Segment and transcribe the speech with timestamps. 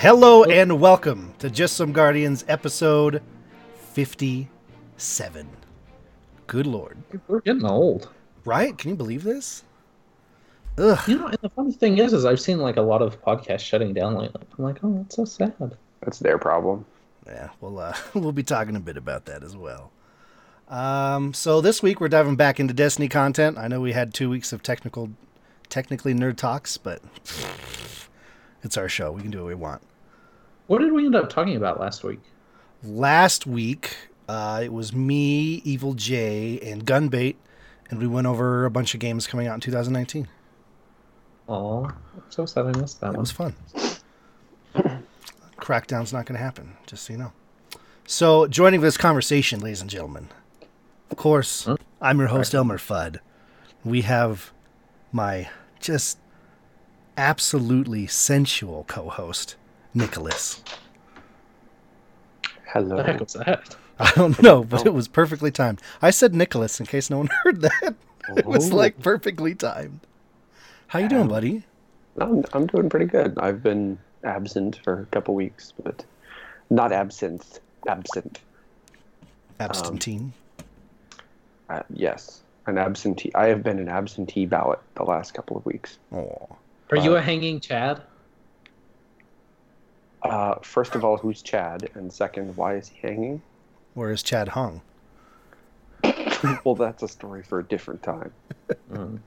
[0.00, 3.20] Hello and welcome to Just Some Guardians episode
[3.94, 5.48] 57.
[6.46, 6.98] Good lord.
[7.26, 8.08] We're getting old.
[8.44, 8.78] Right?
[8.78, 9.64] Can you believe this?
[10.78, 11.00] Ugh.
[11.08, 13.62] You know, and the funny thing is, is I've seen like a lot of podcasts
[13.62, 14.40] shutting down lately.
[14.56, 15.76] I'm like, oh, that's so sad.
[16.02, 16.86] That's their problem.
[17.26, 19.90] Yeah, we'll uh, we'll be talking a bit about that as well.
[20.68, 23.58] Um, so this week we're diving back into Destiny content.
[23.58, 25.10] I know we had two weeks of technical,
[25.68, 27.02] technically nerd talks, but
[28.62, 29.10] it's our show.
[29.10, 29.82] We can do what we want.
[30.68, 32.20] What did we end up talking about last week?
[32.84, 33.96] Last week
[34.28, 37.36] uh, it was me, Evil J, and Gunbait,
[37.90, 40.28] and we went over a bunch of games coming out in 2019.
[41.48, 43.54] Oh, I'm so sad I missed that It was fun.
[45.56, 47.32] Crackdown's not going to happen, just so you know.
[48.06, 50.28] So, joining this conversation, ladies and gentlemen,
[51.10, 51.76] of course, Huh?
[52.02, 53.20] I'm your host, Elmer Fudd.
[53.84, 54.52] We have
[55.12, 55.48] my
[55.80, 56.18] just
[57.16, 59.56] absolutely sensual co host,
[59.94, 60.62] Nicholas.
[62.66, 62.96] Hello.
[62.96, 63.76] What the heck was that?
[63.98, 65.80] I don't know, but it was perfectly timed.
[66.02, 67.94] I said Nicholas in case no one heard that.
[68.36, 68.76] It was Oh.
[68.76, 70.00] like perfectly timed.
[70.88, 71.64] How you doing, buddy?
[72.20, 73.38] I'm, I'm doing pretty good.
[73.38, 76.04] I've been absent for a couple weeks, but
[76.70, 77.60] not absent.
[77.88, 78.40] Absent.
[79.60, 80.32] Abstantine.
[81.68, 83.30] Uh, yes, an absentee.
[83.34, 85.98] I have been an absentee ballot the last couple of weeks.
[86.12, 86.48] Oh,
[86.90, 88.00] Are you a hanging Chad?
[90.22, 91.90] Uh, first of all, who's Chad?
[91.94, 93.42] And second, why is he hanging?
[93.94, 94.80] where is Chad Hung?
[96.64, 98.32] well, that's a story for a different time.
[98.92, 99.18] Mm.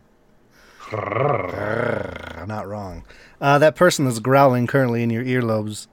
[0.94, 3.04] I'm not wrong.
[3.40, 5.88] Uh, that person that's growling currently in your earlobes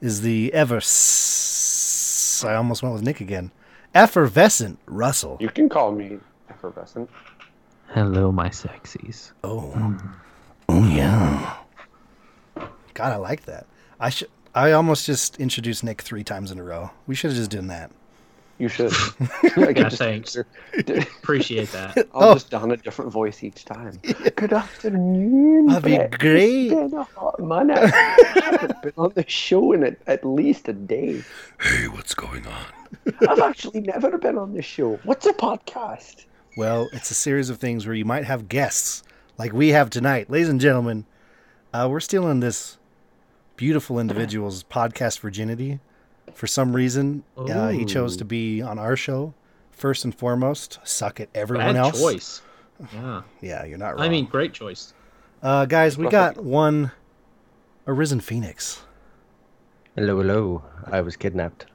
[0.00, 0.76] is the ever.
[0.78, 3.50] s- I almost went with Nick again.
[3.94, 5.36] Effervescent Russell.
[5.40, 6.18] You can call me
[6.48, 7.10] effervescent.
[7.88, 9.32] Hello, my sexies.
[9.44, 9.98] Oh,
[10.68, 11.56] oh yeah.
[12.94, 13.66] God, I like that.
[14.00, 14.28] I should.
[14.54, 16.90] I almost just introduced Nick three times in a row.
[17.06, 17.90] We should have just done that.
[18.58, 18.92] You should.
[19.20, 20.36] I could Yeah, just- thanks.
[20.76, 21.96] Appreciate that.
[22.14, 22.34] I'll Oh.
[22.34, 23.98] just don a different voice each time.
[24.36, 25.66] Good afternoon.
[25.66, 26.18] That'd be Brett.
[26.18, 26.66] great.
[26.72, 27.92] It's been a hot minute.
[27.92, 31.22] I've been on the show in at, at least a day.
[31.60, 32.66] Hey, what's going on?
[33.28, 34.96] I've actually never been on this show.
[35.04, 36.26] What's a podcast?
[36.56, 39.02] Well, it's a series of things where you might have guests,
[39.38, 41.06] like we have tonight, ladies and gentlemen.
[41.72, 42.76] Uh, we're stealing this
[43.56, 45.80] beautiful individual's podcast virginity.
[46.34, 49.34] For some reason, uh, he chose to be on our show
[49.70, 50.78] first and foremost.
[50.84, 52.00] Suck at everyone Bad else.
[52.00, 52.42] choice.
[52.92, 53.22] Yeah.
[53.40, 54.00] Yeah, you're not wrong.
[54.04, 54.94] I mean, great choice.
[55.42, 56.90] uh, guys, we got one
[57.86, 58.82] Arisen Phoenix.
[59.96, 60.62] Hello, hello.
[60.86, 61.66] I was kidnapped.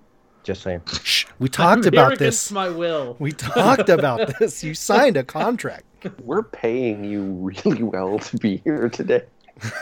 [0.43, 0.81] Just saying.
[1.03, 2.51] Shh, we talked I'm about against this.
[2.51, 3.15] my will.
[3.19, 4.63] We talked about this.
[4.63, 5.83] You signed a contract.
[6.23, 9.23] We're paying you really well to be here today.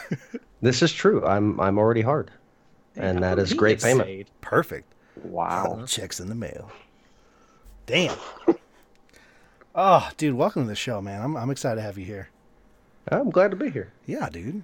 [0.61, 1.23] This is true.
[1.25, 2.31] I'm I'm already hard,
[2.95, 4.07] and that is great payment.
[4.07, 4.27] Shade.
[4.41, 4.93] Perfect.
[5.23, 5.83] Wow.
[5.87, 6.71] Checks in the mail.
[7.85, 8.17] Damn.
[9.75, 11.21] oh, dude, welcome to the show, man.
[11.21, 12.29] I'm I'm excited to have you here.
[13.09, 13.93] I'm glad to be here.
[14.07, 14.63] Yeah, dude.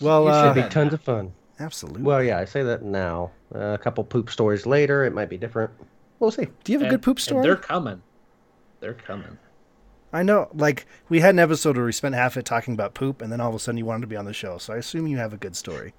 [0.00, 1.32] Well, You uh, Should be tons of fun.
[1.60, 2.02] absolutely.
[2.02, 3.30] Well, yeah, I say that now.
[3.54, 5.70] Uh, a couple poop stories later, it might be different.
[6.18, 6.48] We'll see.
[6.64, 7.42] Do you have a good poop story?
[7.44, 8.02] they're coming.
[8.80, 9.38] They're coming.
[10.14, 13.20] I know, like we had an episode where we spent half it talking about poop,
[13.20, 14.58] and then all of a sudden you wanted to be on the show.
[14.58, 15.92] So I assume you have a good story.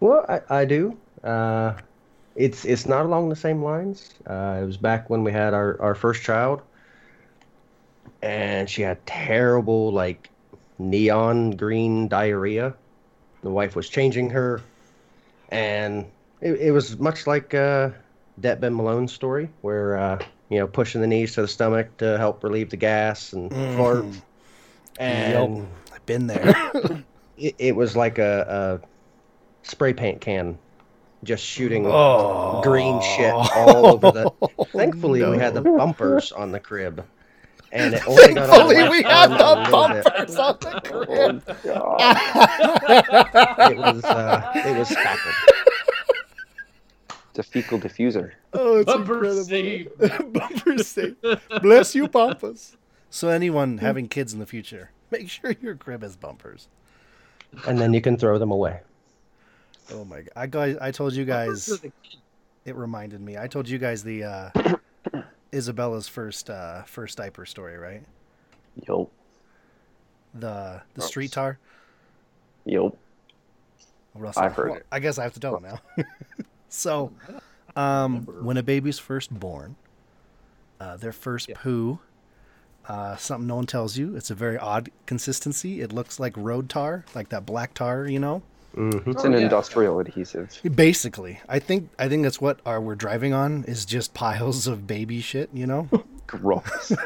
[0.00, 0.98] Well, I, I do.
[1.24, 1.78] Uh,
[2.36, 4.10] it's it's not along the same lines.
[4.26, 6.60] Uh, it was back when we had our, our first child,
[8.20, 10.28] and she had terrible like
[10.78, 12.74] neon green diarrhea.
[13.42, 14.60] The wife was changing her,
[15.48, 16.04] and
[16.42, 17.90] it, it was much like uh,
[18.38, 20.18] Det Ben Malone's story, where uh,
[20.50, 24.04] you know pushing the knees to the stomach to help relieve the gas and fart.
[24.04, 24.22] Mhm.
[24.98, 25.66] And Yep.
[25.94, 26.54] I've been there.
[27.38, 30.58] it, it was like a, a spray paint can
[31.22, 34.30] just shooting oh, green shit all over the
[34.72, 37.04] thankfully we had the bumpers on the crib
[37.72, 40.04] and it only got on the Thankfully, we had the a little bit.
[40.04, 41.42] bumpers on the crib.
[41.66, 41.96] Oh,
[43.70, 45.34] it was uh, it was spackled
[47.30, 48.32] It's a fecal diffuser.
[48.52, 49.44] Oh, it's Bumper incredible.
[49.44, 49.90] save.
[50.32, 51.16] Bumper save.
[51.62, 52.76] Bless you, bumpers.
[53.10, 56.68] So anyone having kids in the future, make sure your crib has bumpers.
[57.66, 58.80] and then you can throw them away
[59.92, 60.30] Oh my god!
[60.36, 61.66] I guys, I told you guys.
[61.66, 62.18] Bumpers are the key.
[62.64, 63.36] It reminded me.
[63.38, 64.50] I told you guys the uh,
[65.52, 68.02] Isabella's first uh, first diaper story, right?
[68.88, 69.10] Yup.
[70.34, 71.08] The the Gross.
[71.08, 71.58] street tar.
[72.64, 72.96] Yup.
[74.14, 74.42] Russell.
[74.42, 74.86] I've heard Well, it.
[74.92, 75.78] I guess I have to tell it now.
[76.68, 77.12] so,
[77.76, 79.76] um, when a baby's first born,
[80.80, 81.56] uh, their first Yeah.
[81.58, 81.98] poo,
[82.88, 84.16] uh, something no one tells you.
[84.16, 85.80] It's a very odd consistency.
[85.80, 88.42] It looks like road tar, like that black tar, you know.
[88.74, 89.40] hmm It's Oh, an yeah.
[89.40, 90.50] industrial adhesive.
[90.74, 94.86] Basically, I think I think that's what our, we're driving on is just piles of
[94.86, 95.50] baby shit.
[95.52, 95.88] You know.
[96.26, 96.92] Gross.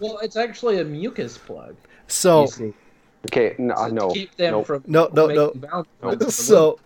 [0.00, 1.76] Well, it's actually a mucus plug.
[2.08, 2.74] So you see,
[3.26, 4.64] Okay, no, to no, keep them no.
[4.64, 5.46] from No, no, no.
[5.46, 6.78] making bounce points so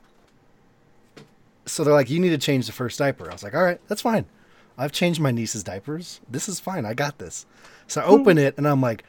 [1.67, 3.29] so they're like, you need to change the first diaper.
[3.29, 4.27] I was like, all right, that's fine.
[4.79, 6.21] I've changed my niece's diapers.
[6.29, 6.85] This is fine.
[6.85, 7.47] I got this.
[7.87, 8.13] So I hmm.
[8.13, 9.05] open it and I'm like,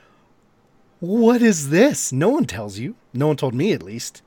[1.00, 2.12] what is this?
[2.12, 2.96] No one tells you.
[3.14, 4.22] No one told me at least.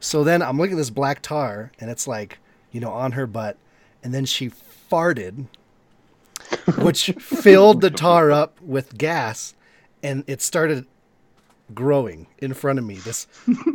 [0.00, 2.38] So then I'm looking at this black tar and it's like,
[2.72, 3.56] you know, on her butt.
[4.02, 5.46] And then she farted,
[6.78, 9.54] which filled the tar up with gas
[10.02, 10.86] and it started
[11.74, 12.96] growing in front of me.
[12.96, 13.26] This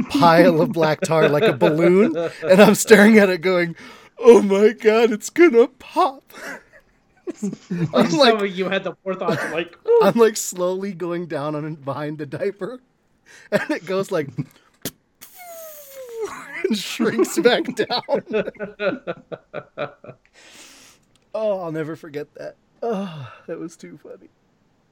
[0.09, 2.15] pile of black tar like a balloon.
[2.43, 3.75] And I'm staring at it going,
[4.23, 6.31] oh my God, it's going to pop.
[7.93, 11.75] I'm some like, you had the forethought, to, like, I'm like slowly going down on
[11.75, 12.81] behind the diaper,
[13.51, 14.29] and it goes like
[16.63, 18.51] and shrinks back down.
[21.33, 22.55] oh, I'll never forget that.
[22.83, 24.29] Oh, that was too funny.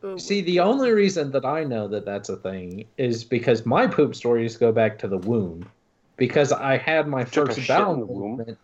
[0.02, 3.86] Oh, See, the only reason that I know that that's a thing is because my
[3.86, 5.70] poop stories go back to the womb.
[6.16, 8.38] Because I had my Took first bowel the womb?
[8.38, 8.58] movement.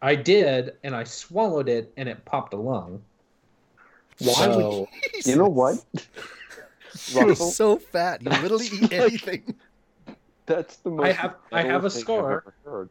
[0.00, 3.02] I did, and I swallowed it, and it popped a lung.
[4.20, 4.88] Why So,
[5.24, 5.84] You know what?
[7.08, 8.22] You're so fat.
[8.22, 9.54] You literally eat anything.
[10.46, 11.04] that's the most.
[11.06, 12.02] I have- I have a metal thing I've
[12.62, 12.88] scar.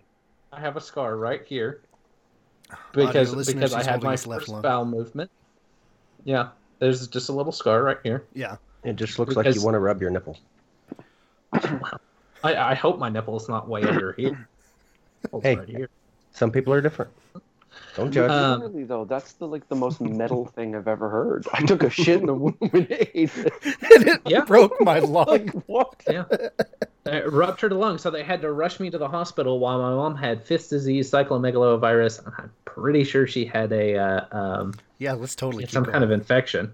[0.53, 1.81] I have a scar right here
[2.93, 4.61] because listeners, because I he's had my his left first lung.
[4.61, 5.29] bowel movement.
[6.23, 6.49] Yeah,
[6.79, 8.23] there's just a little scar right here.
[8.33, 8.57] Yeah.
[8.83, 10.37] It just looks like you want to rub your nipple.
[11.53, 11.89] I,
[12.43, 14.47] I hope my nipple's not way under here.
[15.41, 15.55] Hey.
[15.55, 15.89] right here.
[16.37, 17.11] Some people are different.
[17.95, 18.29] Don't judge.
[18.29, 21.47] Um, Literally, though, that's the like the most metal thing I've ever heard.
[21.51, 23.53] I took a shit in the womb and ate it.
[23.63, 24.45] And it Yeah.
[24.45, 25.47] broke my lung.
[25.65, 25.95] What?
[26.07, 26.25] Yeah.
[27.07, 29.89] It ruptured a lung, so they had to rush me to the hospital while my
[29.95, 35.13] mom had fist disease, cytomegalovirus, and I'm pretty sure she had a uh, um, Yeah,
[35.13, 35.93] let's totally keep some going.
[35.93, 36.73] kind of infection.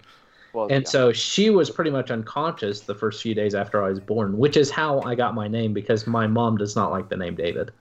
[0.51, 0.89] Well, And yeah.
[0.89, 4.57] so she was pretty much unconscious the first few days after I was born, which
[4.57, 7.71] is how I got my name because my mom does not like the name David.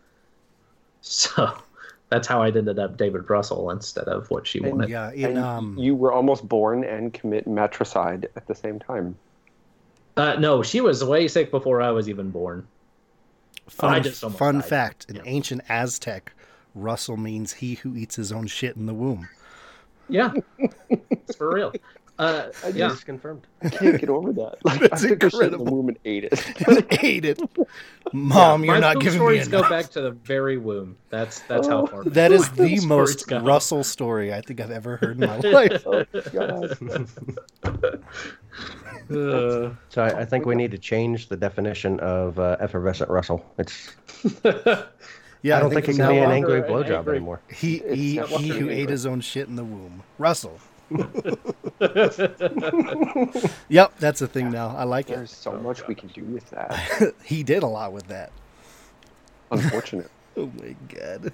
[1.01, 1.53] So
[2.13, 4.91] that's how I ended up David Russell instead of what she And wanted.
[4.91, 9.17] Yeah, in And um you were almost born and commit matricide at the same time.
[10.17, 12.67] Uh, no, she was way sick before I was even born.
[13.69, 14.65] fun, I just fun died.
[14.67, 15.23] fact, in Yeah.
[15.25, 16.35] ancient Aztec,
[16.75, 19.29] Russell means he who eats his own shit in the womb.
[20.09, 20.33] Yeah,
[21.11, 21.73] it's for real.
[22.19, 23.47] Uh, yeah, Just confirmed.
[23.63, 24.57] I can't get over that.
[24.65, 26.45] Like, That's I took a shit in the womb and ate it.
[27.03, 27.41] Ate it.
[28.13, 29.63] Mom, Yeah, you're not poop giving me stories enough.
[29.63, 30.97] go back to the very womb.
[31.09, 31.87] That's that's how Oh.
[31.87, 32.05] far.
[32.05, 33.41] That is the most go.
[33.41, 35.85] Russell story I think I've ever heard in my life.
[35.87, 36.05] oh.
[39.11, 43.45] Uh, So I, I think we need to change the definition of uh, effervescent Russell.
[43.59, 43.95] It's
[45.45, 47.41] Yeah, I don't think, from it can be an angry An blowjob angry- anymore.
[47.53, 50.03] He, he, he who ate his own shit in the womb.
[50.19, 50.59] Russell.
[53.69, 54.75] Yep, that's a thing now.
[54.77, 55.17] I like it.
[55.17, 57.15] There's so oh, much we can do with that.
[57.25, 58.33] he did a lot with that.
[59.51, 60.11] Unfortunate.
[60.35, 61.31] Oh my god.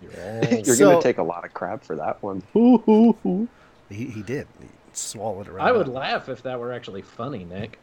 [0.00, 2.44] You're So- gonna take a lot of crap for that one.
[3.88, 4.46] He, he did.
[4.60, 7.72] He swallowed it right I would laugh if that were actually funny, Nick.
[7.72, 7.78] It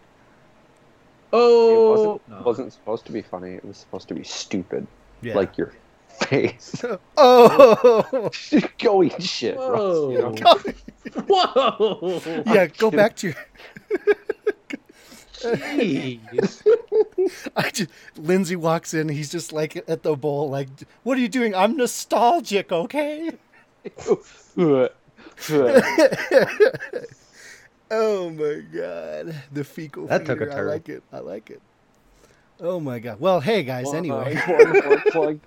[1.34, 2.42] Oh, wasn't, no.
[2.44, 3.56] wasn't supposed to be funny.
[3.56, 4.88] It was supposed to be stupid,
[5.22, 5.36] Yeah.
[5.36, 5.74] like your
[6.10, 6.84] face.
[7.18, 8.32] oh,
[8.80, 10.36] Go eat shit, Russ, you know?
[11.28, 12.22] Whoa!
[12.46, 12.68] yeah.
[12.68, 13.36] Go back to your.
[15.34, 16.62] Jeez.
[17.56, 19.10] I just, Lindsay walks in.
[19.10, 20.68] He's just like at the bowl, like,
[21.04, 21.56] "What are you doing?
[21.56, 23.32] I'm nostalgic, okay?"
[27.92, 30.60] Oh my god, the fecal That took a feeder.
[30.60, 31.04] I like it.
[31.12, 31.62] I like it.
[32.62, 33.20] Oh my god.
[33.20, 33.94] Well, hey guys.
[33.94, 35.40] Anyway, uh, flying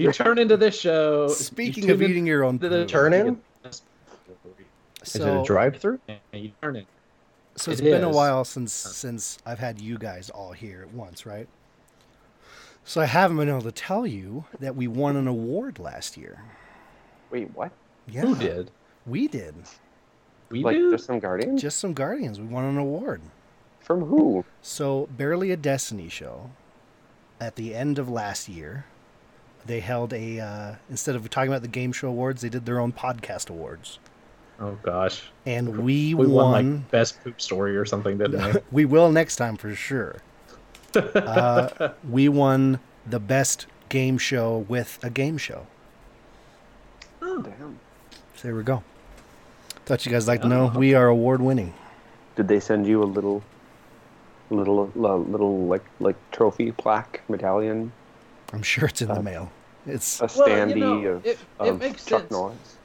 [0.00, 1.28] You turn into this show.
[1.28, 3.40] speaking of eating your own the- Turn in?
[3.64, 3.82] Is
[5.02, 5.98] Is it a drive-through?
[6.32, 6.86] You turn in.
[7.56, 10.92] so it's It been a while since since I've had you guys all here at
[10.92, 11.48] once, right?
[12.84, 16.42] So I haven't been able to tell you that we won an award last year.
[17.30, 17.70] Wait, what?
[18.08, 18.70] Yeah, Who did?
[19.06, 19.54] We did.
[20.50, 20.90] We like do.
[20.90, 21.56] just some guardian?
[21.56, 22.40] Just some Guardians.
[22.40, 23.20] We won an award.
[23.90, 24.44] From who?
[24.62, 26.50] So, Barely a Destiny show,
[27.40, 28.84] at the end of last year,
[29.66, 32.78] they held a, uh, instead of talking about the game show awards, they did their
[32.78, 33.98] own podcast awards.
[34.60, 36.52] Oh gosh, And we, we won.
[36.52, 38.60] won like best poop story or something, didn't we?
[38.70, 40.18] we will next time for sure.
[40.94, 45.66] uh, we won the best game show with a game show.
[47.20, 47.80] Oh, damn.
[48.36, 48.84] So there we go.
[49.84, 51.74] Thought you guys like to know we are award winning.
[52.36, 53.42] Did they send you a little
[54.50, 57.92] little li- little like like trophy plaque medallion,
[58.52, 59.52] I'm sure it's in the Uh, mail.
[59.86, 62.30] It's a Well, you standee know, of, it- it of makes Chuck sense.
[62.30, 62.76] Norris.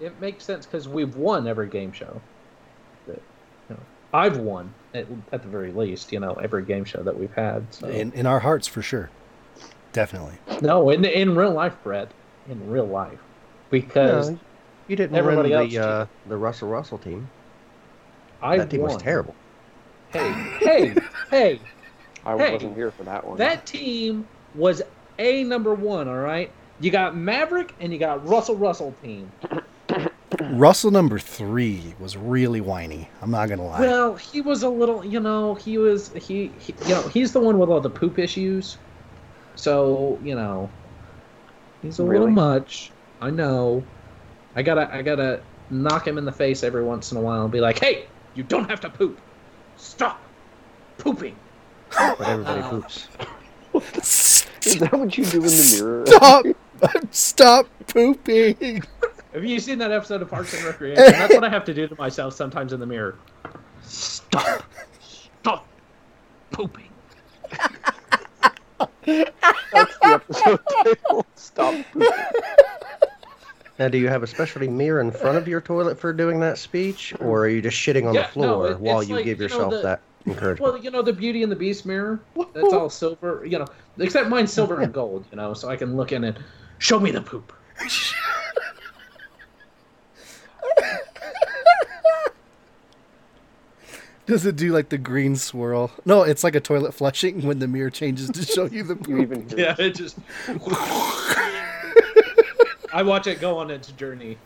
[0.00, 2.20] It makes sense because we've won every game show.
[3.06, 3.20] That,
[3.70, 3.80] you know,
[4.12, 6.12] I've won at, at the very least.
[6.12, 7.64] You know, every game show that we've had.
[7.72, 7.88] So.
[7.88, 9.08] in in our hearts for sure.
[9.92, 10.34] Definitely.
[10.60, 12.10] no, in in real life, Brett.
[12.50, 13.18] In real life,
[13.70, 14.38] because No,
[14.86, 17.28] you didn't everybody win else the uh, the Russell Russell team.
[18.40, 18.90] I that team won.
[18.90, 19.36] was terrible.
[20.08, 20.94] Hey, hey,
[21.30, 21.60] hey!
[22.24, 23.38] I Hey, wasn't here for that one.
[23.38, 24.82] That team was
[25.18, 26.08] a number one.
[26.08, 26.52] All right.
[26.78, 29.32] You got Maverick and you got Russell Russell team.
[30.52, 33.08] Russell number three was really whiny.
[33.22, 33.80] I'm not gonna lie.
[33.80, 37.40] Well, he was a little, you know, he was he, he you know, he's the
[37.40, 38.76] one with all the poop issues.
[39.54, 40.70] So, you know,
[41.80, 42.92] he's a little much.
[43.20, 43.82] I know.
[44.54, 47.52] I gotta I gotta knock him in the face every once in a while and
[47.52, 49.18] be like, Hey, you don't have to poop.
[49.76, 50.20] Stop
[50.98, 51.36] pooping.
[51.90, 53.08] But everybody Uh, poops.
[54.66, 56.06] Is that what you do in the mirror?
[56.06, 56.44] Stop!
[57.10, 58.82] Stop pooping!
[59.32, 61.04] Have you seen that episode of Parks and Recreation?
[61.04, 63.16] That's what I have to do to myself sometimes in the mirror.
[63.82, 64.62] Stop.
[65.00, 65.66] Stop
[66.50, 66.88] pooping.
[69.04, 71.26] That's the episode title.
[71.36, 72.08] Stop pooping.
[73.78, 76.56] Now, do you have a specialty mirror in front of your toilet for doing that
[76.56, 79.24] speech, or are you just shitting on Yeah, the no, floor it- while you like,
[79.24, 80.72] give you know, yourself the- that encouragement?
[80.74, 82.20] Well, you know the Beauty and the Beast mirror.
[82.54, 83.66] That's all silver, you know.
[83.98, 86.38] Except mine's silver and gold, you know, so I can look in it.
[86.78, 87.52] Show me the poop.
[94.26, 95.92] Does it do like the green swirl?
[96.04, 99.16] No, it's like a toilet flushing when the mirror changes to show you the You
[99.18, 99.20] poop.
[99.22, 100.18] even hear Yeah, it just.
[102.92, 104.38] I watch it go on its journey.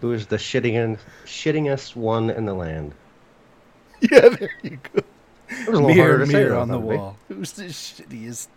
[0.00, 2.92] Who is the shitting shittingest one in the land?
[4.00, 5.02] Yeah, there you go.
[5.50, 7.16] It was a little Mirror, harder to say mirror than on the thought it'd wall.
[7.28, 8.48] Who's the shittiest?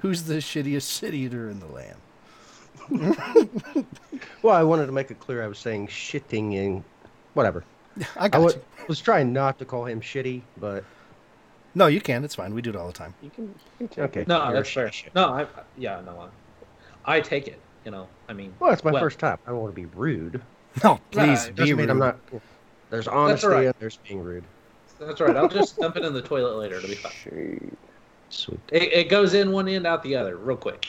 [0.00, 1.96] Who's the shittiest shit eater in the land?
[4.42, 6.84] Well, I wanted to make it clear I was saying shitting in
[7.34, 7.64] whatever.
[8.16, 8.60] I I got wa- you.
[8.86, 10.84] was trying not to call him shitty, but
[11.74, 12.24] No, you can.
[12.24, 12.54] It's fine.
[12.54, 13.14] We do it all the time.
[13.22, 14.24] You can, you can okay.
[14.28, 14.86] No, you're that's fair.
[14.88, 15.14] shitty shit.
[15.14, 15.46] No, I.
[15.76, 16.28] Yeah, no,
[17.06, 17.60] I, I take it.
[17.88, 18.52] You know, I mean.
[18.60, 19.38] Well, it's my Well- first time.
[19.46, 20.42] I don't want to be rude.
[20.84, 21.90] No, please it be Doesn't mean rude.
[21.90, 22.18] I'm not.
[22.90, 23.64] There's honesty all right.
[23.64, 24.44] and there's being rude.
[25.00, 25.34] That's right.
[25.34, 27.12] I'll just dump it in the toilet later It'll be fine.
[27.12, 27.76] Shade.
[28.28, 28.60] Sweet.
[28.70, 30.86] It, it goes in one end, out the other, real quick.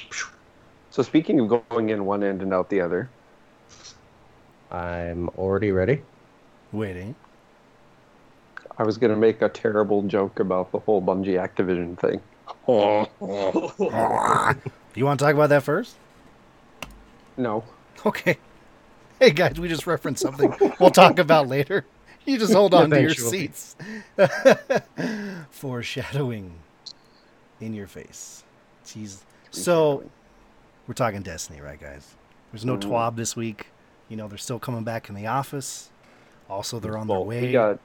[0.92, 3.10] So speaking of going in one end and out the other,
[4.70, 6.02] I'm already ready.
[6.74, 7.16] Waiting.
[8.78, 12.20] I was gonna make a terrible joke about the whole Bungie Activision thing.
[14.96, 15.96] You want to talk about that first?
[17.40, 17.64] No,
[18.06, 18.38] Okay.
[19.18, 21.86] Hey guys, we just referenced something we'll talk about later.
[22.26, 23.78] You just hold on to your seats.
[25.50, 26.54] Foreshadowing
[27.62, 28.44] in your face.
[28.86, 29.20] Jeez.
[29.52, 30.04] So
[30.86, 32.14] we're talking Destiny, right, guys?
[32.52, 32.82] There's no Mhm.
[32.82, 33.68] TWAB this week.
[34.10, 35.90] You know, they're still coming back in the office.
[36.50, 37.42] Also, they're on well, their way.
[37.42, 37.80] we got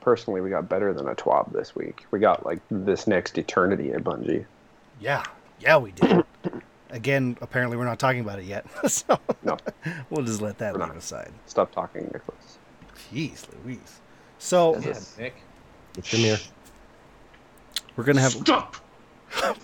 [0.00, 2.06] personally we got better than a TWAB this week.
[2.12, 4.44] We got like this next eternity at Bungie.
[5.00, 5.24] Yeah,
[5.58, 6.24] yeah, we did.
[6.90, 9.56] Again, apparently we're not talking about it yet, so No,
[10.10, 10.96] we'll just let that We're leave not.
[10.96, 11.30] aside.
[11.46, 12.58] stop talking, Nicholas.
[13.12, 14.00] Jeez, Louise.
[14.38, 15.34] So Yeah, Nick.
[15.96, 16.38] It's in here.
[17.96, 18.76] we're gonna have Stop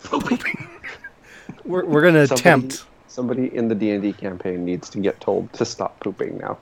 [0.04, 0.68] pooping.
[1.64, 2.84] we're, we're gonna Somebody- attempt.
[3.08, 6.58] Somebody in the D and D campaign needs to get told to stop pooping now.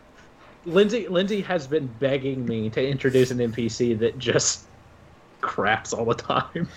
[0.66, 4.66] Lindsay Lindsay has been begging me to introduce an NPC that just
[5.40, 6.68] craps all the time.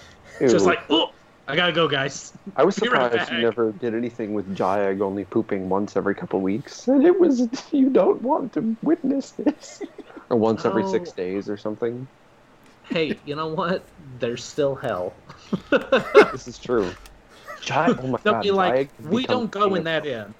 [0.41, 0.48] Ew.
[0.50, 1.12] Just like, oh,
[1.47, 2.33] I gotta go, guys.
[2.55, 6.13] I was be right surprised you never did anything with Jayag only pooping once every
[6.13, 9.81] couple weeks, and it was you don't want to witness this,
[10.29, 10.91] or once every Oh.
[10.91, 12.07] six days or something.
[12.89, 13.83] Hey, you know what?
[14.19, 15.13] There's still hell.
[16.31, 16.91] This is true.
[17.61, 20.33] Jayag, oh my Don't god, be like, Jayag we don't go in that end.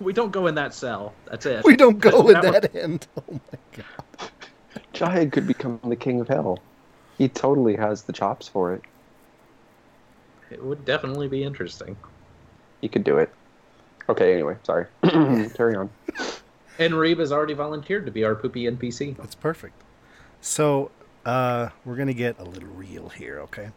[0.00, 1.14] We don't go in that cell.
[1.30, 1.64] That's it.
[1.64, 3.06] We don't go in That that end.
[3.16, 4.30] Oh my god.
[4.94, 6.58] Jayag could become the king of hell.
[7.18, 8.82] He totally has the chops for it.
[10.50, 11.96] It would definitely be interesting.
[12.80, 13.30] He could do it.
[14.08, 14.86] Okay, anyway, sorry.
[15.02, 15.90] Carry on.
[16.78, 19.16] And Reeb has already volunteered to be our poopy NPC.
[19.16, 19.74] That's perfect.
[20.40, 20.90] So,
[21.24, 23.70] uh, we're gonna get a little real here, okay?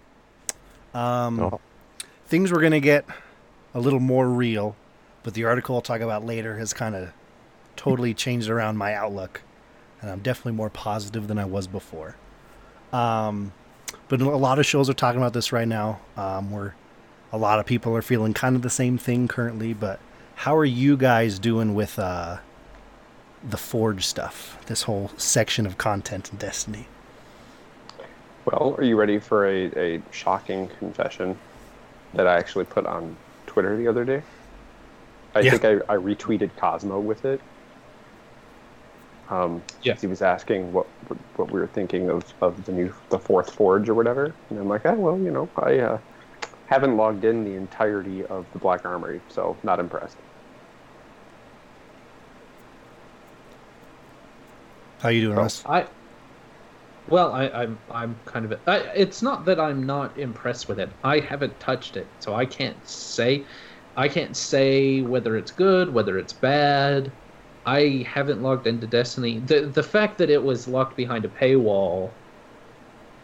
[0.93, 1.59] Um, Oh.
[2.27, 3.05] things we're gonna get
[3.73, 4.75] a little more real,
[5.23, 7.09] but the article I'll talk about later has kind of
[7.75, 9.41] totally changed around my outlook,
[10.01, 12.15] and I'm definitely more positive than I was before.
[12.91, 13.53] Um,
[14.07, 15.99] but a lot of shows are talking about this right now.
[16.17, 16.75] Um, where
[17.31, 19.73] a lot of people are feeling kind of the same thing currently.
[19.73, 19.99] But
[20.35, 22.37] how are you guys doing with uh,
[23.47, 24.57] the Forge stuff?
[24.67, 26.87] This whole section of content in Destiny.
[28.45, 29.65] Well, are you ready for a,
[29.97, 31.37] a shocking confession
[32.13, 33.15] that I actually put on
[33.45, 34.23] Twitter the other day?
[35.35, 35.51] I Yeah.
[35.55, 37.41] think I, I retweeted Cozmo with it.
[39.29, 39.97] Um, Yeah.
[40.01, 40.87] He was asking what
[41.35, 44.67] what we were thinking of, of the new the fourth forge or whatever, and I'm
[44.67, 45.99] like, ah, well, you know, I uh,
[46.65, 50.21] haven't logged in the entirety of the Black Armory, so not impressed.
[55.01, 55.43] How you doing, Oh.
[55.43, 55.65] Russ?
[55.65, 55.89] I
[57.07, 58.61] well, I, I'm I'm kind of.
[58.67, 60.95] I, it's not that I'm not impressed with it.
[61.03, 63.47] I haven't touched it, so I can't say.
[63.95, 67.13] I can't say whether it's good, whether it's bad.
[67.69, 69.39] I haven't logged into Destiny.
[69.39, 72.17] The the fact that it was locked behind a paywall.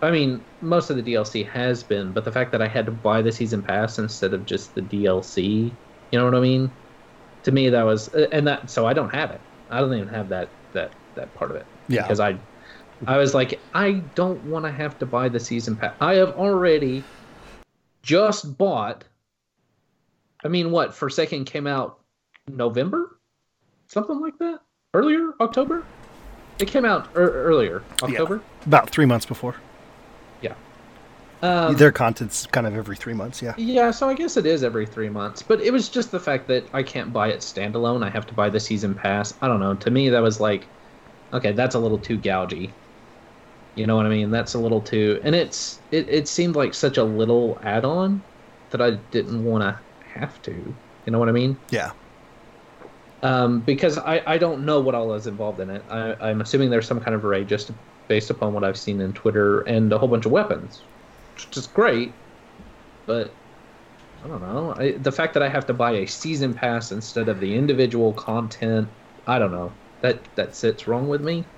[0.01, 2.91] I mean, most of the DLC has been, but the fact that I had to
[2.91, 5.77] buy the season pass instead of just the DLC,
[6.11, 6.77] you know what I mean?
[7.43, 9.41] To me, that was, uh, and that so I don't have it.
[9.69, 12.03] I don't even have that that that part of it Yeah.
[12.03, 12.39] because I
[13.07, 15.95] I was like, I don't want to have to buy the season pass.
[16.01, 17.09] I have already
[18.03, 19.05] just bought.
[20.43, 21.99] I mean, what Forsaken came out
[22.47, 23.14] November,
[23.87, 24.59] something like that.
[24.93, 25.83] Earlier October.
[26.59, 28.41] It came out er- earlier October.
[28.65, 29.55] About three months before.
[30.41, 30.53] Yeah,
[31.41, 33.41] um, Their content's kind of every three months.
[33.41, 33.53] Yeah.
[33.57, 35.43] Yeah, so I guess it is every three months.
[35.43, 38.03] But it was just the fact that I can't buy it standalone.
[38.03, 39.33] I have to buy the season pass.
[39.41, 39.75] I don't know.
[39.75, 40.65] To me, that was like,
[41.33, 42.71] okay, that's a little too gougy.
[43.75, 44.31] You know what I mean?
[44.31, 45.19] That's a little too.
[45.23, 48.23] And it's it, it seemed like such a little add on
[48.69, 49.79] that I didn't want to
[50.19, 50.51] have to.
[50.51, 51.57] You know what I mean?
[51.69, 51.91] Yeah.
[53.25, 55.85] Um, because I, I don't know what all is involved in it.
[55.89, 57.71] I, I'm assuming there's some kind of array just
[58.07, 60.87] based upon what I've seen in Twitter and a whole bunch of weapons,
[61.35, 62.19] which is great.
[63.05, 63.39] But
[64.23, 64.75] I don't know.
[64.77, 68.13] I, the fact that I have to buy a season pass instead of the individual
[68.13, 68.91] content,
[69.27, 69.79] I don't know.
[70.01, 71.51] That that sits wrong with me.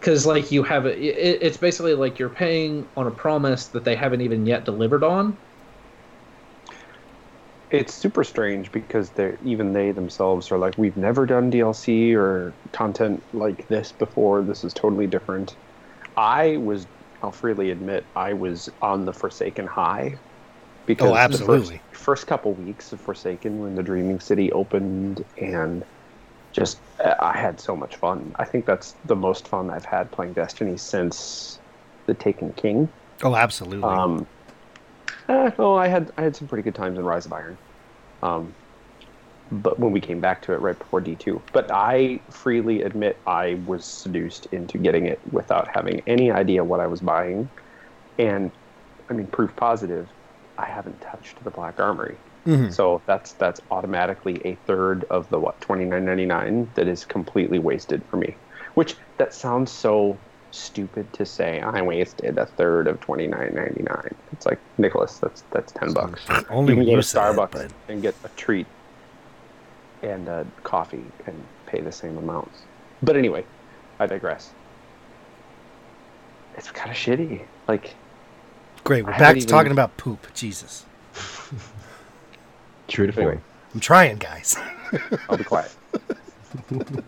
[0.00, 3.84] Because like you have a, it, it's basically like you're paying on a promise that
[3.84, 5.38] they haven't even yet delivered on.
[7.76, 12.52] It's super strange because they even they themselves are like, we've never done DLC or
[12.72, 14.42] content like this before.
[14.42, 15.56] This is totally different.
[16.16, 16.86] I was,
[17.22, 20.16] I'll freely admit, I was on the Forsaken high
[20.86, 21.76] because Oh, the absolutely.
[21.90, 25.84] first, first couple weeks of Forsaken when the Dreaming City opened and
[26.52, 26.78] just
[27.20, 28.34] I had so much fun.
[28.38, 31.58] I think that's the most fun I've had playing Destiny since
[32.06, 32.88] the Taken King.
[33.22, 33.82] Oh, absolutely.
[33.82, 34.26] Um,
[35.28, 37.58] eh, well, I had I had some pretty good times in Rise of Iron,
[38.26, 38.56] um,
[39.50, 41.44] but when we came back to it right before D two.
[41.52, 46.80] But I freely admit I was seduced into getting it without having any idea what
[46.80, 47.50] I was buying,
[48.18, 48.52] and
[49.10, 50.08] I mean proof positive,
[50.58, 52.22] I haven't touched the Black Armory.
[52.46, 52.72] Mhm.
[52.72, 57.04] So that's that's automatically a third of the what twenty nine ninety nine that is
[57.04, 58.38] completely wasted for me.
[58.74, 60.22] Which that sounds so
[60.56, 61.60] stupid to say.
[61.60, 64.14] I wasted a third of twenty nine ninety nine.
[64.32, 66.22] It's like Nicholas, that's that's ten bucks.
[66.50, 68.66] Only you can go to said it, Starbucks but- and get a treat
[70.02, 72.50] and a coffee and pay the same amount.
[73.02, 73.44] But anyway,
[73.98, 74.50] I digress.
[76.56, 77.44] It's kind of shitty.
[77.68, 77.94] Like
[78.84, 79.04] Great.
[79.04, 80.26] We're I back to even- talking about poop.
[80.34, 80.84] Jesus.
[82.88, 83.26] True to form.
[83.26, 83.42] Anyway.
[83.74, 84.56] I'm trying, guys.
[85.28, 85.74] I'll be quiet.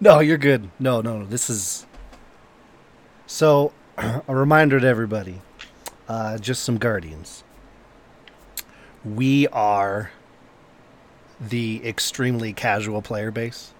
[0.00, 0.70] No, you're good.
[0.78, 1.26] No, no, no.
[1.26, 1.84] This is.
[3.28, 5.42] So, a reminder to everybody
[6.08, 7.44] uh, just some Guardians.
[9.04, 10.10] We are
[11.38, 13.74] the extremely casual player base.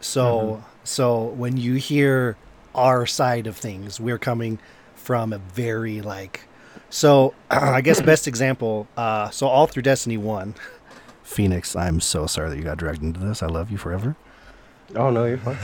[0.00, 2.36] So, so when you hear
[2.72, 4.60] our side of things, we're coming
[4.94, 6.42] from a very like.
[6.88, 8.86] So, I guess best example.
[8.96, 10.54] Uh, so all through Destiny One,
[11.24, 11.74] Phoenix.
[11.74, 13.42] I'm so sorry that you got dragged into this.
[13.42, 14.14] I love you forever.
[14.94, 15.58] Oh no, you're fine.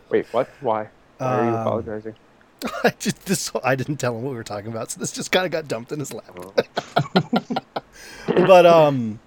[0.08, 0.48] Wait, what?
[0.60, 0.88] Why?
[1.20, 2.14] Why are you Um, apologizing?
[2.84, 5.32] I just this I didn't tell him what we were talking about, so this just
[5.32, 6.34] kind of got dumped in his lap.
[8.46, 9.18] but um,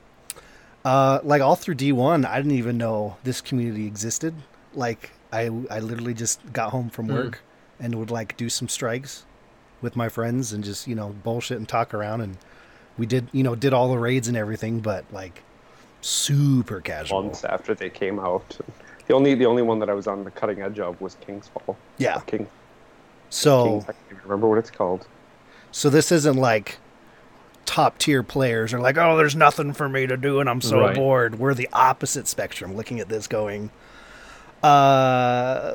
[0.86, 4.34] uh, like all through D one, I didn't even know this community existed.
[4.74, 7.14] Like I I literally just got home from Mm.
[7.14, 7.42] work
[7.80, 9.26] and would like do some strikes
[9.82, 12.38] with my friends and just you know bullshit and talk around and
[12.98, 15.42] we did you know did all the raids and everything, but like
[16.02, 17.24] super casual.
[17.24, 18.58] months after they came out.
[19.08, 21.48] The only the only one that I was on the cutting edge of was King's
[21.50, 21.78] Fall.
[21.98, 22.20] Yeah.
[22.26, 22.48] King,
[23.30, 25.06] So King's, I can't even remember what it's called.
[25.72, 26.78] So this isn't like
[27.66, 30.80] top tier players are like, oh, there's nothing for me to do and I'm so
[30.80, 30.96] Right.
[30.96, 31.40] bored.
[31.40, 33.72] We're the opposite spectrum looking at this going,
[34.62, 35.74] uh,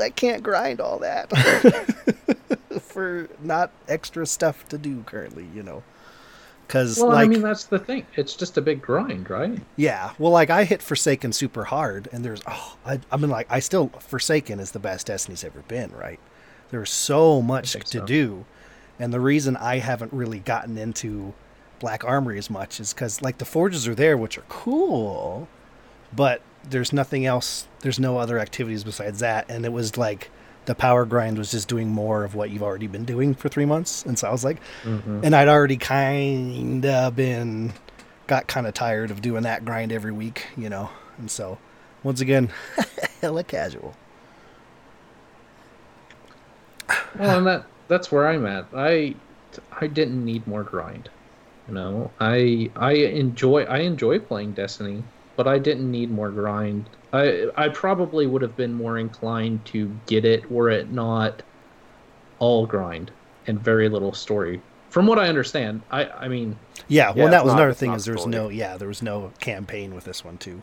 [0.00, 1.30] I can't grind all that
[2.82, 5.82] for not extra stuff to do currently, you know.
[6.66, 8.06] Because, Well, like, I mean, that's the thing.
[8.16, 9.58] It's just a big grind, right?
[9.76, 13.46] yeah, well, like, I hit Forsaken super hard, and there's, oh, I, I mean, like,
[13.48, 16.18] I still, Forsaken is the best Destiny's ever been, right?
[16.70, 18.04] There's so much to so.
[18.04, 18.44] do,
[18.98, 21.34] and the reason I haven't really gotten into
[21.78, 25.48] Black Armory as much is because like the forges are there, which are cool,
[26.14, 27.68] but there's nothing else.
[27.80, 30.30] There's no other activities besides that, and it was like
[30.66, 33.64] the power grind was just doing more of what you've already been doing for three
[33.64, 35.20] months, and so I was like, Mhm.
[35.24, 37.72] and I'd already kind of been
[38.26, 41.58] got kind of tired of doing that grind every week, you know, and so
[42.02, 42.50] once again,
[43.20, 43.94] hella casual.
[47.18, 48.66] Well, and that that's where I'm at.
[48.74, 49.14] I
[49.80, 51.08] I didn't need more grind.
[51.68, 55.02] You know, I I enjoy I enjoy playing Destiny,
[55.36, 56.88] but I didn't need more grind.
[57.12, 61.42] I I probably would have been more inclined to get it were it not
[62.38, 63.10] all grind
[63.46, 64.60] and very little story.
[64.90, 67.92] From what I understand, I I mean, Yeah, Yeah, well, that was not- another thing
[67.92, 70.62] is there was no yeah there was no campaign with this one too.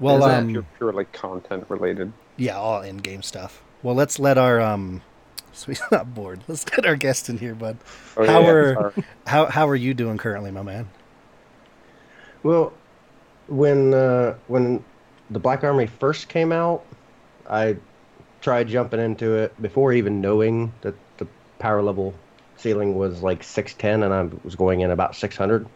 [0.00, 2.12] Well, Is that um, pure, pure like content related?
[2.36, 3.62] yeah, all in game stuff.
[3.82, 5.02] Well, let's let our um,
[5.52, 6.40] so he's not bored.
[6.48, 7.76] Let's get our guest in here, bud.
[8.16, 9.04] Oh, How yeah, are- sorry.
[9.26, 10.88] How how are you doing currently, my man?
[12.42, 12.72] Well,
[13.46, 14.84] when uh, when
[15.30, 16.84] the Black Armory first came out,
[17.48, 17.76] I
[18.40, 21.26] tried jumping into it before even knowing that the
[21.58, 22.14] power level
[22.56, 25.66] ceiling was like 610 and I was going in about 600.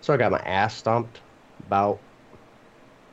[0.00, 1.20] So I got my ass stomped
[1.66, 2.00] about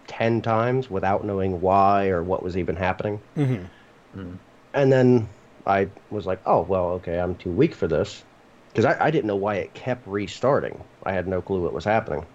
[0.08, 3.20] 10 times without knowing why or what was even happening.
[3.36, 4.36] Mm-hmm.
[4.74, 5.30] And then
[5.66, 8.24] I was like, oh, well, okay, I'm too weak for this.
[8.70, 10.84] Because I, I didn't know why it kept restarting.
[11.04, 12.26] I had no clue what was happening.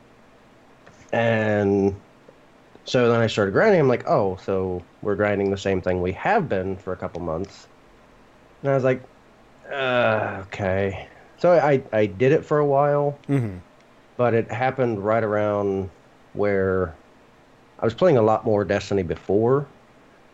[1.13, 2.03] And
[2.87, 3.81] so then I started grinding.
[3.81, 7.23] I'm like, oh, so we're grinding the same thing we have been for a couple
[7.23, 7.69] months.
[8.63, 9.09] And I was like,
[9.71, 11.11] uh, okay.
[11.39, 13.59] So I, I did it for a while, Mm-hmm.
[14.17, 15.91] but it happened right around
[16.33, 17.01] where
[17.79, 19.73] I was playing a lot more Destiny before,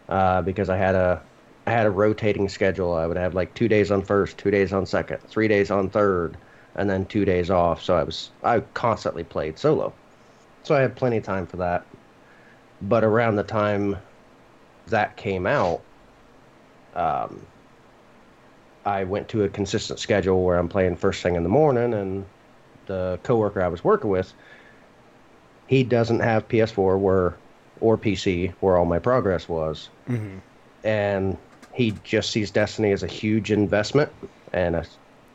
[0.08, 1.26] uh, because I had a
[1.66, 2.94] I had a rotating schedule.
[2.94, 5.90] I would have like two days on first, two days on second, three days on
[5.90, 6.38] third,
[6.76, 7.82] and then two days off.
[7.82, 9.98] So I was I constantly played solo,
[10.66, 11.86] so I had plenty of time for that.
[12.82, 13.96] But around the time
[14.88, 15.80] that came out,
[16.94, 17.40] um,
[18.84, 22.26] I went to a consistent schedule where I'm playing first thing in the morning, and
[22.86, 24.32] the coworker I was working with,
[25.68, 27.36] he doesn't have PS4 where
[27.80, 30.38] or PC where all my progress was, Mm-hmm.
[30.84, 31.38] and
[31.72, 34.10] he just sees Destiny as a huge investment
[34.52, 34.84] and a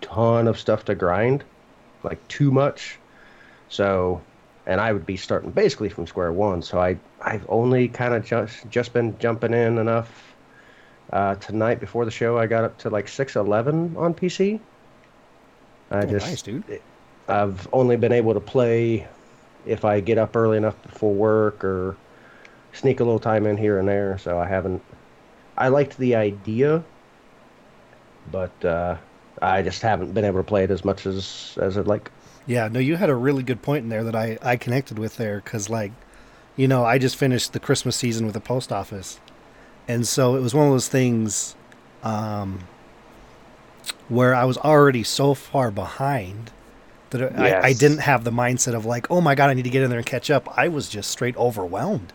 [0.02, 1.44] ton of stuff to grind,
[2.04, 2.98] like too much.
[3.70, 4.22] So,
[4.65, 6.62] and I would be starting basically from square one.
[6.62, 10.28] So I I've only kind of just just been jumping in enough.
[11.12, 14.60] Uh, tonight before the show, I got up to like six eleven on PC.
[15.89, 16.63] I Oh, just nice, dude.
[17.28, 19.08] I've only been able to play
[19.65, 21.97] if I get up early enough before work or
[22.74, 24.17] sneak a little time in here and there.
[24.17, 24.82] So I haven't.
[25.58, 26.84] I liked the idea,
[28.32, 28.95] but uh,
[29.41, 32.10] I just haven't been able to play it as much as as I'd like.
[32.47, 35.17] Yeah, no, you had a really good point in there that I, I connected with
[35.17, 35.91] there because, like,
[36.56, 39.19] you know, I just finished the Christmas season with the post office.
[39.88, 41.56] And so it was one of those things
[42.04, 42.62] um,
[44.10, 46.51] where I was already so far behind
[47.12, 49.69] that I, I didn't have the mindset of, like, oh my God, I need to
[49.69, 50.47] get in there and catch up.
[50.58, 52.13] I was just straight overwhelmed.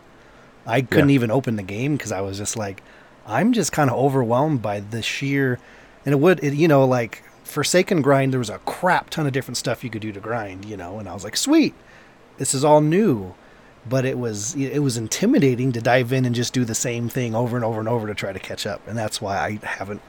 [0.65, 2.83] I couldn't even open the game because I was just like,
[3.25, 5.59] I'm just kind of overwhelmed by the sheer.
[6.05, 9.33] And it would, it, you know, like Forsaken grind, there was a crap ton of
[9.33, 11.73] different stuff you could do to grind, you know, and I was like, sweet,
[12.37, 13.33] this is all new.
[13.89, 17.33] But it was it was intimidating to dive in and just do the same thing
[17.33, 20.01] over and over and over to try to catch up, and that's why I haven't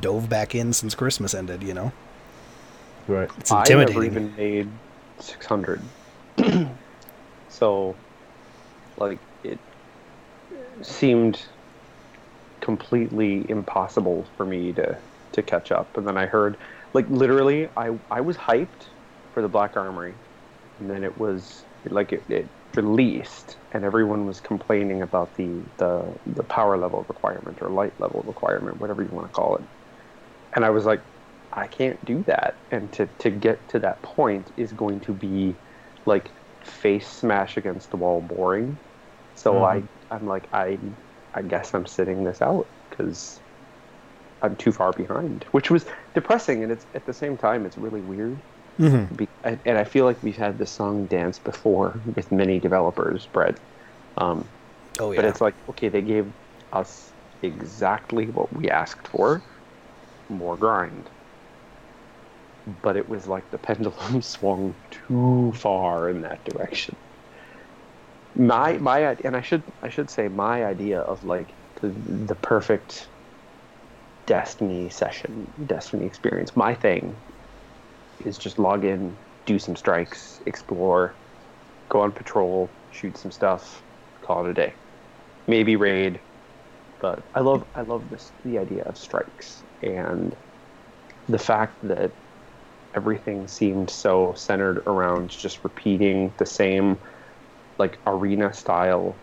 [0.00, 1.62] dove back in since Christmas ended.
[1.62, 1.92] You know,
[3.08, 3.30] Right.
[3.38, 4.02] it's intimidating.
[4.02, 4.04] I intimidating.
[4.04, 4.68] never even made
[5.20, 5.80] 600.
[7.48, 7.96] so,
[8.98, 9.58] like, it
[10.82, 11.40] seemed
[12.60, 14.98] completely impossible for me to,
[15.36, 15.96] to catch up.
[15.96, 16.56] And then I heard,
[16.92, 18.90] like, literally, I, I was hyped
[19.32, 20.14] for the Black Armory.
[20.80, 26.04] And then it was, like, it, it released, and everyone was complaining about the, the,
[26.26, 29.62] the power level requirement or light level requirement, whatever you want to call it.
[30.54, 31.00] And I was like,
[31.52, 32.54] I can't do that.
[32.70, 35.54] And to, to get to that point is going to be
[36.04, 36.30] like
[36.62, 38.76] face smash against the wall boring.
[39.34, 39.86] So mm-hmm.
[40.12, 40.78] I, I'm like, I,
[41.34, 43.40] I guess I'm sitting this out because
[44.42, 46.62] I'm too far behind, which was depressing.
[46.62, 48.42] And it's at the same time, it's really weird.
[48.78, 49.16] Mhm.
[49.16, 53.28] Be- and and I feel like we've had this song dance before with many developers,
[53.28, 53.60] Brett.
[54.16, 54.50] Um,
[54.98, 56.32] Oh yeah, but it's like, okay, they gave
[56.72, 59.46] us exactly what we asked for
[60.28, 61.10] more grind.
[62.66, 66.98] But it was like the pendulum swung too far in that direction.
[68.36, 73.10] My my and I should I should say my idea of like the, the perfect
[74.26, 76.56] Destiny session, Destiny experience.
[76.56, 77.22] My thing
[78.18, 81.18] is just log in, do some strikes, explore,
[81.90, 83.84] go on patrol, shoot some stuff,
[84.22, 84.74] call it a day.
[85.46, 86.22] Maybe raid,
[87.00, 90.34] but I love I love this the idea of strikes and
[91.28, 92.12] the fact that
[92.94, 96.98] everything seemed so centered around just repeating the same
[97.78, 99.22] like arena style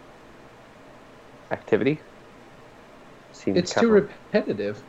[1.52, 2.02] activity.
[3.32, 4.86] Seemed It's too of- repetitive.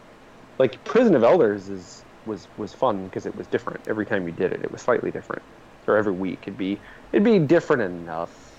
[0.59, 4.33] Like Prison of Elders is was was fun because it was different every time you
[4.33, 4.63] did it.
[4.63, 5.43] It was slightly different,
[5.87, 6.79] or every week it'd be
[7.13, 8.53] it'd be different enough,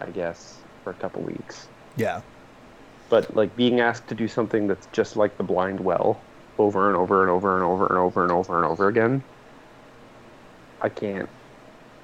[0.00, 1.66] I guess, for a couple weeks.
[1.96, 2.20] Yeah.
[3.08, 6.20] But like being asked to do something that's just like the blind well,
[6.58, 9.22] over and over and over and over and over and over and over again,
[10.80, 11.28] I can't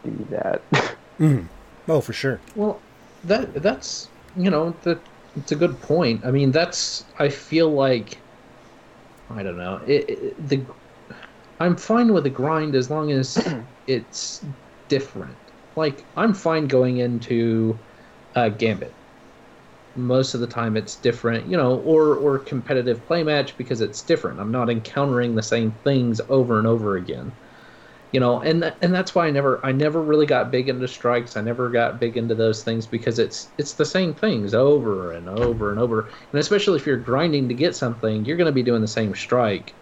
[0.05, 0.63] do that.
[1.21, 1.47] Mhm.
[1.89, 2.41] Oh, for sure.
[2.57, 2.81] Well,
[3.25, 4.99] that that's you know that
[5.37, 6.25] it's a good point.
[6.25, 8.19] I mean, that's I feel like
[9.33, 10.67] I don't know it, it- the
[11.61, 13.37] I'm fine with the grind as long as
[13.87, 14.45] it's
[14.89, 15.39] different.
[15.77, 17.85] Like I'm fine going into
[18.35, 18.99] uh, Gambit.
[19.95, 24.03] Most of the time, it's different, you know, or or competitive play match because it's
[24.03, 24.41] different.
[24.41, 27.37] I'm not encountering the same things over and over again
[28.13, 30.87] you know and that, and that's why I never I never really got big into
[30.89, 31.37] strikes.
[31.37, 35.29] I never got big into those things because it's it's the same things over and
[35.29, 36.11] over and over.
[36.33, 39.15] And especially if you're grinding to get something you're going to be doing the same
[39.15, 39.77] strike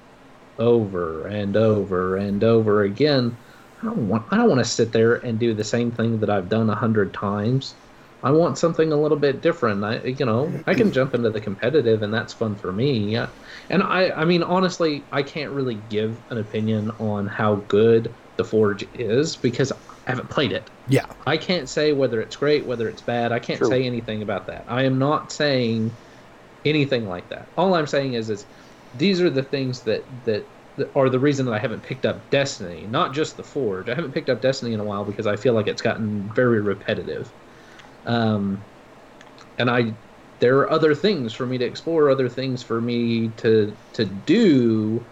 [0.59, 3.39] over and over and over again.
[3.83, 6.31] I don't want I don't want to sit there and do the same thing that
[6.31, 7.77] I've done a hundred times
[8.23, 11.41] I want something a little bit different I you know I can jump into the
[11.41, 13.29] competitive and that's fun for me yeah.
[13.69, 18.45] And I, I mean, honestly, I can't really give an opinion on how good the
[18.45, 20.71] Forge is because I haven't played it.
[20.89, 21.07] Yeah.
[21.27, 23.33] I can't say whether it's great, whether it's bad.
[23.33, 23.69] I can't True.
[23.69, 24.65] say anything about that.
[24.69, 25.97] I am not saying
[26.65, 27.49] anything like that.
[27.57, 28.47] All I'm saying is, is
[28.95, 32.31] these are the things that that, that are the reason that I haven't picked up
[32.31, 33.89] Destiny, not just the Forge.
[33.89, 36.61] I haven't picked up Destiny in a while because I feel like it's gotten very
[36.61, 37.33] repetitive.
[38.07, 38.67] Um,
[39.59, 39.97] and I
[40.41, 45.09] there are other things for me to explore, other things for me to to do.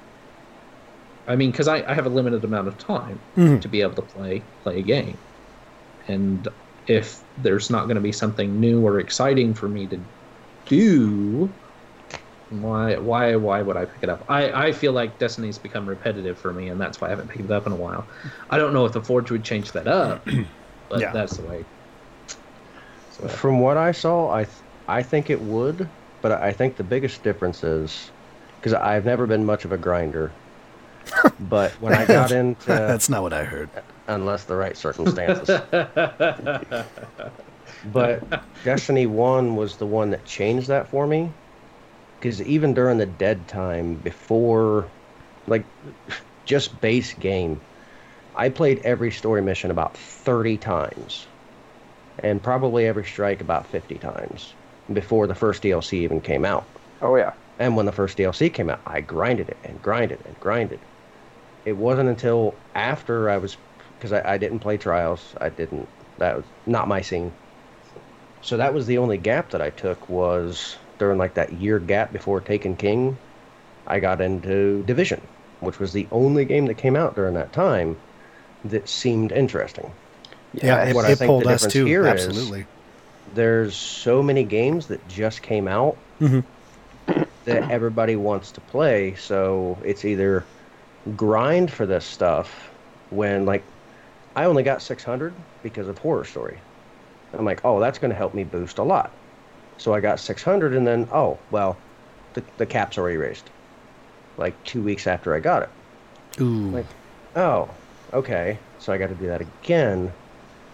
[1.27, 3.61] I mean, because I, I have a limited amount of time Mhm.
[3.61, 5.20] to be able to play play a game,
[6.09, 6.48] and
[6.87, 10.05] if there's not going to be something new or exciting for me to
[10.66, 11.57] do,
[12.48, 14.24] why why why would I pick it up?
[14.29, 17.44] I, I feel like Destiny's become repetitive for me, and that's why I haven't picked
[17.44, 18.09] it up in a while.
[18.51, 20.27] I don't know if the Forge would change that up,
[20.90, 21.12] but Yeah.
[21.12, 21.66] that's the way.
[23.20, 25.88] So, From what I saw, I th- I think it would,
[26.22, 28.11] but I think the biggest difference is
[28.59, 30.33] because I've never been much of a grinder.
[31.40, 33.68] but when I got into That's not what I heard.
[34.09, 35.48] unless the right circumstances.
[37.92, 41.31] but Destiny 1 was the one that changed that for me.
[42.18, 44.87] Because even during the dead time, before,
[45.46, 45.64] like,
[46.46, 47.61] just base game,
[48.35, 51.27] I played every story mission about 30 times.
[52.18, 54.54] And probably every strike about 50 times
[54.92, 56.64] before the first DLC even came out.
[57.02, 60.38] oh yeah, And when the first DLC came out, I grinded it and grinded and
[60.40, 60.81] grinded.
[61.64, 63.57] It wasn't until after I was,
[63.98, 65.35] because I, I didn't play Trials.
[65.40, 65.88] I didn't.
[66.18, 67.33] That was not my scene.
[68.40, 72.12] So that was the only gap that I took was during like that year gap
[72.12, 73.18] before Taken King.
[73.87, 75.20] I got into Division,
[75.61, 77.96] which was the only game that came out during that time
[78.64, 79.92] that seemed interesting.
[80.54, 81.84] Yeah, it, what I it think pulled the us too.
[81.84, 82.66] here is- Absolutely.
[83.34, 86.44] There's so many games that just came out Mhm.
[87.44, 89.14] that everybody wants to play.
[89.16, 90.44] So it's either
[91.16, 92.70] grind for this stuff
[93.11, 93.62] when like
[94.37, 95.32] I only got 600
[95.62, 96.58] because of Horror Story.
[97.34, 99.11] I'm like, oh, that's going to help me boost a lot.
[99.76, 101.76] So I got 600, and then oh well,
[102.34, 103.48] the the cap's already raised.
[104.38, 105.68] Like two weeks after I got it.
[106.40, 106.70] Ooh.
[106.70, 106.87] Like,
[107.37, 107.68] oh,
[108.14, 108.58] okay.
[108.78, 110.12] So I got to do that again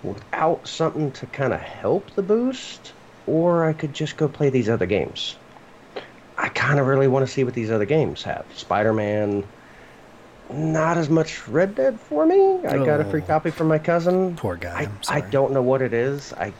[0.04, 2.92] without something to kind of help the boost,
[3.26, 5.36] or I could just go play these other games.
[6.36, 8.44] I kind of really want to see what these other games have.
[8.54, 9.44] Spider Man,
[10.52, 12.58] not as much Red Dead for me.
[12.66, 13.26] I got a free Oh.
[13.26, 14.36] copy from my cousin.
[14.36, 14.88] Poor guy.
[15.08, 16.32] I, I don't know what it is.
[16.34, 16.52] I,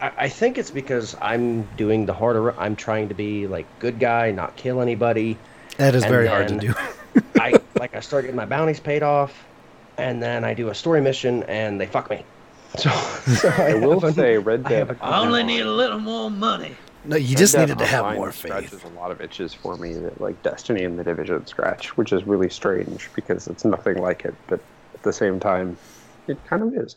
[0.00, 2.58] I I think it's because I'm doing the harder.
[2.60, 5.38] I'm trying to be like good guy, not kill anybody.
[5.78, 6.74] That is and very hard to do.
[7.40, 9.32] I like I start getting my bounties paid off,
[9.98, 12.24] and then I do a story mission and they fuck me.
[12.78, 14.88] So, so I, I will a- say Red I Dead.
[14.88, 16.74] have a- I only need a little more money.
[17.04, 18.50] No, you Red just Dead needed to have Online more faith.
[18.68, 22.12] Scratches a lot of itches for me that like Destiny and the Division scratch, which
[22.14, 24.58] is really strange because it's nothing like it, but
[24.94, 25.76] at the same time,
[26.28, 26.96] it kind of is.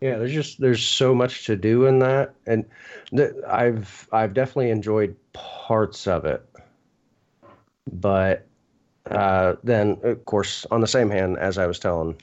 [0.00, 2.64] Yeah, there's just there's so much to do in that, and
[3.10, 6.42] th- I've I've definitely enjoyed parts of it,
[7.92, 8.46] but
[9.10, 12.16] uh, then of course on the same hand, as I was telling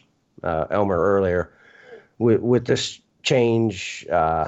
[0.43, 1.49] uh, Elmer earlier,
[2.19, 4.47] with with this change uh,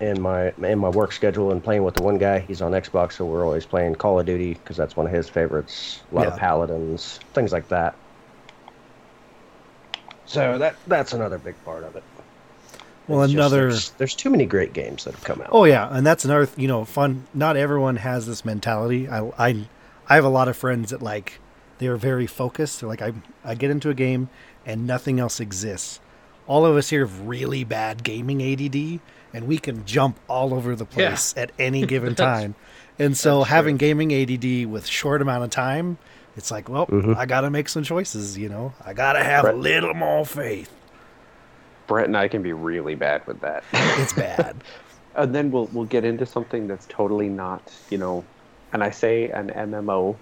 [0.00, 3.12] in my in my work schedule and playing with the one guy, he's on Xbox,
[3.12, 6.02] so we're always playing Call of Duty because that's one of his favorites.
[6.10, 6.32] A lot Yeah.
[6.34, 7.94] of Paladins, things like that.
[10.26, 12.02] So that that's another big part of it.
[13.08, 13.68] Well, It's just another.
[13.68, 15.48] there's, there's too many great games that have come out.
[15.50, 17.26] Oh yeah, and that's another you know fun.
[17.34, 19.08] Not everyone has this mentality.
[19.08, 19.64] I I
[20.12, 21.40] I have a lot of friends that like
[21.78, 22.80] they are very focused.
[22.80, 24.28] They're like I I get into a game
[24.66, 26.00] and nothing else exists.
[26.46, 29.00] All of us here have really bad gaming ADD,
[29.32, 31.08] and we can jump all over the Yeah.
[31.08, 32.56] place at any given time.
[32.98, 35.96] And so that's having gaming ADD with short amount of time,
[36.36, 37.16] it's like, well, Mhm.
[37.16, 38.36] I got to make some choices.
[38.36, 40.70] You know, I got to have a little more faith.
[41.86, 43.64] Brett and I can be really bad with that.
[43.72, 44.56] It's bad.
[45.16, 48.24] and then we'll we'll get into something that's totally not, you know,
[48.72, 50.16] and I say an MMO,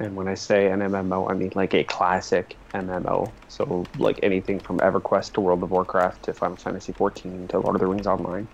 [0.00, 3.30] and when I say an MMO, I mean like a classic MMO.
[3.48, 7.76] So like anything from EverQuest to World of Warcraft to Final Fantasy XIV to Lord
[7.76, 8.48] of the Rings Online.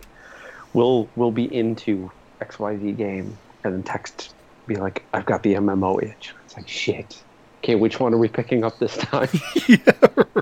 [0.72, 2.10] We'll we'll be into
[2.40, 4.34] XYZ game and then text
[4.66, 6.32] be like, I've got the MMO itch.
[6.44, 7.22] It's like shit.
[7.62, 9.28] Okay, which one are we picking up this time?
[9.68, 9.78] yeah,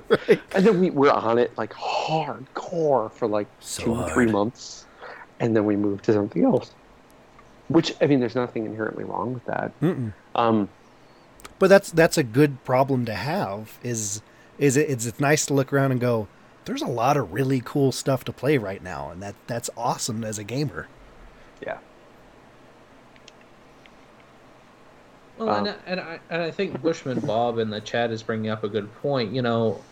[0.08, 0.40] right.
[0.54, 4.12] And then we, we're on it like hardcore for like So two, hard.
[4.12, 4.86] three months.
[5.40, 6.70] And then we move to something else.
[7.68, 9.72] Which, I mean, there's nothing inherently wrong with that.
[10.34, 10.68] Um,
[11.58, 13.78] But that's that's a good problem to have.
[13.82, 14.22] Is
[14.58, 14.88] is it?
[14.90, 16.28] It's, it's nice to look around and go.
[16.64, 20.24] There's a lot of really cool stuff to play right now, and that that's awesome
[20.24, 20.88] as a gamer.
[21.60, 21.78] yeah.
[25.36, 28.50] Well, Um, and, and I and I think Bushman Bob in the chat is bringing
[28.50, 29.32] up a good point.
[29.32, 29.84] You know,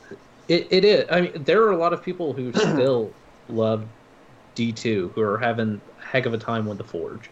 [0.49, 1.07] it, it is.
[1.11, 3.13] I mean, there are a lot of people who still
[3.49, 3.87] love
[4.55, 7.31] D two who are having a heck of a time with the Forge.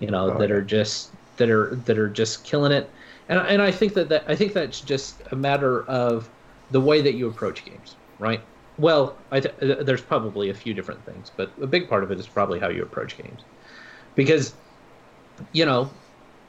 [0.00, 0.52] You know, Oh, that yeah.
[0.52, 2.92] are just that are that are just killing it.
[3.28, 6.30] And and I think that, that I think that's just a matter of
[6.70, 8.48] the way that you approach games, right?
[8.76, 12.18] Well, I th- there's probably a few different things, but a big part of it
[12.18, 13.44] is probably how you approach games,
[14.16, 14.56] because
[15.52, 15.92] you know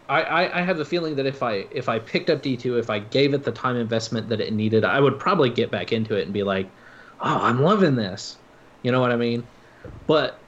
[0.09, 2.77] I, I, I have the feeling that if I if I picked up D two,
[2.77, 5.93] if I gave it the time investment that it needed, I would probably get back
[5.93, 6.73] into it and be like,
[7.21, 8.39] "Oh, I'm loving this,"
[8.83, 9.49] you know what I mean?
[10.07, 10.40] But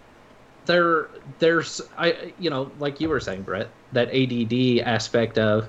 [0.66, 1.08] there
[1.40, 5.68] there's I you know like you were saying, Brett, that ADD aspect of,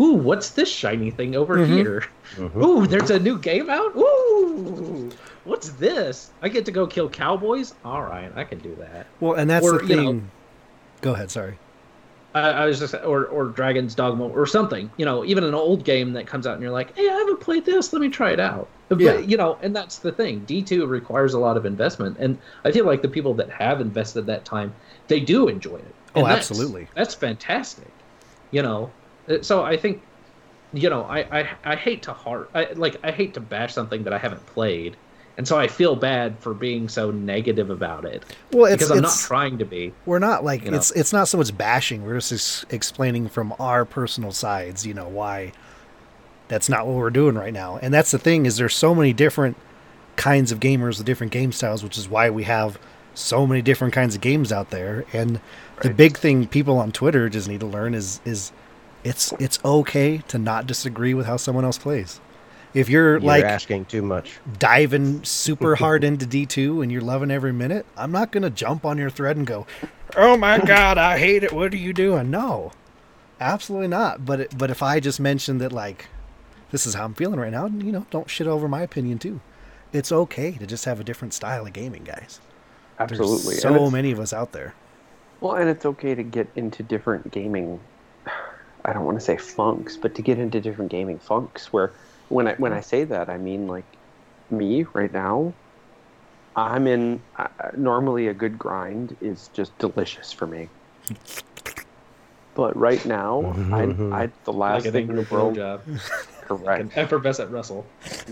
[0.00, 1.66] "Ooh, what's this shiny thing over Mhm.
[1.66, 2.04] here?
[2.36, 2.62] Mhm.
[2.64, 3.94] Ooh, there's a new game out.
[3.96, 5.10] Ooh,
[5.44, 6.30] what's this?
[6.42, 7.74] I get to go kill cowboys.
[7.84, 10.16] All right, I can do that." Well, and that's Or, the you thing.
[10.18, 10.22] know-
[11.02, 11.30] Go ahead.
[11.30, 11.58] Sorry.
[12.36, 14.90] I, I was just or or Dragon's Dogma or something.
[14.96, 17.40] You know, even an old game that comes out and you're like, hey, I haven't
[17.40, 17.92] played this.
[17.92, 18.68] Let me try it out.
[18.88, 19.18] But, Yeah.
[19.18, 20.40] you know, and that's the thing.
[20.46, 23.80] D two requires a lot of investment, and I feel like the people that have
[23.80, 24.74] invested that time,
[25.08, 25.94] they do enjoy it.
[26.14, 26.88] Oh, And that's- absolutely.
[26.94, 27.88] That's fantastic.
[28.50, 28.90] You know,
[29.28, 30.02] Uh, so I think,
[30.72, 34.04] you know, I I, I hate to heart I, like I hate to bash something
[34.04, 34.96] that I haven't played.
[35.38, 39.02] And so I feel bad for being so negative about it Well, it's, because I'm
[39.02, 39.92] not trying to be.
[40.06, 40.76] we're not like you know.
[40.76, 42.04] it's it's not so much bashing.
[42.04, 44.86] We're just ex- explaining from our personal sides.
[44.86, 45.52] You know why
[46.48, 47.78] that's not what we're doing right now.
[47.82, 49.56] And that's the thing is there's so many different
[50.16, 52.78] kinds of gamers with different game styles, which is why we have
[53.14, 55.04] so many different kinds of games out there.
[55.12, 55.40] And
[55.82, 58.52] the big thing people on Twitter just need to learn is is
[59.04, 62.20] it's it's okay to not disagree with how someone else plays.
[62.76, 64.38] If you're, You're like asking too much.
[64.58, 68.84] diving super hard into D2 and you're loving every minute, I'm not going to jump
[68.84, 69.66] on your thread and go,
[70.14, 71.52] "Oh my god, I hate it.
[71.52, 72.72] What are you doing?" No.
[73.40, 74.26] Absolutely not.
[74.26, 76.06] But it, but if I just mentioned that like
[76.70, 79.40] this is how I'm feeling right now, you know, don't shit over my opinion too.
[79.92, 82.40] It's okay to just have a different style of gaming, guys.
[82.98, 83.54] Absolutely.
[83.54, 84.74] There's so many of us out there.
[85.40, 87.80] Well, and it's okay to get into different gaming.
[88.84, 91.72] I don't want to say funks, but to get into different gaming funks.
[91.72, 91.92] Where
[92.28, 93.84] when I when I say that, I mean like
[94.50, 95.52] me right now.
[96.54, 97.20] I'm in.
[97.36, 100.68] Uh, normally, a good grind is just delicious for me.
[102.54, 103.82] But right now, I,
[104.22, 105.56] I the last Like an thing in angry the world.
[105.56, 105.80] blowjob.
[106.46, 106.80] Correct.
[106.80, 107.84] An effervescent Russell.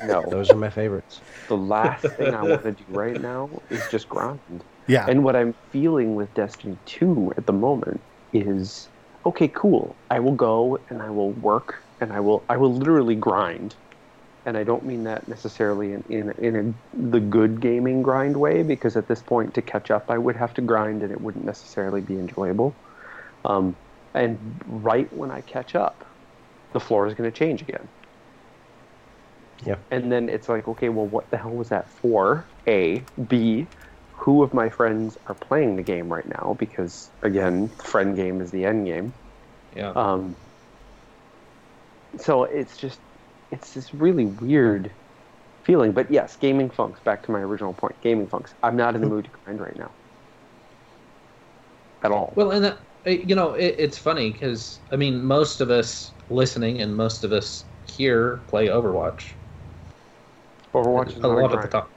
[0.07, 1.21] No, Those are my favorites.
[1.49, 4.65] the last thing I want to do right now is just grind.
[4.87, 5.05] Yeah.
[5.09, 8.01] And what I'm feeling with Destiny 2 at the moment
[8.33, 8.89] is
[9.27, 9.95] okay, cool.
[10.11, 13.75] I will go and I will work and I will I will literally grind.
[14.47, 18.63] And I don't mean that necessarily in in, in a, the good gaming grind way
[18.63, 21.45] because at this point to catch up I would have to grind and it wouldn't
[21.45, 22.75] necessarily be enjoyable.
[23.45, 23.77] Um,
[24.15, 26.05] and right when I catch up,
[26.73, 27.89] the floor is going to change again.
[29.65, 29.77] Yeah.
[29.91, 32.45] And then it's like, okay, well, what the hell was that for?
[32.67, 33.67] A, B,
[34.15, 36.57] who of my friends are playing the game right now?
[36.59, 39.13] Because again, friend game is the end game.
[39.75, 39.91] Yeah.
[39.91, 40.37] Um,
[42.19, 42.99] so it's just,
[43.55, 44.91] it's this really weird
[45.65, 45.93] feeling.
[45.93, 47.01] But yes, gaming funks.
[47.01, 48.55] Back to my original point, gaming funks.
[48.63, 49.91] I'm not in the mood to grind right now.
[52.03, 52.33] At all.
[52.37, 56.13] Well, and that, uh, you know, it, it's funny because I mean, most of us
[56.29, 59.33] listening and most of us here play Overwatch.
[60.75, 61.71] Overwatch is a not a lot at the grind.
[61.71, 61.91] top.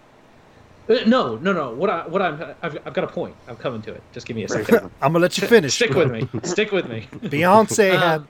[0.90, 1.72] Uh, No, no, no.
[1.74, 3.36] What I, what I'm, I've, I've got a point.
[3.48, 4.02] I'm coming to it.
[4.14, 4.90] Just give me a second.
[5.02, 5.74] I'm gonna let you finish.
[5.74, 6.30] Stick with me.
[6.44, 7.08] Stick with me.
[7.16, 8.28] Beyonce Um, had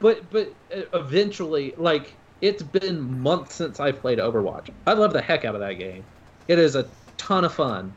[0.00, 4.68] But but uh, eventually, like it's been months since I played Overwatch.
[4.86, 6.04] I love the heck out of that game.
[6.48, 6.86] It is a
[7.16, 7.94] ton of fun,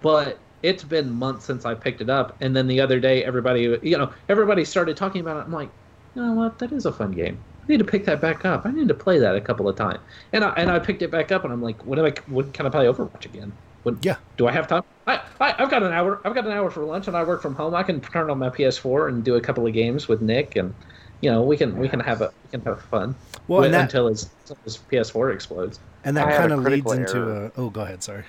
[0.00, 2.36] but it's been months since I picked it up.
[2.40, 5.40] And then the other day, everybody you know everybody started talking about it.
[5.40, 5.70] I'm like,
[6.14, 6.58] you know what?
[6.60, 7.38] That is a fun game.
[7.62, 8.64] I need to pick that back up.
[8.64, 9.98] I need to play that a couple of times.
[10.32, 12.14] And I and I picked it back up, and I'm like, when am I?
[12.28, 13.52] When can I play Overwatch again?
[13.82, 14.16] When, Yeah.
[14.36, 14.82] Do I have time?
[15.06, 16.20] I, I I've got an hour.
[16.24, 17.74] I've got an hour for lunch, and I work from home.
[17.74, 20.74] I can turn on my PS4 and do a couple of games with Nick, and
[21.20, 23.14] you know we can we can have a we can have fun
[23.48, 25.80] well, and that until his, until his PS4 explodes.
[26.04, 27.46] and that had kind of leads into error.
[27.46, 27.60] a.
[27.60, 28.02] Oh, go ahead.
[28.02, 28.24] Sorry.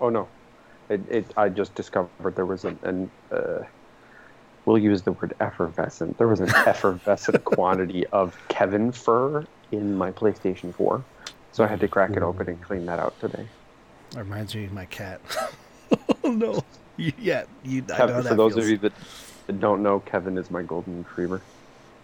[0.00, 0.28] Oh no,
[0.88, 3.64] it, it I just discovered there was an, an uh,
[4.64, 6.18] we'll use the word effervescent.
[6.18, 11.04] There was an effervescent quantity of Kevin fur in my PlayStation 4,
[11.52, 13.46] so I had to crack it open and clean that out today.
[14.12, 15.20] That reminds me of my cat.
[16.24, 16.54] oh no.
[16.96, 17.82] You- Yeah, you.
[17.82, 18.64] I know Kevin, how for those feels.
[18.64, 18.92] of you that,
[19.46, 21.40] that don't know, Kevin is my golden retriever.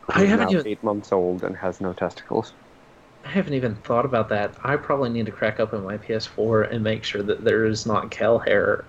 [0.08, 2.52] I haven't now even- eight months old and has no testicles.
[3.24, 4.54] I haven't even thought about that.
[4.62, 8.10] I probably need to crack open my PS4 and make sure that there is not
[8.10, 8.84] Kel hair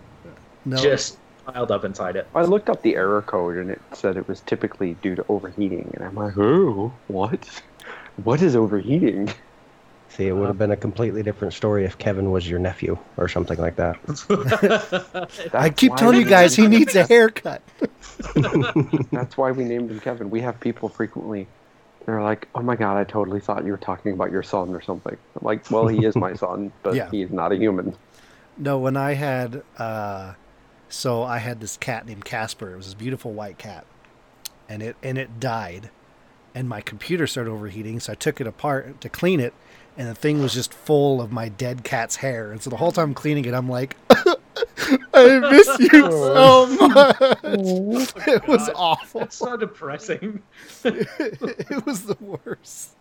[0.66, 2.28] no, just piled up inside it.
[2.36, 5.90] I looked up the error code and it said it was typically due to overheating,
[5.96, 7.62] and I'm like, oh, what?
[8.24, 9.34] What is overheating?
[10.16, 13.28] See, it would have been a completely different story if Kevin was your nephew or
[13.28, 13.98] something like that.
[15.54, 17.62] I keep telling you guys he needs a haircut.
[19.12, 20.30] That's why we named him Kevin.
[20.30, 21.48] We have people frequently.
[22.06, 24.82] They're like, "Oh my god, I totally thought you were talking about your son or
[24.82, 27.10] something." I'm like, "Well, he is my son, but Yeah.
[27.10, 27.96] he's not a human."
[28.58, 30.34] No, when I had, uh,
[30.88, 32.74] so I had this cat named Casper.
[32.74, 33.86] It was this beautiful white cat,
[34.70, 35.90] and it and it died,
[36.54, 38.00] and my computer started overheating.
[38.00, 39.54] So I took it apart to clean it,
[39.98, 42.52] and the thing was just full of my dead cat's hair.
[42.52, 43.96] And so the whole time I'm cleaning it, I'm like,
[45.14, 47.18] I miss you so much.
[48.28, 49.22] it was awful.
[49.22, 50.42] That's so depressing.
[50.84, 52.96] it was the worst.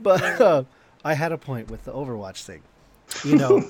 [0.00, 0.64] but uh,
[1.04, 2.62] I had a point with the Overwatch thing.
[3.22, 3.62] You know,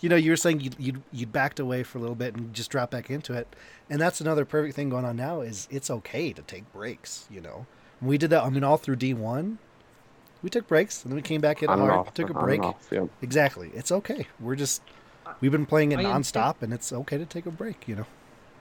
[0.00, 2.52] you know, you were saying you you you backed away for a little bit and
[2.52, 3.54] just dropped back into it,
[3.88, 5.40] and that's another perfect thing going on now.
[5.40, 7.26] Is it's okay to take breaks.
[7.30, 7.66] You know,
[8.02, 8.42] we did that.
[8.42, 9.58] I mean, all through D one,
[10.42, 12.62] we took breaks and then we came back in hard, off, took a break.
[12.62, 13.08] off, yep.
[13.22, 14.26] Exactly, it's okay.
[14.40, 14.82] We're just
[15.40, 17.88] we've been playing it I am- nonstop, and it's okay to take a break.
[17.88, 18.06] You know.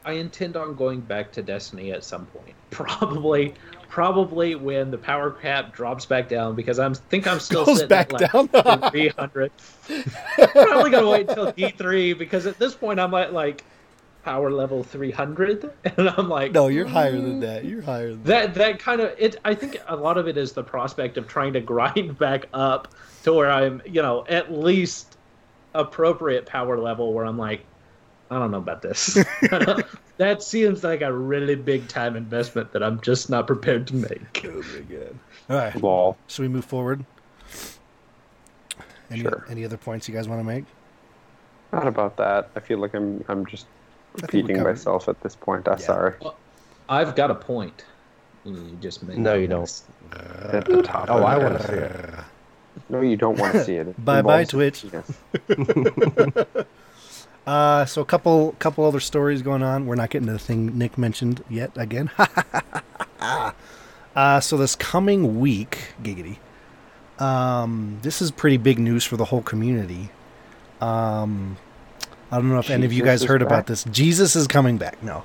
[0.06, 2.56] I intend on going back to Destiny at some point.
[2.70, 3.54] Probably,
[3.90, 7.90] probably when the power cap drops back down because I'm think I'm still Goes sitting
[7.90, 8.92] back at like down.
[8.92, 9.52] 300.
[10.36, 13.64] probably gonna wait until D3 because at this point I'm at like
[14.28, 17.42] power level 300, and I'm like, No, you're higher than mm.
[17.42, 17.64] that.
[17.64, 20.52] You're higher than that that kind of it i think a lot of it is
[20.52, 25.18] the prospect of trying to grind back up to where i'm you know at least
[25.74, 27.64] appropriate power level where i'm like
[28.30, 29.14] i don't know about this
[30.18, 34.46] that seems like a really big time investment that i'm just not prepared to make
[34.46, 35.20] Oh my god.
[35.50, 35.82] All right.
[35.82, 36.18] Lol.
[36.28, 37.06] Should we move forward?
[39.10, 39.46] Any, Sure.
[39.50, 40.66] any other points you guys want to make?
[41.72, 42.50] Not about that.
[42.56, 43.77] I feel like I'm I'm just I think we
[44.22, 45.68] repeating myself at this point.
[45.68, 45.86] I'm Yeah.
[45.86, 46.14] sorry.
[46.90, 47.84] i've got a point
[48.46, 49.62] you just made No, you don't.
[49.62, 49.84] mess.
[50.54, 51.10] At the top.
[51.10, 52.10] Oh, I want to see it.
[52.90, 53.88] No, you don't want to see it.
[53.88, 54.86] It Bye bye, Twitch.
[57.46, 59.86] Uh, so a couple couple other stories going on.
[59.86, 62.12] We're not getting to the thing Nick mentioned yet again.
[64.16, 66.40] uh, so this coming week, giggity.
[67.24, 70.10] Um, this is pretty big news for the whole community.
[70.82, 71.56] Um,
[72.32, 73.84] I don't know if any of you guys heard about this.
[73.86, 75.02] Jesus is coming back.
[75.02, 75.24] No.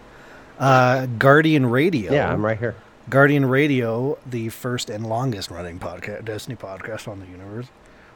[0.58, 2.12] Uh, Guardian Radio.
[2.12, 2.76] Yeah, I'm right here.
[3.10, 7.66] Guardian Radio, the first and longest running podcast, Destiny podcast on the universe,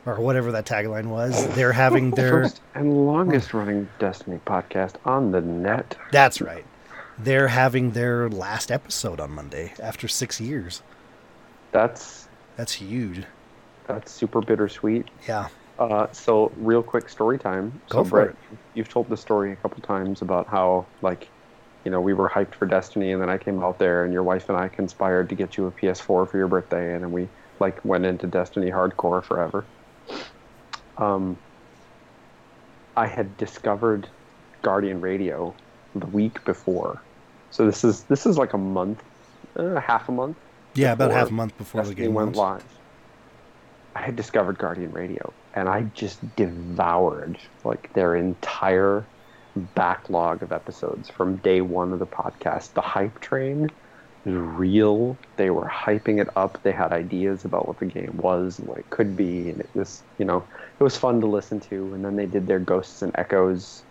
[0.05, 1.49] or whatever that tagline was.
[1.57, 2.31] They're having their.
[2.45, 5.97] First and longest running Destiny podcast on the net.
[6.13, 6.65] That's right.
[7.19, 10.83] They're having their last episode on Monday after six years.
[11.73, 13.25] That's That's huge.
[13.89, 15.07] that's super bittersweet.
[15.27, 15.49] Yeah.
[15.79, 17.81] Uh, so real quick story time.
[17.91, 18.59] Go so for Brett, it.
[18.75, 21.29] you've told the story a couple times about how like,
[21.85, 24.23] you know, we were hyped for Destiny, and then I came out there, and your
[24.23, 27.29] wife and I conspired to get you a PS4 for your birthday, and then we
[27.61, 29.65] like went into Destiny hardcore forever.
[30.99, 31.37] Um,
[32.97, 34.09] I had discovered
[34.63, 35.55] Guardian Radio
[35.95, 37.01] the week before,
[37.51, 39.03] so this is this is like a month,
[39.57, 40.39] uh, half a month.
[40.75, 42.65] Yeah, about half a month before the game went launched.
[42.65, 42.76] live.
[43.97, 49.11] I had discovered Guardian Radio, and I just devoured like their entire
[49.75, 52.75] backlog of episodes from day one of the podcast.
[52.75, 53.71] The hype train
[54.27, 55.17] was real.
[55.37, 56.63] They were hyping it up.
[56.63, 59.71] They had ideas about what the game was and what it could be, and it
[59.75, 60.47] was you know
[60.79, 61.95] it was fun to listen to.
[61.95, 63.83] And then they did their Ghosts and Echoes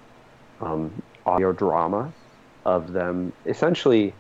[0.62, 2.14] um, audio drama
[2.66, 4.14] of them essentially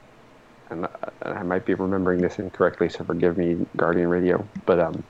[0.69, 5.03] and I- I might be remembering this incorrectly, so forgive me, Guardian Radio, but um,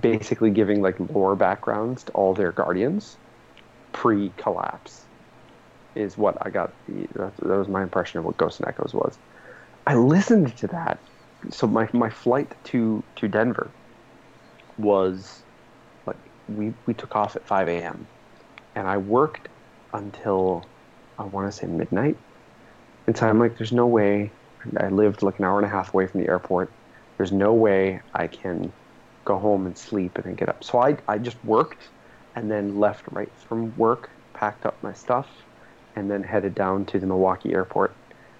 [0.00, 3.18] basically giving like lore backgrounds to all their guardians
[3.92, 5.08] pre-collapse
[5.94, 6.76] is what I got.
[6.86, 9.18] The that, that was my impression of what Ghosts and Echoes was.
[9.86, 11.04] I listened to that,
[11.50, 13.76] so my my flight to to Denver
[14.76, 15.44] was
[16.06, 18.08] like we we took off at 5 a.m.
[18.74, 19.48] and I worked
[19.92, 20.70] until
[21.18, 22.18] I want to say midnight.
[23.06, 24.36] And so I'm like, there's no way.
[24.78, 26.74] I lived like an hour and a half away from the airport.
[27.18, 28.74] There's no way I can
[29.24, 30.64] go home and sleep and then get up.
[30.64, 31.88] So I, I just worked
[32.34, 35.28] and then left right from work, packed up my stuff,
[35.96, 37.94] and then headed down to the Milwaukee airport.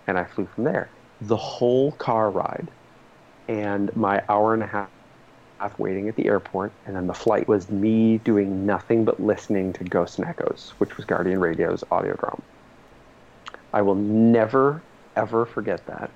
[0.06, 0.88] And I flew from there.
[1.20, 2.68] The whole car ride
[3.48, 4.88] and my hour and a half
[5.62, 9.72] half waiting at the airport, and then the flight was me doing nothing but listening
[9.72, 12.42] to Ghosts and Echoes, which was Guardian Radio's audio drama.
[13.72, 14.82] I will never,
[15.14, 16.10] ever forget that.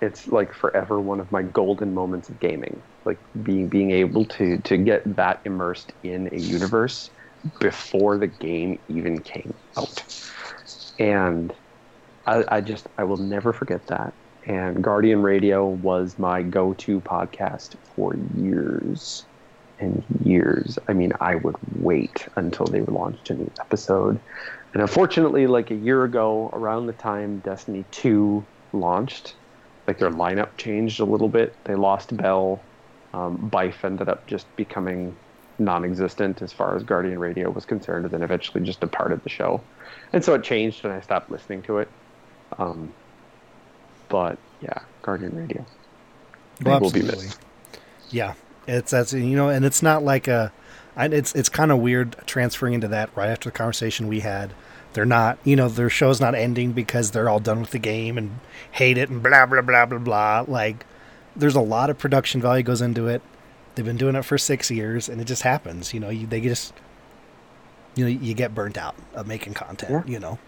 [0.00, 2.82] It's like forever one of my golden moments of gaming.
[3.04, 7.10] Like being being able to to get that immersed in a universe
[7.60, 10.02] before the game even came out.
[10.98, 11.52] And
[12.26, 14.14] I, I just I will never forget that.
[14.46, 19.26] And Guardian Radio was my go-to podcast for years
[19.78, 20.78] and years.
[20.88, 24.20] I mean, I would wait until they launched a new episode.
[24.74, 29.36] And unfortunately, like a year ago, around the time Destiny 2 launched,
[29.86, 31.54] like their lineup changed a little bit.
[31.64, 32.60] They lost Bell.
[33.12, 35.16] Um, Bife ended up just becoming
[35.58, 39.28] non existent as far as Guardian Radio was concerned, and then eventually just departed the
[39.28, 39.60] show.
[40.12, 41.88] And so it changed, and I stopped listening to it.
[42.58, 42.92] Um,
[44.08, 45.64] but yeah, Guardian Radio.
[46.62, 47.26] Well, will be absolutely.
[47.26, 47.40] missed.
[48.10, 48.34] Yeah,
[48.66, 50.52] it's that's you know, and it's not like a,
[50.96, 54.52] I, it's it's kind of weird transferring into that right after the conversation we had.
[54.94, 58.16] They're not, you know, their show's not ending because they're all done with the game
[58.16, 58.38] and
[58.72, 60.44] hate it and blah blah blah blah blah.
[60.48, 60.86] Like,
[61.36, 63.20] there's a lot of production value goes into it.
[63.74, 65.92] They've been doing it for six years, and it just happens.
[65.92, 66.72] You know, you, they just,
[67.96, 69.90] you know, you get burnt out of making content.
[70.06, 70.12] Yeah.
[70.12, 70.38] You know,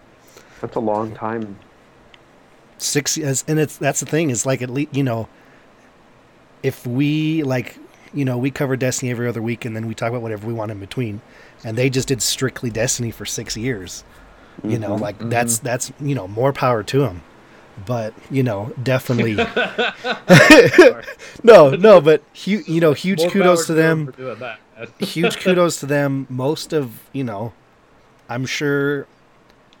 [0.61, 1.59] That's a long time.
[2.77, 3.43] six years.
[3.47, 5.27] and it's that's the thing is like at least you know
[6.63, 7.77] if we like
[8.13, 10.53] you know we cover destiny every other week and then we talk about whatever we
[10.53, 11.19] want in between
[11.63, 14.03] and they just did strictly destiny for six years
[14.63, 14.99] you know Mhm.
[15.01, 17.21] like that's that's you know more power to them
[17.85, 19.35] but you know definitely
[21.43, 24.59] no no but hu- you know huge More kudos to them for doing that.
[24.99, 26.27] huge kudos to them.
[26.29, 27.53] Most of you know,
[28.29, 29.07] I'm sure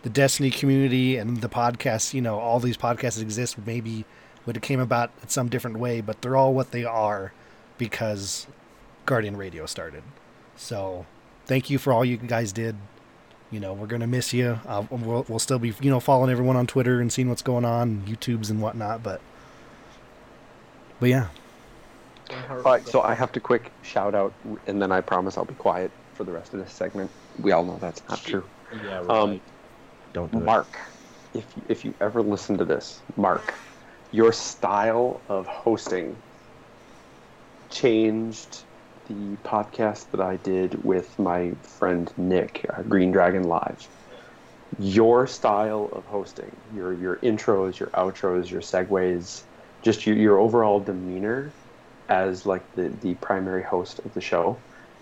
[0.03, 2.13] the Destiny community and the podcast.
[2.13, 3.57] You know, all these podcasts exist.
[3.65, 4.05] Maybe
[4.45, 7.31] would have came about in some different way, but they're all what they are
[7.77, 8.47] because
[9.05, 10.01] Guardian Radio started.
[10.55, 11.05] So,
[11.45, 12.75] thank you for all you guys did.
[13.51, 14.59] You know, we're gonna miss you.
[14.67, 17.63] Uh, we'll, we'll still be, you know, following everyone on Twitter and seeing what's going
[17.65, 19.03] on, YouTube's and whatnot.
[19.03, 19.21] But,
[20.99, 21.27] but yeah,
[22.49, 24.33] All right, so I have to quick shout out,
[24.67, 27.09] and then I promise I'll be quiet for the rest of this segment.
[27.39, 28.43] We all know that's not true.
[28.83, 29.09] Yeah, right.
[29.09, 29.41] Um,
[30.11, 30.43] Don't do it.
[30.43, 30.67] Mark,
[31.33, 33.53] if if you ever listen to this, Mark,
[34.11, 36.17] your style of hosting
[37.69, 38.63] changed
[39.07, 43.87] the podcast that I did with my friend Nick, uh, Green Dragon Live.
[44.79, 49.43] Your style of hosting, your your intros, your outros, your segues,
[49.81, 51.51] just your, your overall demeanor
[52.09, 54.57] as like the, the primary host of the show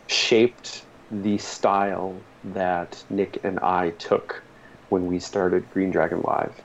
[0.07, 4.43] shaped the style that Nick and I took
[4.89, 6.61] when we started Green Dragon Live.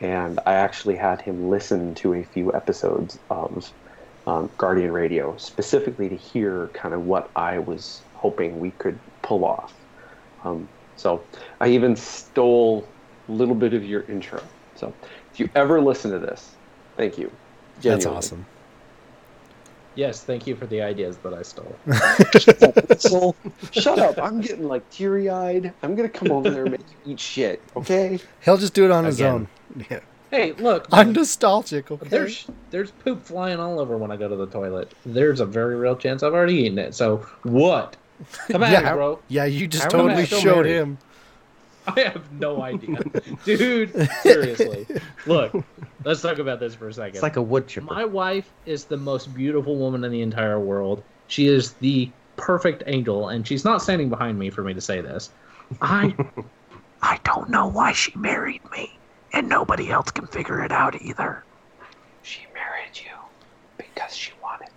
[0.00, 3.72] And I actually had him listen to a few episodes of
[4.26, 9.44] um, Guardian Radio, specifically to hear kind of what I was hoping we could pull
[9.44, 9.72] off.
[10.44, 11.22] Um, so
[11.60, 12.86] I even stole
[13.28, 14.42] a little bit of your intro.
[14.74, 14.92] So
[15.32, 16.54] if you ever listen to this,
[16.96, 17.30] thank you.
[17.80, 18.46] that's awesome.
[19.94, 21.76] yes, thank you for the ideas that I stole.
[22.98, 23.34] So,
[23.72, 24.18] shut up.
[24.18, 25.72] I'm getting like teary eyed.
[25.82, 28.18] I'm going to come over there and make you eat shit, okay?
[28.42, 29.48] He'll just do it on his own.
[29.90, 30.00] Yeah.
[30.30, 31.90] Hey, look, I'm nostalgic.
[31.90, 32.08] Okay.
[32.08, 34.92] there's there's poop flying all over when I go to the toilet.
[35.04, 36.94] There's a very real chance I've already eaten it.
[36.94, 37.96] So what?
[38.48, 38.90] Come at Yeah.
[38.90, 39.20] me, bro.
[39.28, 40.72] Yeah, you just How totally showed married?
[40.72, 40.98] him.
[41.88, 42.98] I have no idea,
[43.44, 43.92] dude.
[44.22, 44.88] Seriously,
[45.24, 45.64] look.
[46.04, 47.14] Let's talk about this for a second.
[47.14, 47.86] It's like a wood chipper.
[47.86, 51.04] My wife is the most beautiful woman in the entire world.
[51.28, 55.00] She is the perfect angel, and she's not standing behind me for me to say
[55.00, 55.30] this.
[55.80, 56.16] I
[57.02, 58.95] I don't know why she married me,
[59.32, 61.44] and nobody else can figure it out either.
[62.22, 63.12] She married you
[63.76, 64.70] because she wanted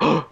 [0.00, 0.24] to.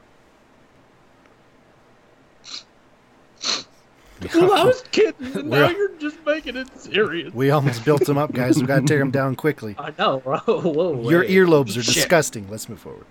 [4.34, 7.32] Well, I was kidding, and now you're just making it serious.
[7.32, 8.58] We almost built him up, guys.
[8.58, 9.76] We got to tear him down quickly.
[9.78, 10.38] I know, bro.
[10.46, 11.30] Whoa, Your wait.
[11.30, 11.94] earlobes are Shit.
[11.94, 12.48] disgusting.
[12.50, 13.06] Let's move forward.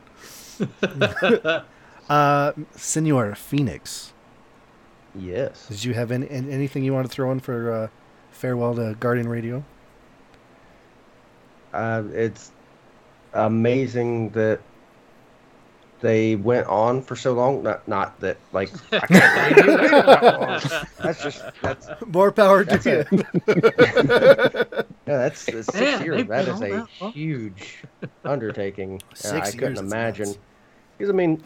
[2.10, 4.12] uh, Senor Phoenix,
[5.16, 5.68] yes.
[5.68, 7.88] did you have any, anything you want to throw in for uh,
[8.38, 9.64] farewell to Guardian Radio?
[11.74, 12.52] Uh, it's
[13.34, 14.62] amazing that
[16.00, 17.64] they went on for so long.
[17.64, 18.72] Not, not that like
[19.02, 20.28] I can't believe you waited that.
[21.02, 23.06] That's just that's More power to That's you.
[23.06, 23.08] a-
[25.06, 25.18] yeah.
[25.18, 26.18] That's, that's six Man, years.
[26.18, 27.84] they've That been is on a that huge
[28.24, 29.02] undertaking.
[29.26, 30.36] Uh, I years, couldn't imagine.
[30.98, 31.44] Because I mean,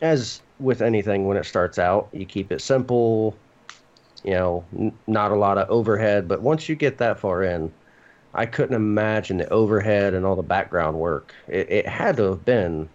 [0.00, 3.36] as with anything, when it starts out, you keep it simple.
[4.24, 6.28] You know, n- not a lot of overhead.
[6.28, 7.72] But once you get that far in,
[8.34, 11.34] I couldn't imagine the overhead and all the background work.
[11.48, 12.88] It, it had to have been.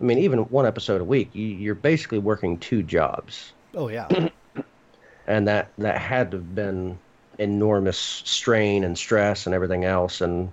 [0.00, 4.08] I mean, even one episode a week, you, you're basically working two jobs, Oh yeah.
[5.26, 6.98] and that that had to have been
[7.38, 10.20] enormous strain and stress and everything else.
[10.20, 10.52] And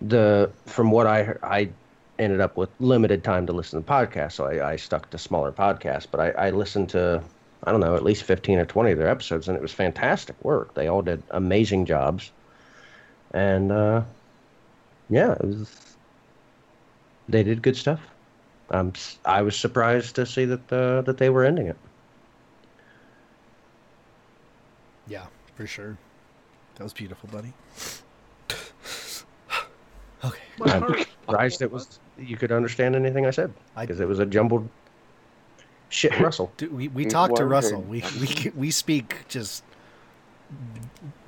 [0.00, 1.74] the from what I I
[2.18, 5.52] ended up with limited time to listen to podcasts, so I, I stuck to smaller
[5.52, 6.06] podcasts.
[6.10, 7.22] But I, I listened to
[7.64, 10.36] I don't know at least fifteen or twenty of their episodes, and it was fantastic
[10.44, 10.74] work.
[10.74, 12.30] They all did amazing jobs,
[13.32, 14.02] and uh,
[15.10, 15.96] yeah, it was.
[17.28, 18.00] They did good stuff.
[18.70, 18.92] Um,
[19.24, 21.76] I was surprised to see that uh, that they were ending it.
[25.08, 25.96] Yeah, for sure.
[26.76, 27.52] That was beautiful, buddy.
[30.24, 30.38] okay.
[30.58, 34.26] My I'm surprised it was you could understand anything I said because it was a
[34.26, 34.68] jumbled
[35.88, 36.52] shit Russell.
[36.56, 37.82] Dude, we we You talked to Russell.
[37.82, 39.64] We we we speak just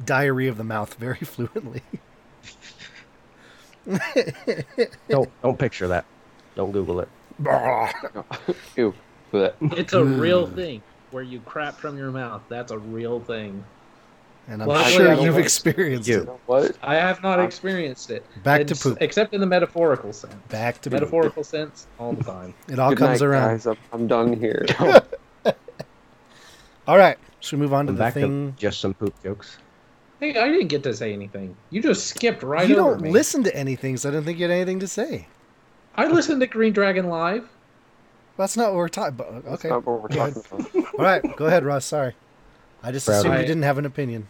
[0.04, 1.82] diarrhea of the mouth very fluently.
[5.08, 6.04] Don't don't picture that.
[6.54, 7.08] Don't Google it.
[8.76, 8.94] Ew.
[9.32, 9.54] Blech.
[9.78, 10.54] It's a real mm.
[10.54, 12.42] thing where you crap from your mouth.
[12.48, 13.64] That's a real thing.
[14.50, 16.22] And I'm Well, sure you've experienced You.
[16.22, 16.28] it.
[16.46, 16.76] What?
[16.82, 18.26] I have not Uh, experienced it.
[18.42, 18.98] Back to It's- poop.
[19.00, 20.34] Except in the metaphorical sense.
[20.48, 20.94] Back to poop.
[20.94, 22.52] metaphorical sense all the time.
[22.68, 23.48] It all Good comes night, around.
[23.50, 23.66] guys.
[23.68, 24.66] I'm, I'm done here.
[26.88, 27.16] All right.
[27.38, 28.52] Should we move on to I'm the back thing?
[28.52, 29.58] to just some poop jokes.
[30.18, 31.54] Hey, I didn't get to say anything.
[31.70, 33.10] You just skipped right you over don't me.
[33.12, 35.28] listen to anything, so I didn't think you had anything to say.
[35.94, 37.48] I listened to Green Dragon Live.
[38.36, 39.44] That's not what we're talking about.
[39.44, 39.68] That's Okay.
[39.68, 40.94] not what we're talking about.
[40.98, 41.36] All right.
[41.36, 41.84] Go ahead, Russ.
[41.84, 42.14] Sorry.
[42.82, 43.46] I just Proud assumed you you.
[43.46, 44.28] didn't have an opinion.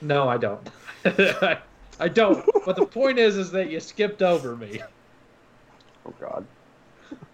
[0.00, 0.68] No, I don't.
[1.98, 2.44] I don't.
[2.64, 4.80] But the point is, is that you skipped over me.
[6.06, 6.46] Oh God.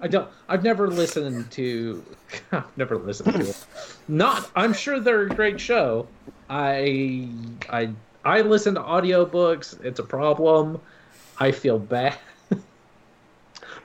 [0.00, 0.28] I don't.
[0.48, 2.04] I've never listened to.
[2.52, 3.66] I've never listened to it.
[4.08, 4.50] Not.
[4.54, 6.06] I'm sure they're a great show.
[6.48, 7.28] I.
[7.68, 7.90] I.
[8.24, 9.82] I listen to audiobooks.
[9.84, 10.80] It's a problem.
[11.38, 12.16] I feel bad.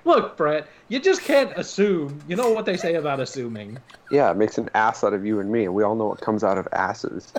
[0.05, 2.21] Look, Brett, you just can't assume.
[2.27, 3.79] You know what they say about assuming.
[4.11, 6.21] Yeah, it makes an ass out of you and me, and we all know what
[6.21, 7.33] comes out of asses.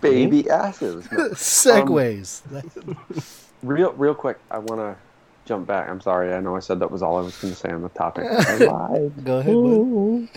[0.00, 1.10] Baby asses.
[1.10, 1.28] No.
[1.30, 2.42] Segways.
[3.62, 4.96] Real, real quick, I want to
[5.44, 5.88] jump back.
[5.88, 6.32] I'm sorry.
[6.32, 8.22] I know I said that was all I was going to say on the topic.
[9.24, 10.28] Go ahead.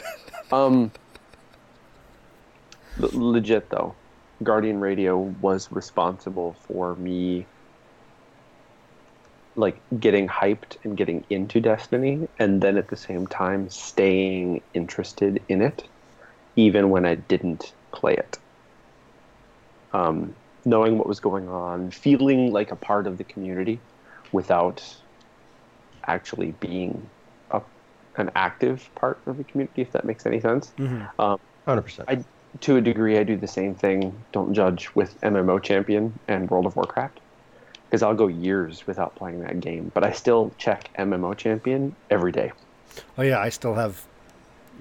[0.51, 0.91] Um,
[2.99, 3.93] l- legit though,
[4.41, 7.45] Guardian Radio was responsible for me
[9.55, 15.41] like getting hyped and getting into Destiny, and then at the same time staying interested
[15.49, 15.83] in it,
[16.55, 18.39] even when I didn't play it.
[19.93, 20.33] Um,
[20.63, 23.79] knowing what was going on, feeling like a part of the community
[24.31, 24.83] without
[26.07, 27.09] actually being
[27.51, 27.61] a,
[28.17, 31.07] an active part of the community, if that makes any sense Mhm.
[31.65, 32.09] Hundred percent.
[32.09, 32.23] I-
[32.59, 34.13] to a degree, I do the same thing.
[34.33, 37.21] Don't judge with MMO Champion and World of Warcraft,
[37.85, 42.33] because I'll go years without playing that game, but I still check MMO Champion every
[42.33, 42.51] day.
[43.17, 44.03] Oh yeah, I still have.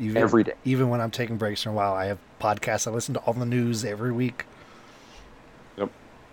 [0.01, 0.55] Even, Every day.
[0.65, 2.89] Even when I'm taking breaks for a while, I have podcasts.
[2.89, 4.45] I listen to all the news every week.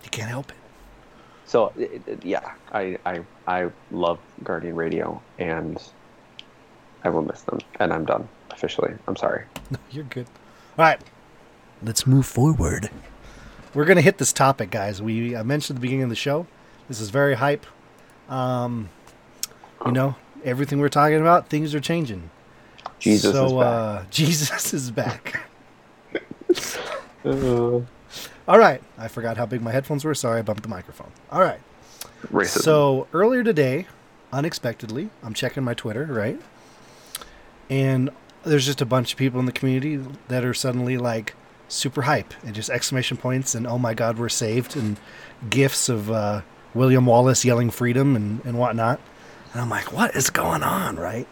[0.04, 0.56] You can't help it.
[1.46, 1.72] So
[2.22, 5.82] yeah, I, I I love Guardian Radio, and
[7.04, 7.58] I will miss them.
[7.80, 8.92] And I'm done officially.
[9.06, 9.44] I'm sorry.
[9.70, 10.26] No, You're good.
[10.76, 11.00] All right,
[11.82, 12.90] let's move forward.
[13.74, 15.00] We're gonna hit this topic, guys.
[15.00, 16.46] We I mentioned at the beginning of the show.
[16.86, 17.66] This is very hype.
[18.28, 18.90] Um,
[19.86, 22.30] you know, everything we're talking about, things are changing.
[22.98, 23.62] Jesus so, is back.
[23.62, 25.48] Uh, Jesus is back.
[27.24, 27.80] Uh,
[28.48, 28.82] All right.
[28.96, 30.14] I forgot how big my headphones were.
[30.14, 31.12] Sorry, I bumped the microphone.
[31.30, 31.60] All right.
[32.32, 32.62] racism.
[32.62, 33.86] So earlier today,
[34.32, 36.40] unexpectedly, I'm checking my Twitter, right?
[37.68, 38.08] And
[38.44, 41.34] there's just a bunch of people in the community that are suddenly like
[41.68, 44.98] super hype and just exclamation points and oh my god, we're saved and
[45.50, 46.40] gifs of uh,
[46.72, 48.98] William Wallace yelling freedom and, and whatnot.
[49.52, 51.26] And I'm like, what is going on, right?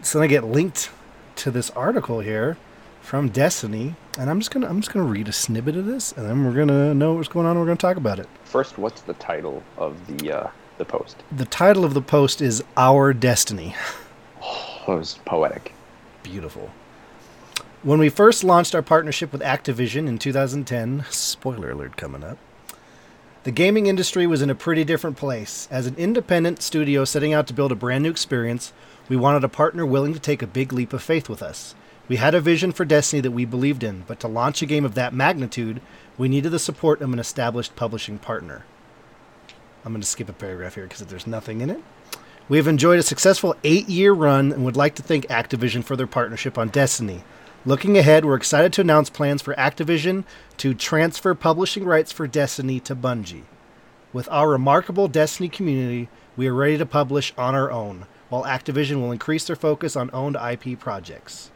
[0.00, 0.90] So then I get linked
[1.36, 2.56] to this article here
[3.02, 6.26] from Destiny, and I'm just gonna I'm just gonna read a snippet of this, and
[6.26, 7.52] then we're gonna know what's going on.
[7.52, 8.28] and We're gonna talk about it.
[8.44, 11.16] First, what's the title of the uh, the post?
[11.32, 13.74] The title of the post is Our Destiny.
[14.86, 15.72] Oh, it was poetic.
[16.22, 16.70] Beautiful.
[17.82, 22.36] When we first launched our partnership with Activision in 2010, spoiler alert coming up,
[23.44, 25.68] the gaming industry was in a pretty different place.
[25.70, 28.74] As an independent studio setting out to build a brand new experience,
[29.08, 31.74] we wanted a partner willing to take a big leap of faith with us.
[32.06, 34.84] We had a vision for Destiny that we believed in, but to launch a game
[34.84, 35.80] of that magnitude,
[36.18, 38.66] we needed the support of an established publishing partner.
[39.84, 41.82] I'm going to skip a paragraph here because there's nothing in it.
[42.46, 45.96] We have enjoyed a successful eight year run and would like to thank Activision for
[45.96, 47.24] their partnership on Destiny.
[47.64, 50.24] Looking ahead, we're excited to announce plans for Activision
[50.58, 53.44] to transfer publishing rights for Destiny to Bungie.
[54.12, 59.00] With our remarkable Destiny community, we are ready to publish on our own, while Activision
[59.00, 61.50] will increase their focus on owned IP projects.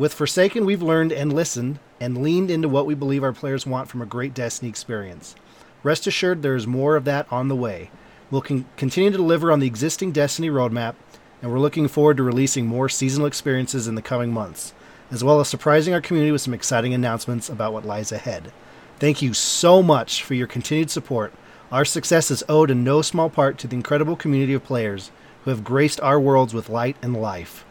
[0.00, 3.90] With Forsaken, we've learned and listened and leaned into what we believe our players want
[3.90, 5.34] from a great Destiny experience.
[5.82, 7.90] Rest assured, there is more of that on the way.
[8.30, 10.94] We'll con- continue to deliver on the existing Destiny roadmap,
[11.42, 14.72] and we're looking forward to releasing more seasonal experiences in the coming months,
[15.10, 18.54] as well as surprising our community with some exciting announcements about what lies ahead.
[18.98, 21.34] Thank you so much for your continued support.
[21.70, 25.10] Our success is owed in no small part to the incredible community of players
[25.44, 27.66] who have graced our worlds with light and life.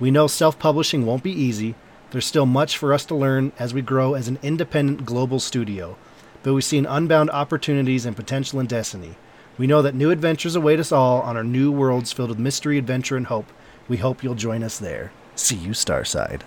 [0.00, 1.74] We know self publishing won't be easy.
[2.10, 5.96] There's still much for us to learn as we grow as an independent global studio,
[6.42, 9.16] but we've seen unbound opportunities and potential in Destiny.
[9.58, 12.78] We know that new adventures await us all on our new worlds filled with mystery,
[12.78, 13.52] adventure, and hope.
[13.88, 15.10] We hope you'll join us there.
[15.34, 16.42] See you, Starside.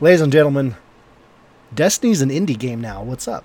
[0.00, 0.76] Ladies and gentlemen,
[1.74, 3.02] Destiny's an indie game now.
[3.02, 3.44] What's up?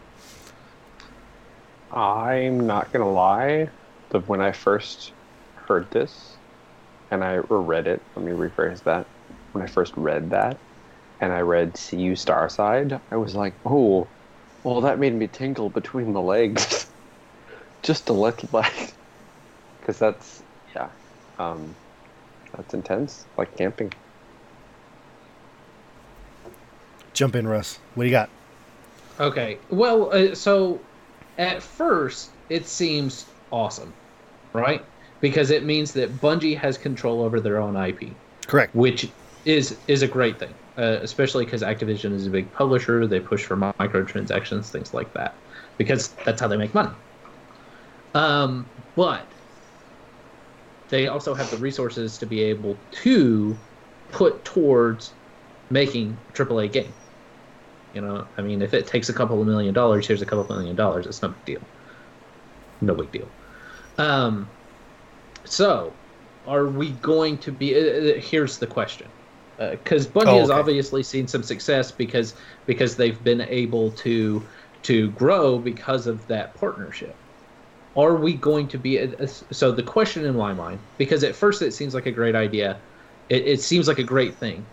[1.91, 3.69] I'm not gonna lie.
[4.09, 5.13] The when I first
[5.55, 6.35] heard this,
[7.13, 8.01] and I or read it.
[8.15, 9.05] Let me rephrase that.
[9.51, 10.57] When I first read that,
[11.21, 14.07] and I read "See You Starside," I was like, "Oh,
[14.63, 16.87] well, that made me tingle between the legs,
[17.83, 18.93] just a little, bit,
[19.79, 20.41] because that's
[20.75, 20.89] yeah,
[21.37, 21.75] um,
[22.57, 23.93] that's intense, like camping."
[27.13, 27.77] Jump in, Russ.
[27.93, 28.29] What do you got?
[29.19, 29.59] Okay.
[29.69, 30.79] Well, uh, so
[31.37, 33.93] at first it seems awesome,
[34.51, 34.83] right?
[35.23, 38.09] Because it means that Bungie has control over their own IP,
[38.45, 38.75] Correct.
[38.75, 39.09] which
[39.45, 43.07] is is a great thing, uh, especially because Activision is a big publisher.
[43.07, 45.33] They push for microtransactions, things like that,
[45.77, 46.89] because that's how they make money.
[48.13, 48.65] Um,
[48.97, 49.25] but
[50.89, 53.55] they also have the resources to be able to
[54.11, 55.13] put towards
[55.69, 56.93] making a AAA game.
[57.93, 60.41] You know, I mean, if it takes a couple of million dollars, here's a couple
[60.41, 61.05] of million dollars.
[61.05, 61.61] It's no big deal.
[62.81, 63.29] No big deal.
[63.97, 64.49] Um,
[65.45, 65.99] so,
[66.45, 67.75] are we going to be?
[67.75, 69.11] Uh, uh, here's the question,
[69.57, 72.35] because Bungie Oh, has obviously seen some success because
[72.65, 74.47] because they've been able to
[74.83, 77.21] to grow because of that partnership.
[77.95, 78.99] Are we going to be?
[78.99, 82.35] uh, So the question in my mind, because at first it seems like a great
[82.35, 82.83] idea,
[83.29, 84.69] it, it seems like a great thing,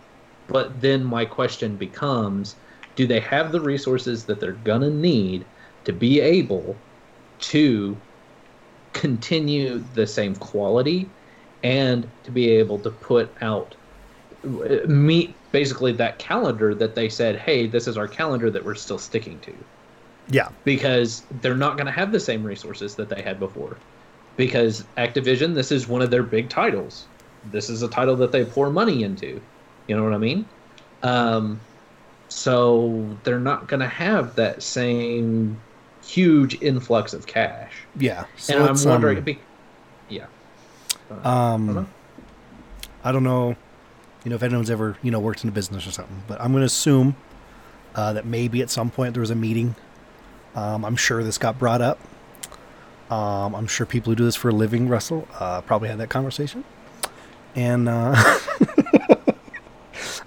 [0.49, 2.57] but then my question becomes
[2.97, 5.49] do they have the resources that they're going to need
[5.85, 6.85] to be able
[7.41, 8.03] to
[8.93, 11.15] continue the same quality
[11.63, 13.77] and to be able to put out
[14.45, 18.99] meet basically that calendar that they said hey this is our calendar that we're still
[18.99, 19.65] sticking to
[20.29, 20.51] Yeah.
[20.65, 23.83] because they're not going to have the same resources that they had before.
[24.37, 27.09] Because Activision, this is one of their big titles.
[27.43, 29.47] This is a title that they pour money into.
[29.87, 30.51] You know what I mean?
[31.03, 31.67] Um,
[32.29, 35.65] so they're not going to have that same
[36.11, 37.73] huge influx of cash.
[37.97, 38.25] Yeah.
[38.37, 39.39] So and I'm wondering, um, be,
[40.09, 40.27] yeah.
[41.23, 41.87] Um, know.
[43.03, 43.57] I don't know,
[44.25, 46.53] you know, if anyone's ever you know worked in a business or something, but I'm
[46.53, 47.17] going to assume
[47.95, 49.75] uh, that maybe at some point there was a meeting.
[50.55, 51.99] Um, I'm sure this got brought up.
[53.11, 56.11] Um, I'm sure people who do this for a living, Russell, uh, probably had that
[56.11, 56.65] conversation,
[57.57, 58.15] and uh,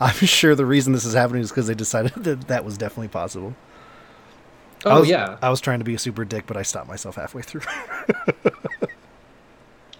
[0.02, 3.10] I'm sure the reason this is happening is because they decided that that was definitely
[3.10, 3.56] possible.
[4.86, 5.38] I Oh was, yeah.
[5.42, 7.62] I was trying to be a super dick, but I stopped myself halfway through.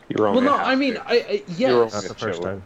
[0.10, 0.36] You're wrong.
[0.36, 2.64] Well, no, I mean, I, I You're yes, Not the first time.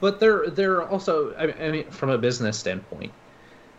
[0.00, 3.12] but they're they're also I mean, I mean from a business standpoint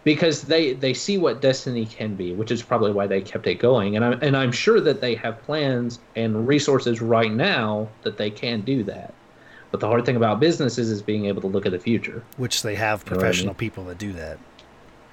[0.04, 3.56] because they they see what destiny can be which is probably why they kept it
[3.56, 8.18] going and i'm and i'm sure that they have plans and resources right now that
[8.18, 9.14] they can do that
[9.70, 12.64] but the hard thing about businesses is being able to look at the future Which
[12.64, 13.56] they have know I professional mean?
[13.58, 14.40] people that do that.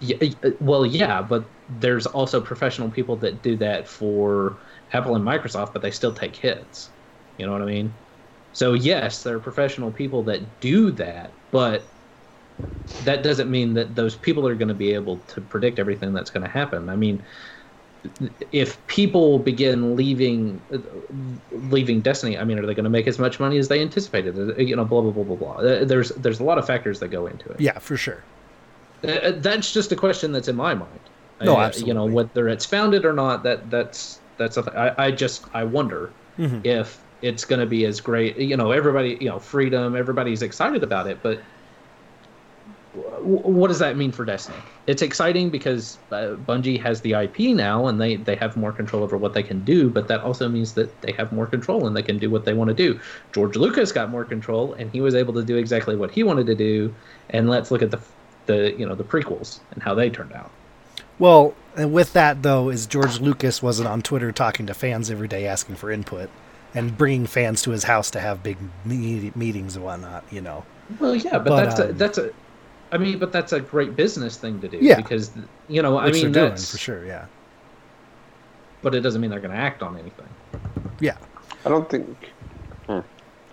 [0.01, 4.61] Yeah, uh, well yeah but there's also professional people that do that for
[4.93, 6.91] apple and microsoft but they still take hits.
[7.37, 7.99] You know what i mean?
[8.53, 11.95] So yes there are professional people that do that but
[13.05, 16.31] that doesn't mean that those people are going to be able to predict everything that's
[16.31, 16.89] going to happen.
[16.89, 17.25] I mean
[18.53, 20.79] if people begin leaving uh,
[21.51, 24.39] leaving destiny i mean are they going to make as much money as they anticipated?
[24.39, 25.85] Uh, you know blah blah blah blah blah.
[25.85, 27.61] There's there's a lot of factors that go into it.
[27.61, 28.25] Yeah, for sure.
[29.07, 31.11] Uh, that's just a question that's in my mind.
[31.41, 34.95] No, I- You know, whether it's founded or not, that that's that's a th- I,
[35.07, 36.61] I just I wonder Mhm.
[36.65, 38.37] if it's going to be as great.
[38.39, 39.97] You know, everybody, you know, freedom.
[39.97, 41.45] Everybody's excited about it, but
[42.93, 44.65] w- what does that mean for Destiny?
[44.87, 49.03] It's exciting because uh, Bungie has the IP now, and they they have more control
[49.03, 49.91] over what they can do.
[49.91, 52.55] But that also means that they have more control and they can do what they
[52.55, 53.01] want to do.
[53.35, 56.47] George Lucas got more control, and he was able to do exactly what he wanted
[56.47, 56.97] to do.
[57.31, 58.03] And let's look at the
[58.49, 60.51] the you know the prequels and how they turned out.
[61.21, 65.29] Well, and with that though, is George Lucas wasn't on Twitter talking to fans every
[65.29, 66.29] day asking for input
[66.75, 70.25] and bringing fans to his house to have big me- meetings and whatnot.
[70.33, 70.65] You know.
[70.99, 72.31] Well, yeah, but, But, that's a, um, that's a,
[72.93, 74.79] I mean, but that's a great business thing to do.
[74.81, 74.97] Yeah.
[74.97, 75.31] because
[75.69, 77.05] you know, I mean, they're doing for sure.
[77.05, 77.27] Yeah.
[78.83, 80.29] but it doesn't mean they're going to act on anything.
[81.01, 81.17] Yeah.
[81.65, 82.17] I don't think.
[82.87, 83.01] Hmm.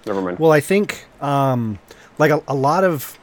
[0.05, 0.39] Never mind.
[0.39, 1.79] Well, I think um,
[2.19, 3.17] like a, a lot of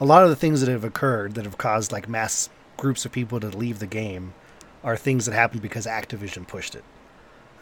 [0.00, 3.12] a lot of the things that have occurred that have caused like mass groups of
[3.12, 4.34] people to leave the game
[4.82, 6.84] are things that happened because Activision pushed it.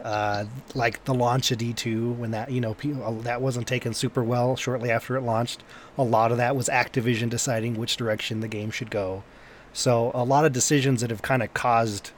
[0.02, 4.24] Uh, like the launch of D2 when that you know people, that wasn't taken super
[4.24, 5.62] well shortly after it launched.
[5.96, 9.22] A lot of that was Activision deciding which direction the game should go.
[9.72, 12.10] So a lot of decisions that have kind of caused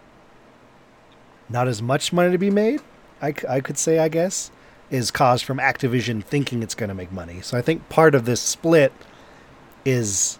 [1.48, 2.80] not as much money to be made,
[3.20, 4.50] I, I could say, I guess,
[4.90, 7.42] is caused from Activision thinking it's going to make money.
[7.42, 8.92] So I think part of this split
[9.84, 10.38] is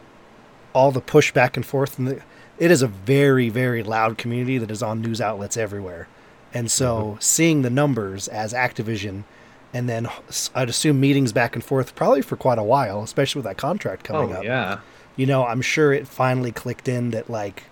[0.73, 1.99] all the push back and forth.
[1.99, 2.23] And the,
[2.59, 6.09] it is a very, very loud community that is on news outlets everywhere.
[6.53, 7.21] And so mm-hmm.
[7.21, 9.25] seeing the numbers as Activision
[9.73, 10.09] and then
[10.55, 14.05] i'd assume meetings back and forth probably for quite a while, especially with that contract
[14.05, 14.79] coming oh up yeah,
[15.17, 17.65] you know, I'm sure it finally clicked in that like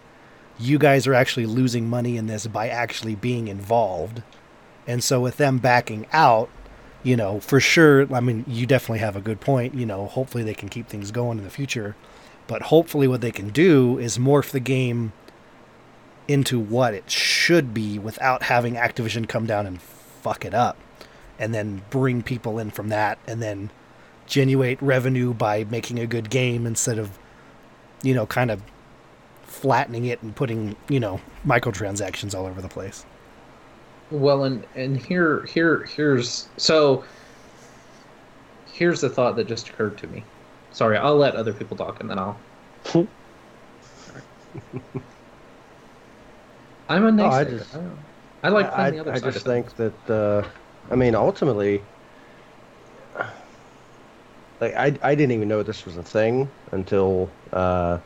[0.59, 4.23] you guys are actually losing money in this by actually being involved.
[4.87, 6.49] And so with them backing out,
[7.03, 10.44] you know, for sure, I mean, you definitely have a good point, you know, hopefully
[10.44, 11.96] they can keep things going in the future.
[12.46, 15.12] But hopefully what they can do is morph the game
[16.28, 20.76] into what it should be without having Activision come down and fuck it up
[21.38, 23.70] and then bring people in from that and then
[24.28, 27.18] genuate revenue by making a good game instead of
[28.03, 28.62] you know, kind of
[29.44, 33.07] flattening it and putting, you know, microtransactions all over the place.
[34.12, 37.04] Well, and and here here here's so
[38.72, 40.22] here's the thought that just occurred to me.
[40.72, 42.38] Sorry, I'll let other people talk and then I'll.
[46.88, 47.80] I'm a Oh, I just- I.
[48.44, 49.72] I like I, playing the other I just things.
[49.72, 50.42] think that, uh,
[50.90, 51.80] I mean, ultimately,
[54.60, 57.98] like I, I didn't even know this was a thing until uh,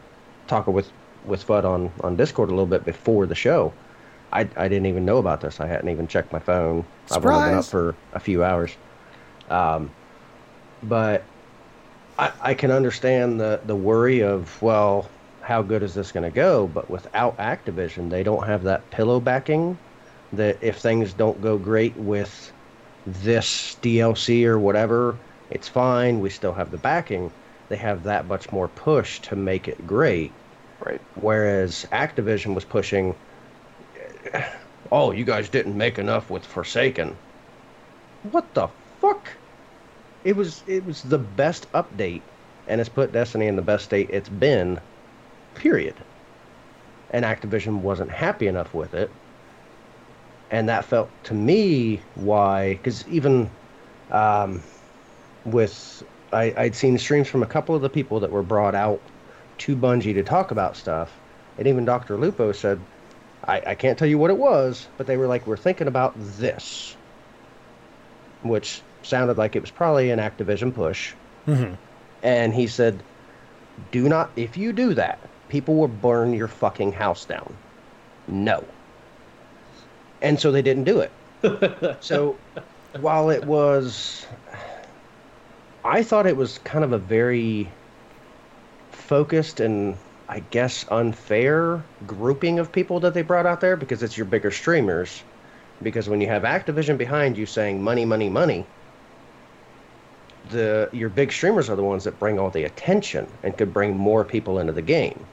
[0.47, 0.91] talking with
[1.25, 3.73] with Fudd on on Discord a little bit before the show.
[4.33, 5.61] I, I didn't even know about this.
[5.61, 6.85] I hadn't even checked my phone.
[7.11, 8.77] I've only been up for a few hours.
[9.49, 9.91] Um,
[10.83, 11.23] but
[12.19, 15.09] I, I can understand the, the worry of, well,
[15.43, 16.67] how good is this going to go?
[16.67, 19.79] But without Activision, they don't have that pillow backing
[20.33, 22.53] that if things don't go great with
[23.07, 25.17] this DLC or whatever,
[25.51, 26.21] it's fine.
[26.21, 27.31] We still have the backing.
[27.69, 30.33] They have that much more push to make it great.
[30.81, 31.01] Right.
[31.15, 33.15] Whereas Activision was pushing,
[34.93, 37.17] oh, you guys didn't make enough with Forsaken.
[38.31, 38.69] What the
[39.01, 39.29] fuck?
[40.25, 42.23] It was it was the best update,
[42.67, 44.81] and it's put Destiny in the best state it's been.
[45.55, 45.95] Period.
[47.11, 49.11] And Activision wasn't happy enough with it,
[50.51, 53.49] and that felt to me why because even
[54.11, 54.63] um,
[55.45, 56.03] with
[56.33, 59.01] I, I'd seen streams from a couple of the people that were brought out
[59.59, 61.13] to Bungie to talk about stuff,
[61.59, 62.17] and even Dr.
[62.19, 62.81] Lupo said,
[63.47, 66.15] I, I can't tell you what it was, but they were like, we're thinking about
[66.17, 66.97] this,
[68.43, 71.13] which sounded like it was probably an Activision push.
[71.47, 71.75] Mm-hmm.
[72.23, 73.03] And he said,
[73.93, 77.57] do not, if you do that, people will burn your fucking house down.
[78.29, 78.65] No.
[80.21, 81.97] and so they didn't do it.
[82.01, 82.37] so
[83.01, 84.27] while it was,
[85.85, 87.71] I thought it was kind of a very
[88.91, 89.97] focused and
[90.29, 94.51] I guess unfair grouping of people that they brought out there because it's your bigger
[94.51, 95.23] streamers.
[95.83, 98.67] Because when you have Activision behind you saying money, money, money,
[100.51, 103.97] the your big streamers are the ones that bring all the attention and could bring
[103.97, 105.25] more people into the game.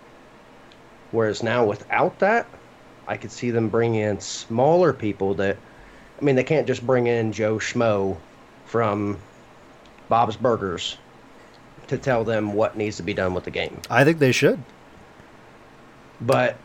[1.12, 2.46] Whereas now without that,
[3.08, 5.58] I could see them bring in smaller people that
[6.20, 8.18] I mean they can't just bring in Joe Schmo
[8.66, 9.18] from
[10.10, 10.98] Bob's Burgers
[11.88, 13.80] to tell them what needs to be done with the game.
[13.90, 14.60] I think they should.
[16.26, 16.58] But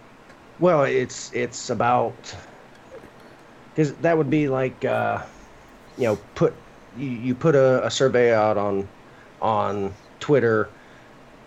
[0.58, 2.14] well, it's it's about
[3.70, 5.22] because that would be like uh,
[5.96, 6.54] you know put
[6.96, 8.88] you, you put a, a survey out on
[9.40, 10.68] on Twitter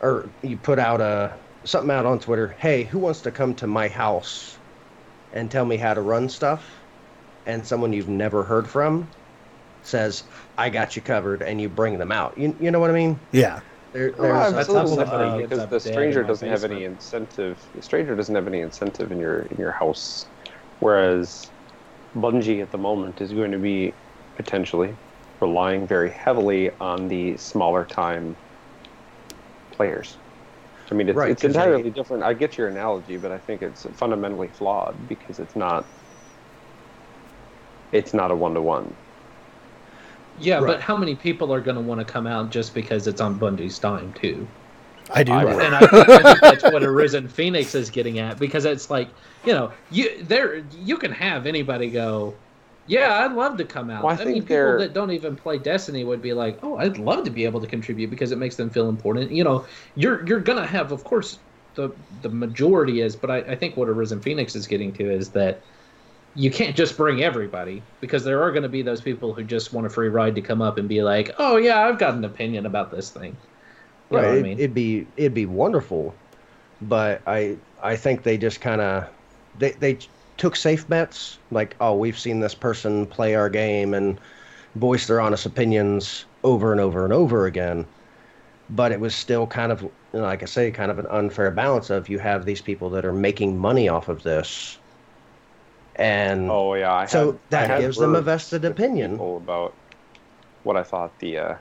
[0.02, 1.34] or you put out a
[1.64, 2.56] something out on Twitter.
[2.60, 4.58] Hey, who wants to come to my house
[5.34, 6.70] and tell me how to run stuff?
[7.46, 9.08] And someone you've never heard from
[9.84, 10.24] says,
[10.58, 12.38] "I got you covered," and you bring them out.
[12.38, 13.20] You you know what I mean?
[13.32, 13.62] Yeah.
[13.94, 17.62] There, Well, that's absolutely, because the stranger doesn't have any incentive.
[17.74, 20.30] The stranger doesn't have any incentive in your in your house,
[20.80, 21.52] whereas
[22.16, 23.98] Bungie at the moment is going to be
[24.36, 24.98] potentially
[25.42, 28.38] relying very heavily on the smaller time
[29.74, 30.18] players.
[30.90, 32.24] I mean, it's, Right, it's they- entirely different.
[32.24, 35.86] I get your analogy, but I think it's fundamentally flawed because it's not.
[37.92, 38.96] It's not a one to one.
[40.40, 40.68] Yeah, Right.
[40.68, 43.40] but how many people are going to want to come out just because it's on
[43.40, 44.48] Bungie's dime too?
[45.14, 45.34] I do.
[45.34, 45.62] I would.
[45.62, 45.88] and I, I
[46.24, 49.10] think that's what Arisen Phoenix is getting at because it's like
[49.46, 52.34] you know you there you can have anybody go,
[52.88, 54.04] yeah, I'd love to come out.
[54.04, 56.60] Well, I I, think mean, people they're- that don't even play Destiny would be like,
[56.64, 59.32] oh, I'd love to be able to contribute because it makes them feel important.
[59.32, 59.66] You know,
[59.96, 61.40] you're you're gonna have, of course,
[61.76, 65.30] the the majority is, but I, I think what Arisen Phoenix is getting to is
[65.32, 65.62] that
[66.36, 69.74] you can't just bring everybody because there are going to be those people who just
[69.74, 72.24] want a free ride to come up and be like, oh yeah, I've got an
[72.26, 73.38] opinion about this thing.
[74.10, 74.28] You know right.
[74.28, 74.60] what I it- mean?
[74.60, 76.16] It'd be it'd be wonderful,
[76.82, 79.08] but I I think they just kind of
[79.58, 80.00] they they
[80.38, 84.20] took safe bets like oh we've seen this person play our game and
[84.76, 87.86] voice their honest opinions over and over and over again,
[88.70, 91.52] but it was still kind of you know, like I say kind of an unfair
[91.52, 94.80] balance of you have these people that are making money off of this,
[95.96, 99.20] and Oh yeah, I so had- that had gives them a vested opinion.
[99.20, 99.74] about
[100.64, 101.56] what I thought the uh,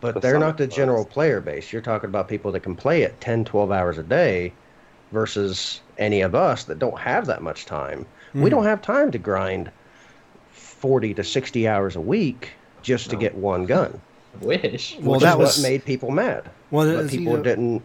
[0.00, 1.72] But the they're not summit the general player base.
[1.72, 4.52] You're talking about people that can play it 10, 12 hours a day
[5.12, 8.04] versus any of us that don't have that much time.
[8.34, 8.50] We Mhm.
[8.50, 9.70] don't have time to grind
[10.52, 12.50] 40 to 60 hours a week
[12.82, 14.00] just to get one gun.
[14.40, 14.96] Wish.
[15.00, 16.44] Well, which that is was- what made people mad.
[16.70, 17.82] Well, But it's, you people know- didn't.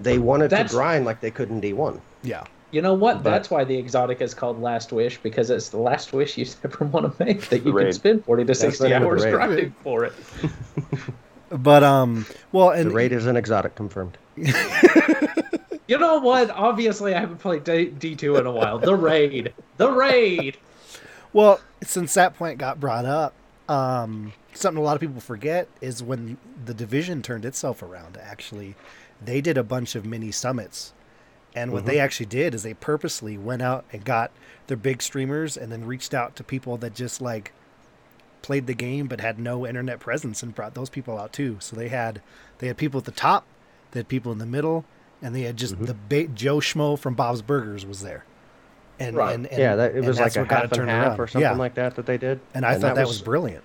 [0.00, 2.00] They wanted to grind like they could in D1.
[2.22, 2.42] Yeah.
[2.72, 3.22] You know what?
[3.22, 6.46] But- That's why the exotic is called Last Wish because it's the last wish you
[6.64, 9.30] ever want to make that you can spend forty to sixty name hours raid.
[9.32, 10.12] grinding for it.
[11.54, 14.16] But um, well, and the raid is an exotic confirmed.
[15.88, 16.48] You know what?
[16.48, 17.64] Obviously, I haven't played
[17.98, 18.78] D two in a while.
[18.78, 20.56] The raid, the raid.
[21.34, 23.34] Well, since that point got brought up,
[23.68, 28.16] um, something a lot of people forget is when the division turned itself around.
[28.16, 28.74] Actually,
[29.22, 30.94] they did a bunch of mini summits,
[31.54, 34.30] and what they actually did is they purposely went out and got
[34.66, 37.52] their big streamers, and then reached out to people that just like
[38.42, 41.56] played the game but had no internet presence, and brought those people out too.
[41.60, 42.20] So they had
[42.58, 43.44] they had people at the top,
[43.90, 44.84] they had people in the middle,
[45.20, 48.24] and they had just the ba- Joe Schmo from Bob's Burgers was there.
[48.98, 49.34] And, Right.
[49.34, 51.20] and, and yeah, that, it was like a what got half it and half around.
[51.20, 51.56] or something yeah.
[51.56, 52.40] like that that they did.
[52.54, 53.64] And I thought that, was, brilliant.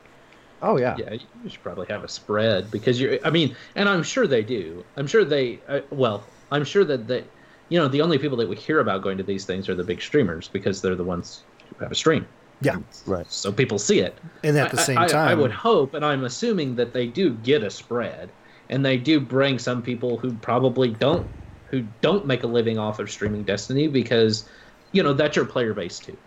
[0.61, 0.95] Oh yeah.
[0.97, 3.19] Yeah, you should probably have a spread because you're.
[3.23, 4.83] I mean, and I'm sure they do.
[4.95, 5.59] I'm sure they.
[5.67, 7.25] Uh, well, I'm sure that they.
[7.69, 9.83] You know, the only people that we hear about going to these things are the
[9.83, 12.27] big streamers because they're the ones who have a stream.
[12.61, 12.77] Yeah.
[13.05, 13.29] Right.
[13.31, 14.17] So people see it.
[14.43, 17.31] And at the same I, time, I would hope, and I'm assuming that they do
[17.31, 18.29] get a spread,
[18.69, 21.27] and they do bring some people who probably don't,
[21.69, 24.49] who don't make a living off of streaming Destiny because,
[24.91, 26.17] you know, that's your player base too.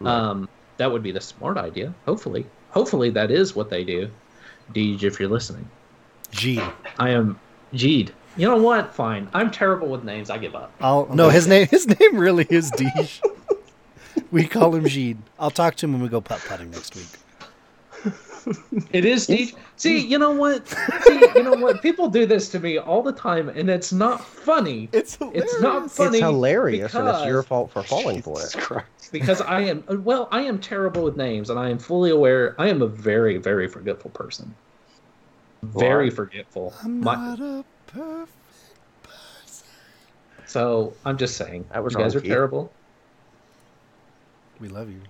[0.00, 0.12] Right.
[0.12, 1.92] Um, that would be the smart idea.
[2.06, 4.10] Hopefully, hopefully that is what they do.
[4.72, 5.68] Deej, if you're listening,
[6.30, 6.60] G.
[6.98, 7.40] I am
[7.72, 8.10] Jeed.
[8.38, 8.94] You know what?
[8.94, 9.28] Fine.
[9.34, 10.30] I'm terrible with names.
[10.30, 10.72] I give up.
[10.80, 13.20] I'll no his name his name really is Deej.
[14.30, 15.16] we call him Jeed.
[15.38, 17.08] I'll talk to him when we go putt putting next week.
[18.92, 19.54] It is Deej.
[19.76, 20.66] See, you know what?
[21.02, 21.82] See, you know what?
[21.82, 24.88] People do this to me all the time, and it's not funny.
[24.92, 25.44] It's hilarious.
[25.44, 26.18] It's not funny.
[26.18, 28.54] it's hilarious, and it's your fault for falling for it.
[28.56, 29.12] Christ.
[29.12, 32.54] because I am well, I am terrible with names, and I am fully aware.
[32.58, 34.54] I am a very, very forgetful person.
[35.62, 36.14] Very Why?
[36.14, 36.72] forgetful.
[36.84, 38.32] I'm My- a perfect
[40.48, 42.28] so I'm just saying, That was you guys are key.
[42.28, 42.72] terrible.
[44.58, 45.00] We love you.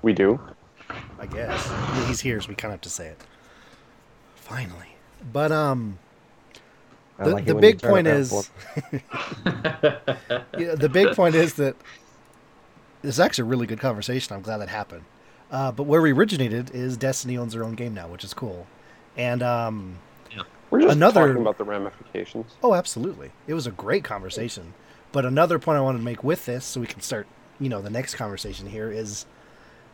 [0.00, 0.38] We do.
[1.18, 1.68] I guess.
[1.68, 3.20] I mean, he's here, so we kind of have to say it.
[4.36, 4.94] Finally.
[5.32, 5.98] But um,
[7.18, 8.44] the, like the big point is, for-
[10.56, 11.74] yeah, the big point is that
[13.02, 14.36] it's actually a really good conversation.
[14.36, 15.04] I'm glad that happened.
[15.50, 18.68] Uh, but where we originated is Destiny owns their own game now, which is cool.
[19.16, 19.98] And um,
[20.74, 22.56] We're just Another- talking about the ramifications.
[22.60, 24.74] oh, absolutely, it was a great conversation.
[25.12, 27.28] But another point I wanted to make with this, so we can start,
[27.60, 29.24] you know, the next conversation here is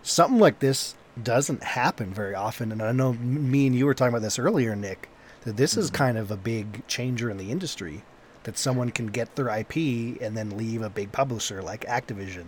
[0.03, 2.73] something like this doesn't happen very often.
[2.73, 5.11] And I know me and you were talking about this earlier, Nick,
[5.43, 5.97] that this is mm-hmm.
[5.97, 8.03] kind of a big changer in the industry.
[8.45, 9.77] That someone can get their IP
[10.23, 12.47] and then leave a big publisher like Activision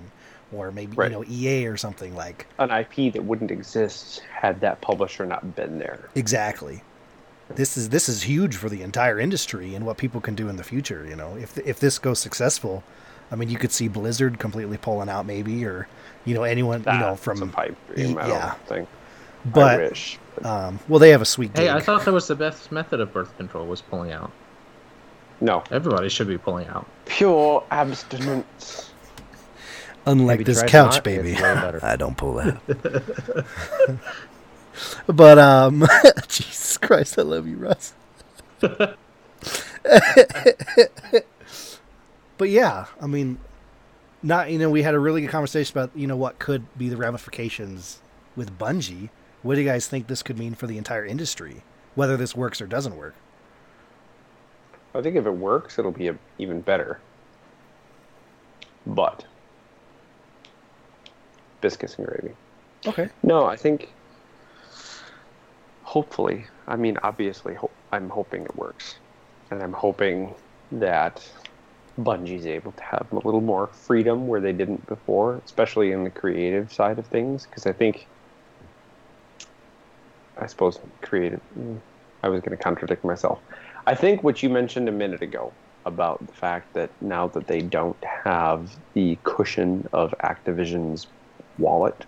[0.50, 1.10] or maybe Right.
[1.10, 2.46] you know EA or something like.
[2.58, 6.08] An IP that wouldn't exist had that publisher not been there.
[6.14, 6.82] Exactly.
[7.51, 10.57] This is this is huge for the entire industry and what people can do in
[10.57, 11.07] the future.
[11.09, 12.82] You know, if if this goes successful,
[13.30, 15.86] I mean, you could see Blizzard completely pulling out, maybe, or
[16.24, 17.51] you know, anyone you know That's a from.
[17.51, 18.16] pipe dream.
[18.18, 18.40] I yeah.
[18.55, 18.88] don't think.
[18.88, 20.18] I But wish.
[20.45, 21.64] um, well, they have a sweet gig.
[21.64, 24.30] Hey, I thought that was the best method of birth control was pulling out.
[25.40, 25.64] No.
[25.70, 26.86] Everybody should be pulling out.
[27.07, 28.93] Pure abstinence.
[30.07, 31.05] Unlike Have this couch, not?
[31.05, 31.32] baby.
[31.32, 31.80] It's way better.
[31.84, 33.45] I don't pull that.
[35.06, 35.86] but um,
[36.28, 37.94] Jesus Christ, I love you, Russ.
[38.60, 38.96] but
[42.40, 43.38] yeah, I mean,
[44.22, 46.88] not you know, we had a really good conversation about you know what could be
[46.88, 48.00] the ramifications
[48.36, 49.10] with Bungie.
[49.42, 51.62] What do you guys think this could mean for the entire industry?
[51.94, 53.14] Whether this works or doesn't work.
[54.94, 57.00] I think if it works, it'll be a, even better.
[58.86, 59.24] But
[61.60, 62.34] biscuits and gravy.
[62.86, 63.08] Okay.
[63.22, 63.90] No, I think
[65.82, 66.46] hopefully.
[66.66, 69.00] I mean, obviously, ho- I'm hoping it works,
[69.50, 70.34] and I'm hoping
[70.72, 71.28] that
[71.98, 76.10] Bungie's able to have a little more freedom where they didn't before, especially in the
[76.10, 77.46] creative side of things.
[77.46, 78.08] Because I think,
[80.40, 81.40] I suppose, creative.
[81.56, 81.82] mm,
[82.22, 83.42] I was going to contradict myself.
[83.86, 87.60] I think what you mentioned a minute ago about the fact that now that they
[87.60, 91.12] don't have the cushion of Activision's
[91.58, 92.06] wallet,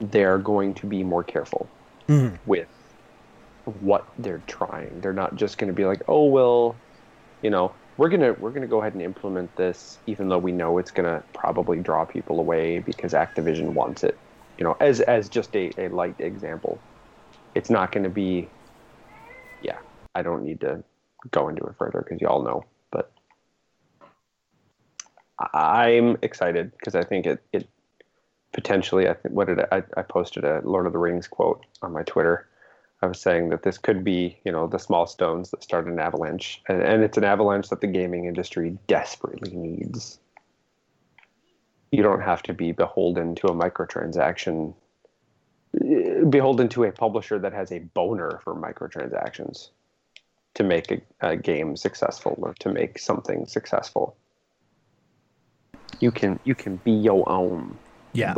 [0.00, 1.72] they're going to be more careful
[2.08, 2.38] Mhm.
[2.44, 2.68] with
[3.64, 5.00] what they're trying.
[5.00, 6.80] They're not just going to be like, "Oh well,
[7.42, 10.78] you know, we're gonna we're gonna go ahead and implement this, even though we know
[10.78, 14.20] it's gonna probably draw people away because Activision wants it."
[14.58, 16.82] You know, as as just a, a light example,
[17.54, 18.52] it's not going to be.
[19.60, 19.78] Yeah,
[20.14, 20.82] I don't need to
[21.30, 23.12] go into it further because you all know, but
[25.54, 27.68] I'm excited because I think it it
[28.52, 31.92] potentially I think what did I, I posted a Lord of the Rings quote on
[31.92, 32.48] my Twitter.
[33.00, 36.00] I was saying that this could be, you know, the small stones that start an
[36.00, 40.18] avalanche, and, and it's an avalanche that the gaming industry desperately needs.
[41.92, 44.74] You don't have to be beholden to a microtransaction,
[45.80, 49.68] eh, beholden to a publisher that has a boner for microtransactions
[50.54, 54.16] to make a, a game successful or to make something successful.
[56.00, 57.76] You can you can be your own
[58.18, 58.32] Yeah.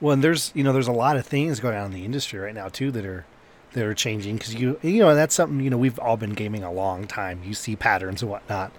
[0.00, 2.38] Well, and there's you know there's a lot of things going on in the industry
[2.38, 3.24] right now too that are
[3.72, 6.62] that are changing because you you know that's something you know we've all been gaming
[6.62, 7.42] a long time.
[7.44, 8.72] You see patterns and whatnot,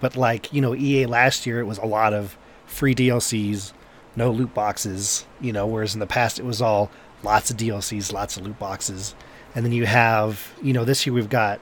[0.00, 2.36] but like you know EA last year it was a lot of
[2.66, 3.72] free DLCs,
[4.16, 5.26] no loot boxes.
[5.40, 6.90] You know, whereas in the past it was all
[7.22, 9.14] lots of DLCs, lots of loot boxes,
[9.54, 11.60] and then you have you know this year we've got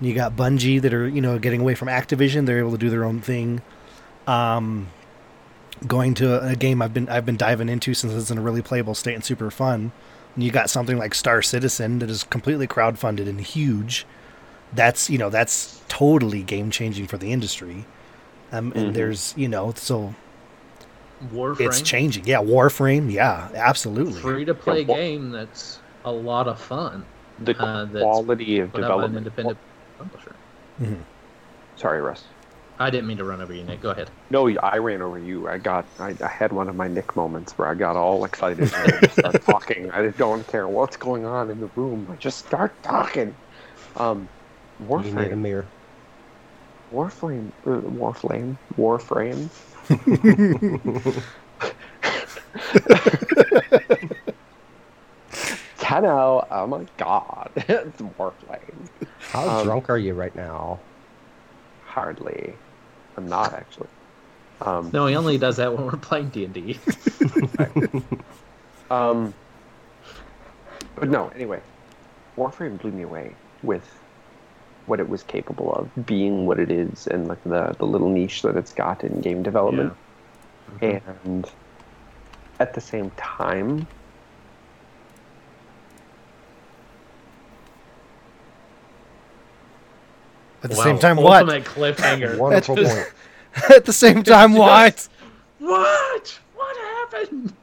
[0.00, 2.46] you got Bungie that are you know getting away from Activision.
[2.46, 3.60] They're able to do their own thing.
[4.26, 4.88] Um,
[5.86, 8.62] going to a game I've been I've been diving into since it's in a really
[8.62, 9.92] playable state and super fun.
[10.34, 14.06] And you got something like Star Citizen that is completely crowdfunded and huge.
[14.74, 17.84] That's you know that's totally game changing for the industry.
[18.52, 18.94] Um, and Mhm.
[18.94, 20.14] there's you know so
[21.34, 21.60] Warframe.
[21.66, 22.24] it's changing.
[22.26, 23.10] Yeah, Warframe.
[23.12, 24.20] Yeah, absolutely.
[24.20, 27.04] Free to play Yeah, wa- game that's a lot of fun.
[27.40, 29.16] The Uh, that's quality of Put out by an development.
[29.26, 29.58] independent
[29.98, 30.34] publisher.
[31.76, 32.24] Sorry, Russ.
[32.78, 33.80] I didn't mean to run over you, Nick.
[33.80, 34.10] Go ahead.
[34.30, 35.48] No, I ran over you.
[35.48, 35.86] I got.
[35.98, 39.08] I, I had one of my Nick moments where I got all excited and I
[39.08, 39.90] started talking.
[39.90, 42.08] I don't care what's going on in the room.
[42.10, 43.34] I just start talking.
[43.96, 44.28] Um,
[44.78, 45.38] You need a Warframe.
[45.38, 45.72] mirror.
[46.92, 47.52] Warframe.
[47.66, 48.56] Uh, Warflame.
[48.76, 49.50] Warframe.
[55.78, 56.46] Tenno.
[56.50, 57.50] Oh my God.
[57.56, 58.88] it's Warflame.
[59.32, 60.78] How Um, drunk are you right now?
[61.80, 62.54] Hardly.
[63.18, 63.88] I'm not actually.
[64.60, 66.80] Um, No, he only does that when we're playing D and D.
[68.90, 69.34] Um,
[70.96, 71.62] but no, anyway,
[72.38, 73.86] Warframe blew me away with
[74.86, 78.42] what it was capable of, being what it is, and like the the little niche
[78.42, 79.94] that it's got in game development.
[80.80, 81.46] And
[82.60, 83.88] at the same time,
[90.68, 91.46] At the Wow, same time, what?
[91.46, 92.36] Cliffhanger.
[92.38, 93.70] Wonderful Just- point.
[93.74, 95.08] At the same time, what?
[95.58, 96.38] What?
[96.54, 97.54] What happened?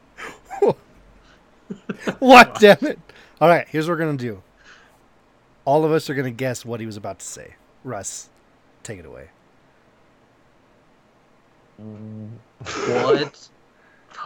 [2.19, 2.59] What?
[2.59, 2.99] Damn it!
[3.39, 4.41] All right, here's what we're gonna do.
[5.65, 7.55] All of us are gonna guess what he was about to say.
[7.83, 8.29] Russ,
[8.83, 9.29] take it away.
[11.77, 13.49] What?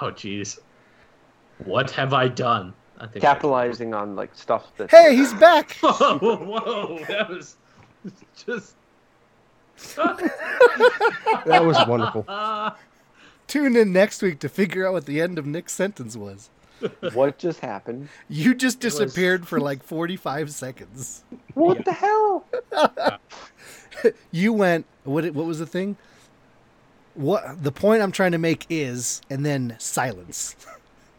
[0.01, 0.59] oh, jeez.
[1.65, 2.73] What have I done?
[2.99, 3.21] I think.
[3.23, 5.77] capitalizing on like stuff that Hey, he's back.
[5.81, 7.55] Whoa, whoa, that was
[8.45, 8.75] just.
[9.95, 12.25] That was wonderful.
[13.47, 16.49] Tune in next week to figure out what the end of Nick's sentence was.
[17.13, 18.09] what just happened.
[18.29, 21.23] You just was- disappeared for like 45 seconds.
[21.53, 22.45] What the hell?
[24.31, 24.85] You went.
[25.03, 25.25] What?
[25.33, 25.97] What was the thing?
[27.15, 30.55] What the point I'm trying to make is, and then silence.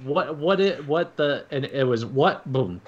[0.02, 0.36] What?
[0.38, 0.60] What?
[0.60, 0.86] It?
[0.86, 1.44] What the?
[1.50, 2.50] And it was what?
[2.50, 2.80] Boom.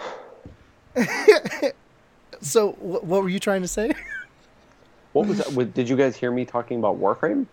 [2.42, 3.92] So, wh- what were you trying to say?
[5.12, 5.52] What was that?
[5.52, 7.44] What- Did you guys hear me talking about Warframe?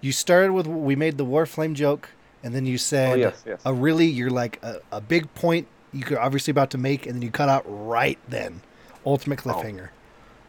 [0.00, 2.08] You started with we made the Warframe joke,
[2.44, 3.60] and then you said Oh, yes, yes.
[3.64, 7.16] a really you're like a, a big point you could obviously about to make, and
[7.16, 8.60] then you cut out right then.
[9.04, 9.50] Ultimate Oh.
[9.50, 9.88] cliffhanger.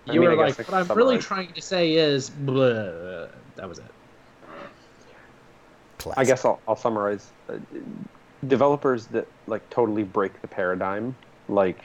[0.07, 3.27] I You mean, were like, what I'm can really trying to say is, blah.
[3.55, 3.85] that was it.
[5.97, 6.19] Classic.
[6.19, 7.31] I guess I'll, I'll summarize.
[7.49, 7.55] Uh,
[8.47, 11.15] developers that like totally break the paradigm,
[11.49, 11.79] like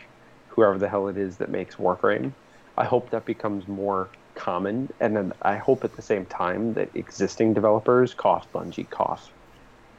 [0.59, 2.33] whoever the hell it is that makes Warframe,
[2.77, 6.89] I hope that becomes more common, and then I hope at the same time that
[6.97, 9.31] existing developers, cough Bungie, cough,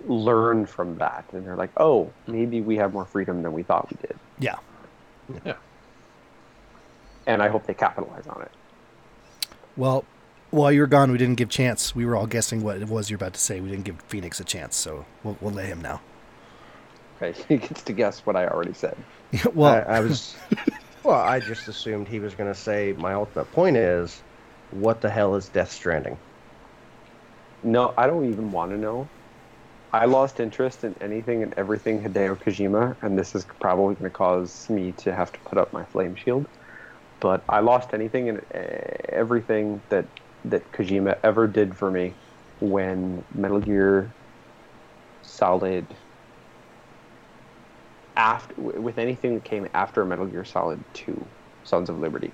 [0.06, 3.90] learn from that, and they're like, oh, maybe we have more freedom than we thought
[3.90, 4.58] we did, Yeah.
[5.46, 5.54] Yeah.
[7.26, 8.52] and I hope they capitalize on it.
[9.78, 10.04] Well,
[10.52, 11.96] while you were gone, we didn't give Chance.
[11.96, 13.62] We were all guessing what it was you're about to say.
[13.62, 16.02] We didn't give Phoenix a chance, so we'll, we'll let him now.
[17.22, 19.06] Okay, he gets to guess what I already said.
[19.54, 20.36] well, I, I was.
[21.04, 24.22] Well, I just assumed he was going to say my ultimate point is,
[24.70, 26.20] what the hell is Death Stranding?
[27.64, 29.12] No, I don't even want to know.
[29.92, 34.12] I lost interest in anything and everything Hideo Kojima, and this is probably going to
[34.12, 36.48] cause me to have to put up my flame shield.
[37.22, 38.62] But I lost anything and uh,
[39.10, 40.10] everything that
[40.46, 42.18] that Kojima ever did for me
[42.60, 44.16] when Metal Gear
[45.22, 45.98] Solid
[48.20, 51.26] after with anything that came after Metal Gear Solid 2,
[51.64, 52.32] Sons of Liberty.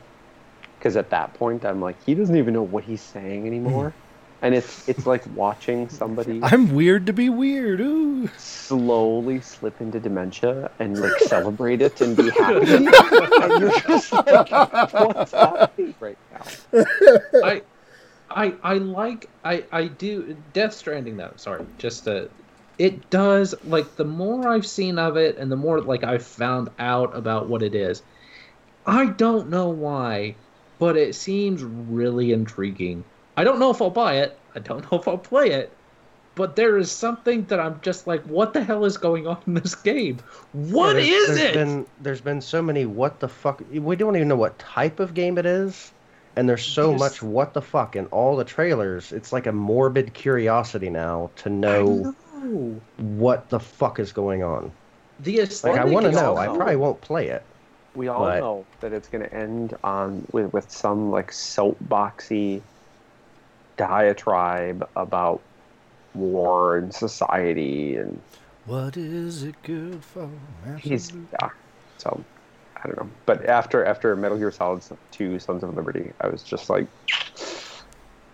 [0.78, 3.94] Because at that point, I'm like, he doesn't even know what he's saying anymore
[4.42, 7.80] and it's it's like watching somebody I'm weird to be weird.
[7.80, 8.28] Ooh.
[8.38, 14.52] slowly slip into dementia and like celebrate it and be happy and you're just like
[14.52, 16.84] what's happening right now
[17.44, 17.62] I,
[18.30, 20.36] I, I like, I, I do.
[20.52, 21.32] Death Stranding, though.
[21.38, 22.26] Sorry, just uh
[22.78, 26.70] It does like the more I've seen of it, and the more like I've found
[26.80, 28.04] out about what it is.
[28.86, 30.42] I don't know why,
[30.80, 33.06] but it seems really intriguing.
[33.38, 34.42] I don't know if I'll buy it.
[34.56, 35.80] I don't know if I'll play it.
[36.36, 39.56] But there is something that I'm just like, what the hell is going on in
[39.56, 40.22] this game?
[40.52, 41.70] What Yeah, is there's, there's it?
[41.70, 43.62] Been, there's been so many what the fuck.
[43.70, 45.94] We don't even know what type of game it is,
[46.36, 49.12] and there's so much what the fuck in all the trailers.
[49.12, 52.12] It's like a morbid curiosity now to know
[52.46, 52.82] know.
[52.98, 54.72] what the fuck is going on.
[55.20, 56.38] The Like I want to know.
[56.38, 57.44] I probably won't play it.
[57.96, 62.62] we all But- know that it's going to end on with, with some like soapboxy
[63.78, 65.42] diatribe about
[66.14, 68.20] war and society and
[68.66, 70.30] What is it good for?
[70.80, 71.50] he's yeah
[71.98, 72.24] so
[72.78, 74.82] i don't know but after after metal gear solid
[75.12, 76.88] 2 sons of liberty i was just like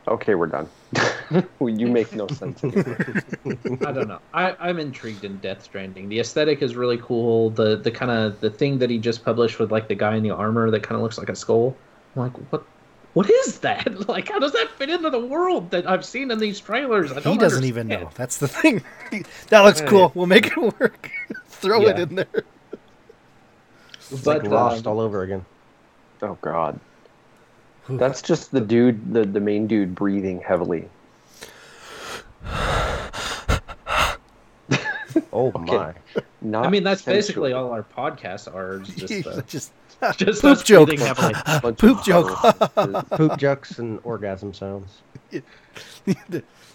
[0.07, 0.67] okay we're done
[1.61, 2.63] you make no sense.
[2.63, 4.19] I don't know.
[4.33, 6.09] I, I'm intrigued in Death Stranding.
[6.09, 7.49] The aesthetic is really cool.
[7.51, 10.23] The the kind of the thing that he just published with like the guy in
[10.23, 11.75] the armor that kind of looks like a skull.
[12.15, 12.65] I'm like, what?
[13.13, 14.07] What is that?
[14.07, 17.11] Like, how does that fit into the world that I've seen in these trailers?
[17.11, 18.09] I He don't doesn't even know.
[18.15, 18.83] That's the thing.
[19.49, 20.11] that looks cool.
[20.15, 21.09] We'll make it work.
[21.47, 22.43] Throw it in there.
[24.09, 25.45] It's But, like Lost um, all over again.
[26.21, 26.79] oh god
[27.97, 30.87] that's just the dude the, the main dude breathing heavily
[35.33, 35.93] Oh my!
[36.41, 38.79] Not I mean, that's basically all our podcasts are.
[38.79, 39.71] Just, uh, just
[40.17, 40.87] just poop us joke.
[40.87, 41.73] breathing heavily.
[41.73, 43.09] Poop of joke.
[43.11, 45.01] Poop jokes and orgasm sounds.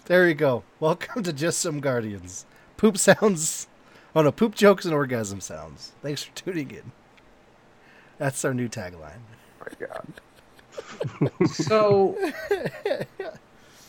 [0.05, 0.63] there you go.
[0.79, 2.45] Welcome to Just Some Guardians.
[2.77, 3.67] Poop sounds.
[4.15, 5.93] Oh no, poop jokes and orgasm sounds.
[6.01, 6.91] Thanks for tuning in.
[8.17, 9.21] That's our new tagline.
[9.61, 10.21] Oh my god
[11.47, 12.15] So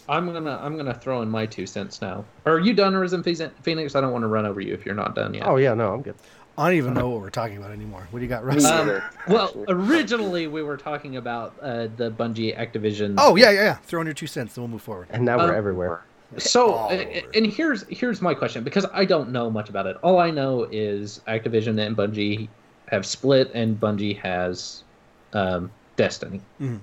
[0.09, 2.25] I'm gonna I'm gonna throw in my two cents now.
[2.47, 3.95] Are you done, Risen Phoenix?
[3.95, 5.47] I don't want to run over you if you're not done yet.
[5.47, 6.15] Oh yeah, no, I'm good.
[6.57, 8.09] I don't even know what we're talking about anymore.
[8.11, 8.65] What do you got, Russ?
[8.65, 13.15] Um, well, originally we were talking about uh, the Bungie Activision.
[13.19, 13.75] oh yeah, yeah, yeah.
[13.77, 15.07] Throw in your two cents, then we'll move forward.
[15.11, 16.03] And now Um, we're everywhere.
[16.37, 17.05] So, All uh,
[17.35, 19.97] and here's here's my question because I don't know much about it.
[20.03, 22.49] All I know is Activision and Bungie
[22.89, 24.83] have split, and Bungie has
[25.33, 26.41] um, Destiny.
[26.61, 26.81] Mhm.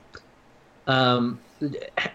[0.87, 1.39] Um,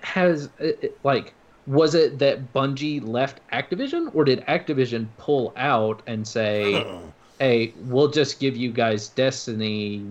[0.03, 0.69] has uh,
[1.03, 1.35] like
[1.67, 6.87] was it that Bungie left Activision, or did Activision pull out and say,
[7.41, 10.05] "Hey, we'll just give you guys Destiny"?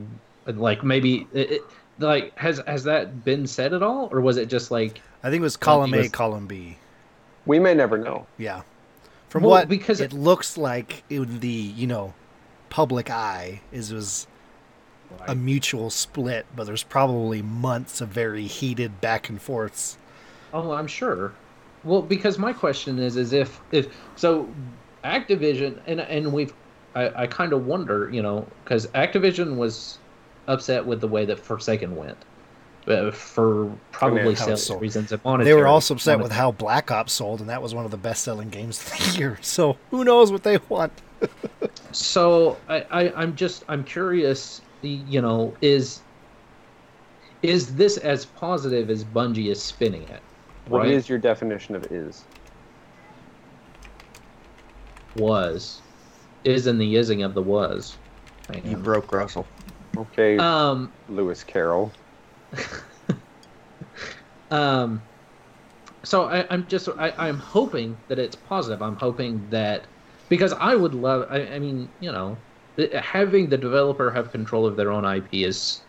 [0.46, 1.62] Like maybe it, it-
[2.00, 5.02] like has has that been said at all, or was it just like?
[5.24, 6.78] I think it was column Bungie A, was- column B.
[7.46, 8.26] we may never know.
[8.38, 8.62] Yeah.
[9.30, 12.14] From Well, what because- it looks like in the you know
[12.70, 14.28] public eye is was
[15.28, 19.98] a mutual split, but there's probably months of very heated back and forths.
[20.54, 21.34] Oh, I'm sure.
[21.84, 24.50] Well, because my question is, is if if so,
[25.04, 26.54] Activision and and we've,
[26.96, 29.98] I, I kind of wonder, you know, because Activision was
[30.48, 32.18] upset with the way that Forsaken went,
[32.88, 35.54] uh, for probably how it sales reasons and monetary.
[35.54, 37.98] They were also upset with how Black Ops sold, and that was one of the
[37.98, 39.40] best-selling games of the year.
[39.44, 40.92] So who knows what they want?
[41.92, 46.04] So I, I I'm just I'm curious, you know, is
[47.42, 50.24] is this as positive as Bungie is spinning it?
[50.66, 50.86] What right?
[50.86, 52.28] is your definition of is?
[55.14, 55.82] was
[56.44, 57.98] is in the ising of the was.
[58.50, 59.52] Hang You broke Russell.
[59.98, 61.94] Okay, Um, Lewis Carroll.
[64.52, 65.04] um,
[66.06, 68.82] so I, I'm just I, I'm hoping that it's positive.
[68.82, 69.88] I'm hoping that
[70.30, 71.28] because I would love.
[71.30, 72.46] I, I mean, you know, th-
[73.02, 75.82] having the developer have control of their own IP is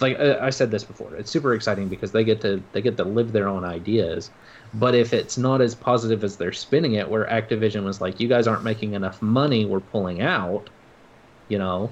[0.00, 1.14] like I said this before.
[1.14, 4.30] It's super exciting because they get to they get to live their own ideas.
[4.74, 8.28] But if it's not as positive as they're spinning it, where Activision was like, "You
[8.28, 10.68] guys aren't making enough money, we're pulling out,"
[11.48, 11.90] you know,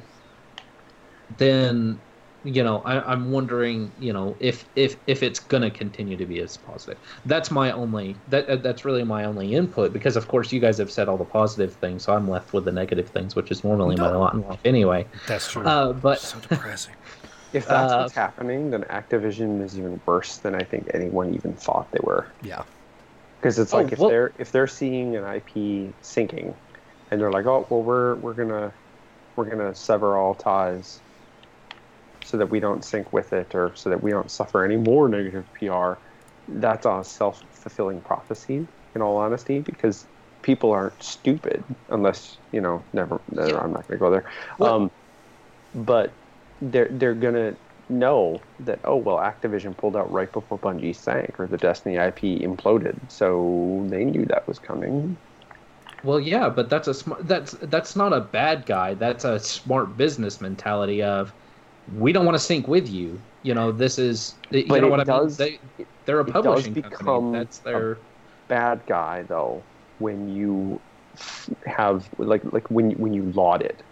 [1.39, 2.01] then
[2.45, 6.27] you know I, i'm wondering you know if if if it's going to continue to
[6.27, 10.51] be as positive that's my only that that's really my only input because of course
[10.53, 13.37] you guys have said all the positive things so i'm left with the negative things
[13.37, 14.19] which is normally my No.
[14.21, 15.65] lot in life anyway That's true.
[15.67, 16.95] uh, but so depressing.
[17.53, 21.55] If that's Uh, what's happening, then Activision is even worse than I think anyone even
[21.55, 22.35] thought they were.
[22.43, 22.65] Yeah.
[23.41, 26.55] Because it's Oh, like if well- they're if they're seeing an IP sinking,
[27.11, 28.73] and they're like, oh well, we're we're gonna
[29.37, 31.03] we're gonna sever all ties,
[32.25, 35.09] so that we don't sink with it, or so that we don't suffer any more
[35.09, 36.01] negative PR.
[36.49, 38.69] That's a self fulfilling prophecy.
[38.95, 40.07] In all honesty, because
[40.43, 42.87] people aren't stupid unless you know.
[42.93, 43.23] Never.
[43.31, 44.31] never I'm not gonna go there.
[44.59, 44.91] Well- um,
[45.75, 46.19] but
[46.61, 47.57] they're they're gonna
[47.89, 52.23] know that oh well Activision pulled out right before Bungie sank or the Destiny IP
[52.43, 55.19] imploded so they knew that was coming
[56.03, 59.97] well yeah but that's a smart that's that's not a bad guy that's a smart
[59.97, 61.35] business mentality of
[61.87, 63.23] we don't want to sink with you.
[63.43, 66.75] You know this is you But know what i does- mean they, they're a publishing
[66.75, 67.39] company.
[67.39, 68.03] that's their
[68.49, 69.67] bad guy though
[69.99, 70.83] when you
[71.67, 73.83] have like like when when you laud it.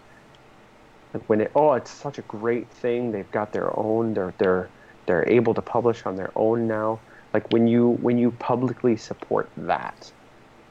[1.12, 3.10] Like when it oh it's such a great thing.
[3.10, 4.72] They've got their own they're they're
[5.06, 7.02] they're able to publish on their own now.
[7.34, 10.12] Like when you when you publicly support that.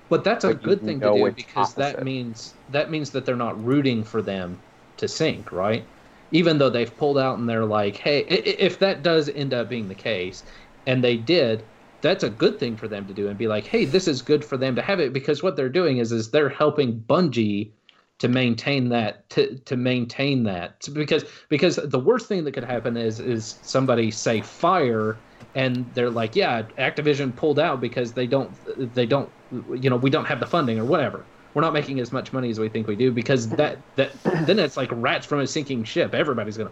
[0.09, 3.61] But that's a good thing to do because that means that means that they're not
[3.63, 4.63] rooting for them
[4.97, 5.89] to sink, right?
[6.31, 9.87] Even though they've pulled out and they're like, "Hey, if that does end up being
[9.87, 10.43] the case,
[10.85, 11.67] and they did,
[12.01, 14.45] that's a good thing for them to do and be like, "Hey, this is good
[14.45, 17.71] for them to have it because what they're doing is is they're helping Bungie
[18.19, 20.87] to maintain that to to maintain that.
[20.93, 25.23] Because because the worst thing that could happen is is somebody say fire
[25.55, 28.57] and they're like yeah activision pulled out because they don't
[28.93, 32.11] they don't you know we don't have the funding or whatever we're not making as
[32.11, 35.39] much money as we think we do because that that then it's like rats from
[35.39, 36.13] a sinking ship.
[36.13, 36.71] Everybody's gonna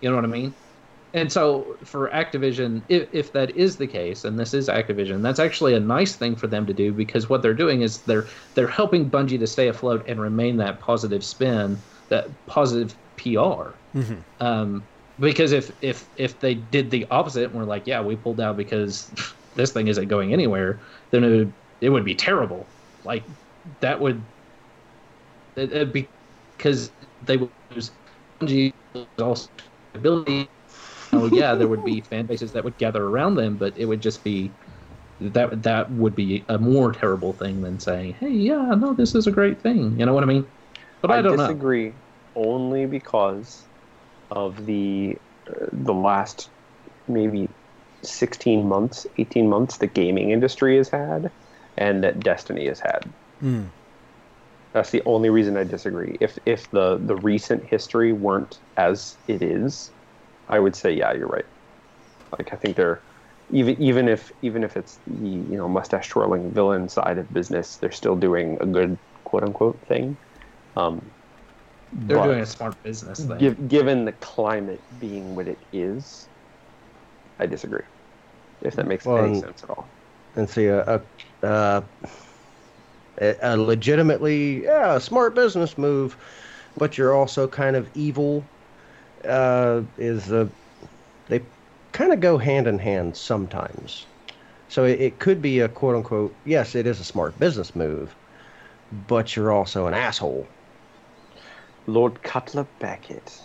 [0.00, 0.54] you know what i mean?
[1.12, 5.40] And so for activision if, if that is the case and this is activision that's
[5.40, 8.68] actually a nice thing for them to do because what they're doing is they're they're
[8.68, 14.88] helping bungie to stay afloat and remain that positive spin that positive pr hmm um,
[15.18, 18.56] because if if if they did the opposite and were like, yeah, we pulled out
[18.56, 19.12] because
[19.54, 22.72] this thing isn't going anywhere, then it would it would be terrible.
[23.04, 23.26] Like
[23.80, 24.22] that would
[25.56, 26.08] it, it'd be
[26.56, 26.92] because
[27.22, 27.92] they would lose
[29.18, 29.48] also
[29.94, 30.48] ability.
[31.12, 34.00] Oh yeah, there would be fan bases that would gather around them, but it would
[34.00, 34.52] just be
[35.20, 39.26] that that would be a more terrible thing than saying, hey, yeah, no, this is
[39.26, 39.98] a great thing.
[39.98, 40.46] You know what I mean?
[41.02, 41.46] But I, don't know.
[41.46, 41.92] disagree
[42.34, 43.66] only because
[44.30, 45.16] of the
[45.48, 46.50] uh, the last
[47.08, 47.48] maybe
[48.02, 51.30] 16 months, 18 months the gaming industry has had
[51.76, 53.12] and that Destiny has had.
[53.40, 53.72] Hmm.
[54.72, 56.16] That's the only reason I disagree.
[56.20, 59.92] If if the the recent history weren't as it is,
[60.48, 61.46] I would say yeah, you're right.
[62.38, 63.04] Like I think they're
[63.50, 67.78] even even if even if it's the you know mustache twirling villain side of business,
[67.78, 70.18] they're still doing a good quote unquote thing.
[70.76, 71.12] Um,
[72.06, 73.38] They're doing a smart business thing.
[73.38, 76.28] giv given the climate being what it is,
[77.40, 77.82] I disagree.
[78.62, 79.94] If that makes Well, any sense at all.
[80.34, 80.84] and see a
[81.42, 81.82] a, uh,
[83.20, 86.16] a, a legitimately yeah a smart business move,
[86.76, 88.44] but you're also kind of evil.
[89.24, 90.48] Uh, is a
[91.28, 91.40] they
[91.92, 94.06] kind of go hand in hand sometimes.
[94.68, 98.14] So it, it could be a quote unquote yes, it is a smart business move,
[99.08, 100.46] but you're also an asshole.
[101.86, 103.40] Lord Cutler Beckett.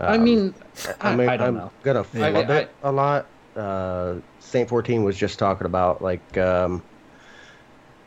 [0.00, 0.54] I Um, mean,
[1.00, 1.72] I, I mean, I don't am know.
[1.82, 3.26] gonna I- flub I- it a lot.
[3.54, 6.82] Uh, Saint fourteen was just talking about like um,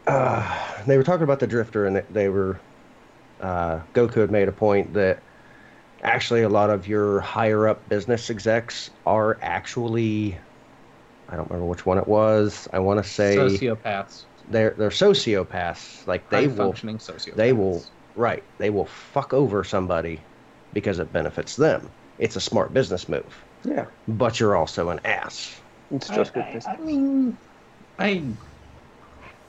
[0.09, 2.61] uh, they were talking about the drifter, and they- they were
[3.39, 5.23] uh, Goku had made a point that
[6.03, 10.39] actually a lot of your higher up business execs are actually
[11.29, 12.67] I don't remember which one it was.
[12.73, 14.25] I want to say Sociopaths.
[14.47, 16.07] they're they're sociopaths.
[16.07, 17.35] Like they High will functioning sociopaths.
[17.37, 20.25] they will right they will fuck over somebody
[20.73, 21.93] because it benefits them.
[22.17, 25.61] It's a smart business move Yeah, but you're also an ass.
[25.91, 26.73] it's I, just good I, business.
[26.75, 27.37] I mean,
[27.99, 28.33] I,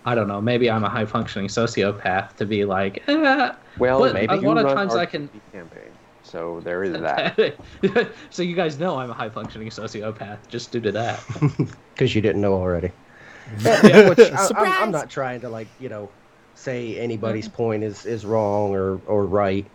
[0.04, 0.40] I don't know.
[0.40, 3.52] Maybe I'm a high functioning sociopath to be like, eh.
[3.78, 5.90] Well, but maybe a lot you of run times our I can- TV campaign,
[6.22, 7.54] so there is that.
[8.30, 11.22] so you guys know I'm a high functioning sociopath just due to that.
[11.94, 12.90] Because you didn't know already.
[13.60, 14.74] Yeah, which I, I'm, Surprise!
[14.78, 16.08] I'm not trying to like you know
[16.54, 19.66] say anybody's point is is wrong or or right.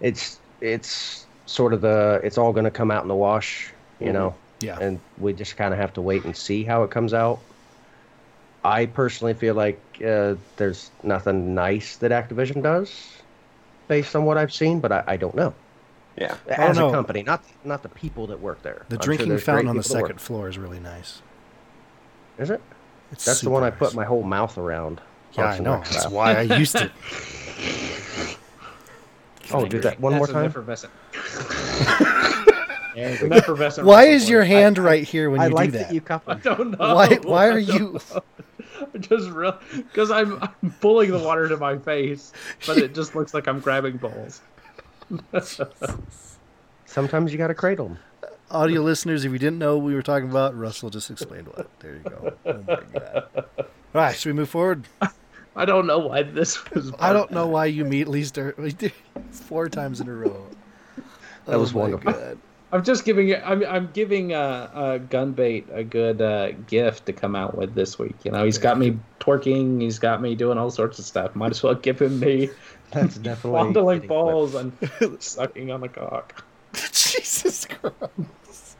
[0.00, 4.08] It's it's sort of the it's all going to come out in the wash, you
[4.08, 4.12] Mhm.
[4.14, 4.78] know, Yeah.
[4.80, 7.38] and we just kind of have to wait and see how it comes out.
[8.64, 12.92] I personally feel like uh, there's nothing nice that Activision does,
[13.88, 15.54] based on what I've seen, but I, I don't know.
[16.16, 16.88] Yeah, As know.
[16.88, 18.84] a company, not not the people that work there.
[18.90, 20.06] The I'm drinking there's fountain on the people work.
[20.08, 21.22] second floor is really nice.
[22.38, 22.60] Is it?
[23.12, 25.00] It's That's the one I put my whole mouth around.
[25.32, 25.76] Yeah, I know.
[25.78, 26.12] That's File.
[26.12, 26.90] why I used it.
[29.52, 30.46] Oh, do that one That's more time.
[30.46, 30.92] effervescent.
[32.96, 34.48] Yeah, effervescent Why is your Boyd.
[34.48, 35.88] hand right here when I you like do that?
[35.88, 36.94] that you cup I don't know.
[36.96, 38.00] Why- why are you- know.
[38.16, 38.20] I
[39.00, 42.32] just real because I'm, I'm pulling the water to my face,
[42.66, 44.40] but it just looks like I'm grabbing bowls.
[46.86, 47.98] Sometimes you got to cradle them.
[48.50, 51.68] Audio listeners, if you didn't know what we were talking about, Russell just explained what.
[51.78, 52.32] There you go.
[52.46, 53.28] Oh my god.
[53.58, 54.86] All right, should we move forward?
[55.54, 56.92] I don't know why this was.
[56.98, 58.92] I don't know why you meet start we did
[59.30, 60.46] four times in a row.
[61.46, 62.12] That was Oh my wonderful.
[62.12, 62.38] God.
[62.72, 63.42] I'm just giving it.
[63.44, 67.98] I'm I'm giving uh, uh Gunbait a good uh, gift to come out with this
[67.98, 68.14] week.
[68.24, 69.82] You know, he's got me twerking.
[69.82, 71.34] He's got me doing all sorts of stuff.
[71.34, 72.50] Might as well give him me
[72.92, 74.72] That's definitely fondling getting balls and
[75.22, 76.44] sucking on the cock.
[76.74, 78.76] Jesus Christ.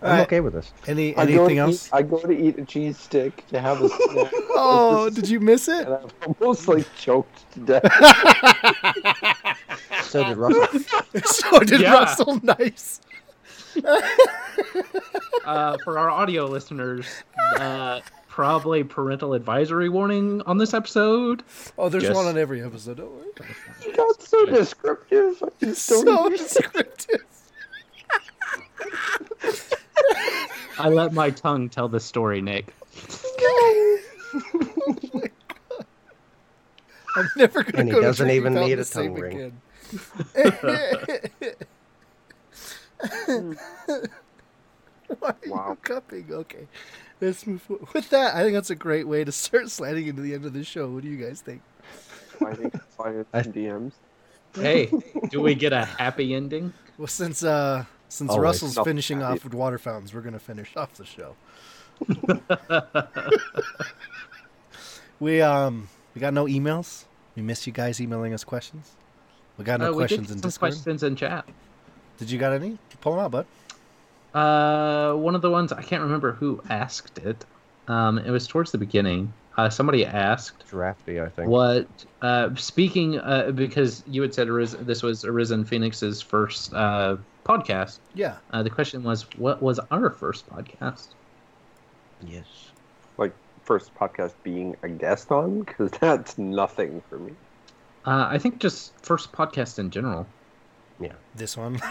[0.00, 0.72] I'm right, okay with this.
[0.86, 1.86] Any anything to else?
[1.86, 5.40] Eat, I go to eat a cheese stick to have a snack, Oh, did you
[5.40, 5.86] miss it?
[5.86, 9.56] and I'm almost like choked to death.
[10.08, 10.80] So did Russell.
[11.24, 11.92] so did Yeah.
[11.94, 12.40] Russell.
[12.42, 13.00] Nice.
[15.44, 17.06] Uh, for our audio listeners,
[17.58, 21.42] uh, probably parental advisory warning on this episode.
[21.78, 22.98] Oh, there's Just- one on every episode.
[22.98, 23.24] Don't worry.
[23.86, 25.42] You got so descriptive.
[25.42, 26.72] I It's just don't so understand.
[26.74, 27.24] descriptive.
[30.78, 32.66] I let my tongue tell the story, Nick.
[34.34, 35.30] Oh my god.
[37.16, 39.12] I'm never gonna And he go to doesn't drinking even fountain need the a same
[39.14, 39.36] tongue ring.
[39.36, 39.60] again.
[45.18, 45.70] Why are Wow.
[45.70, 46.26] you cupping?
[46.30, 46.66] Okay,
[47.20, 47.88] let's move forward.
[47.94, 50.52] With that, I think that's a great way to start sliding into the end of
[50.52, 50.90] the show.
[50.90, 51.62] What do you guys think?
[52.46, 53.92] I think it's fine I- some DMs.
[54.54, 54.90] Hey,
[55.30, 56.72] do we get a happy ending?
[56.96, 58.42] Well, since uh, since Always.
[58.42, 59.34] Russell's No, finishing happy.
[59.38, 61.36] off with water fountains, we're gonna finish off the show.
[65.20, 67.04] we um we got no emails.
[67.36, 68.92] We miss you guys emailing us questions.
[69.58, 70.72] We got no Uh, we did questions in some Discord.
[70.72, 71.44] questions in chat.
[72.18, 72.78] Did you got any?
[73.00, 73.46] Pull them out, bud.
[74.34, 77.44] Uh, one of the ones I can't remember who asked it.
[77.88, 79.32] Um, it was towards the beginning.
[79.56, 81.48] Uh, somebody asked Drafty, I think.
[81.48, 81.86] what.
[82.22, 87.98] Uh, speaking uh, because you had said Ariz- this was Arisen Phoenix's first uh, podcast.
[88.14, 88.36] Yeah.
[88.52, 91.08] Uh, the question was, what was our first podcast?
[92.26, 92.46] Yes.
[93.16, 93.32] Like
[93.64, 97.32] first podcast being a guest on, because that's nothing for me.
[98.08, 100.26] Uh, I think just first podcast in general.
[100.98, 101.12] Yeah.
[101.34, 101.80] This one.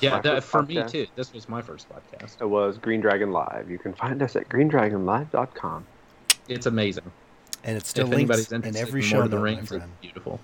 [0.00, 1.06] Yeah, that, first for me too.
[1.14, 2.40] This was my first podcast.
[2.40, 3.70] It was Green Dragon Live.
[3.70, 5.86] You can find us at greendragonlive.com.
[6.46, 7.10] It's amazing.
[7.62, 9.48] And it's still if linked anybody's in interested every show Lord of the note, my
[9.48, 9.92] Rings, it's friend.
[10.02, 10.40] beautiful.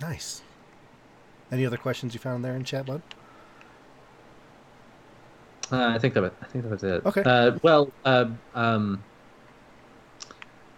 [0.00, 0.42] Nice.
[1.52, 3.02] Any other questions you found there in chat, bud?
[5.70, 7.06] Uh, I think that was, I think that was it.
[7.06, 7.22] Okay.
[7.22, 9.02] Uh, well, uh, um,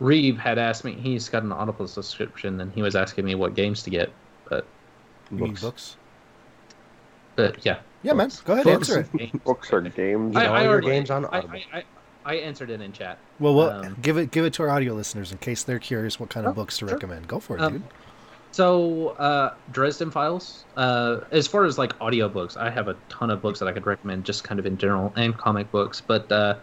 [0.01, 0.93] Reeve had asked me.
[0.93, 4.12] He's got an Audible subscription, and he was asking me what games to get.
[4.48, 4.66] But,
[5.31, 5.62] You mean Books.
[5.62, 5.97] books?
[7.36, 7.78] but yeah.
[8.02, 8.31] Yeah, man.
[8.44, 9.44] Go ahead, Books answer it.
[9.44, 10.36] Books are games.
[10.36, 11.59] I, Get all I already- games on Audible.
[11.73, 11.85] I, I,
[12.24, 13.18] I answered it in chat.
[13.39, 13.73] Well, what?
[13.85, 16.47] Um, give it give it to our audio listeners in case they're curious what kind
[16.47, 16.94] of Oh, books to sure.
[16.94, 17.28] recommend.
[17.28, 17.82] Go for it, Um, dude.
[18.52, 20.64] So, uh, Dresden Files.
[20.77, 23.86] Uh, as far as like audiobooks, I have a ton of books that I could
[23.86, 26.01] recommend, just kind of in general, and comic books.
[26.01, 26.56] But uh,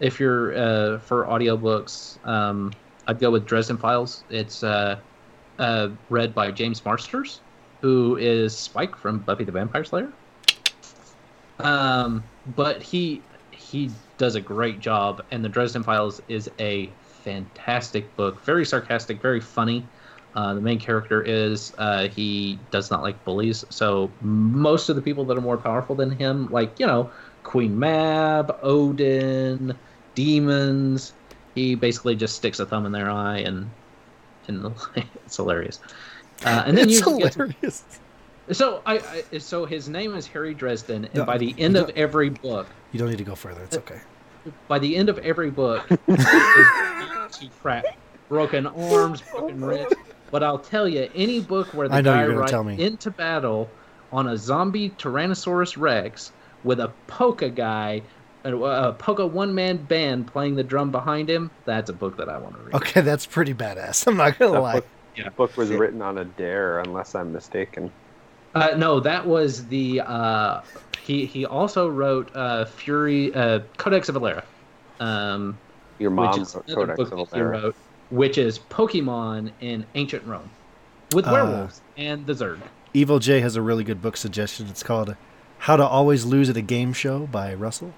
[0.00, 2.72] if you're uh, for audiobooks, um,
[3.06, 4.24] I'd go with Dresden Files.
[4.30, 5.00] It's uh,
[5.58, 7.40] uh, read by James Marsters,
[7.82, 10.12] who is Spike from Buffy the Vampire Slayer.
[11.58, 12.24] Um,
[12.56, 13.22] but he
[13.52, 16.90] he does a great job, and the Dresden Files is a
[17.22, 18.44] fantastic book.
[18.44, 19.86] Very sarcastic, very funny.
[20.34, 25.02] Uh, the main character is uh, he does not like bullies, so most of the
[25.02, 27.10] people that are more powerful than him, like you know,
[27.44, 29.76] Queen Mab, Odin,
[30.16, 31.12] demons,
[31.54, 33.70] he basically just sticks a thumb in their eye, and
[34.48, 34.74] and
[35.24, 35.78] it's hilarious.
[36.44, 37.84] Uh, and then it's you get hilarious.
[38.50, 38.98] so I,
[39.32, 42.66] I so his name is Harry Dresden, and No, by the end of every book,
[42.92, 43.62] You don't need to go further.
[43.62, 44.00] It's okay.
[44.68, 46.24] by the end of every book, is
[47.38, 47.84] to crap,
[48.28, 49.94] broken arms, broken wrists.
[50.30, 52.64] But I'll tell you, any book where the I know guy you're gonna rides tell
[52.64, 52.82] me.
[52.82, 53.70] into battle
[54.12, 56.32] on a zombie Tyrannosaurus Rex
[56.64, 58.02] with a polka guy,
[58.44, 62.38] a, a polka one-man band playing the drum behind him, that's a book that I
[62.38, 62.74] want to read.
[62.74, 64.06] Okay, that's pretty badass.
[64.08, 64.74] I'm not gonna That lie.
[64.74, 64.86] book,
[65.16, 65.28] Yeah.
[65.30, 67.90] book was written on a dare, unless I'm mistaken.
[68.54, 70.00] Uh, no, that was the.
[70.00, 70.60] Uh,
[71.02, 74.44] he he also wrote uh, Fury uh, Codex of Valera.
[75.00, 75.58] Um,
[75.98, 77.74] Your which is Codex book of that he wrote,
[78.10, 80.48] which is Pokemon in ancient Rome,
[81.12, 82.60] with Uh, werewolves and the Zerg.
[82.94, 84.66] Evil J has a really good book suggestion.
[84.68, 85.16] It's called
[85.64, 87.94] "How to Always Lose at a Game Show" by Russell.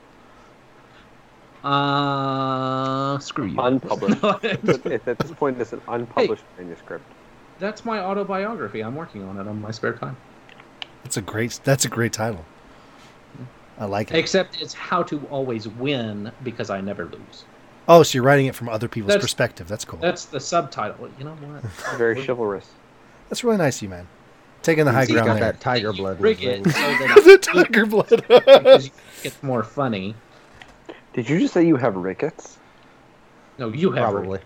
[1.64, 3.60] Uh, screw you.
[3.60, 4.20] Unpublished.
[4.22, 7.04] But at this point, it's an unpublished manuscript.
[7.58, 8.82] That's my autobiography.
[8.82, 10.16] I'm working on it on my spare time.
[11.02, 11.58] That's a great.
[11.64, 12.44] That's a great title.
[13.78, 14.16] I like it.
[14.16, 17.44] Except it's how to always win because I never lose.
[17.88, 19.66] Oh, so you're writing it from other people's That's- perspective.
[19.66, 19.98] That's cool.
[19.98, 21.10] That's the subtitle.
[21.18, 21.62] You know what?
[21.98, 22.68] Very chivalrous.
[23.28, 24.06] That's really nice, of you man.
[24.66, 25.52] Taking the high He's ground got there.
[25.52, 26.16] that tiger blood.
[26.16, 28.08] in Rig it so that the tiger blood.
[28.28, 30.16] because you think it's more funny.
[31.12, 32.58] Did you just say you have rickets?
[33.58, 34.40] No, you have Probably.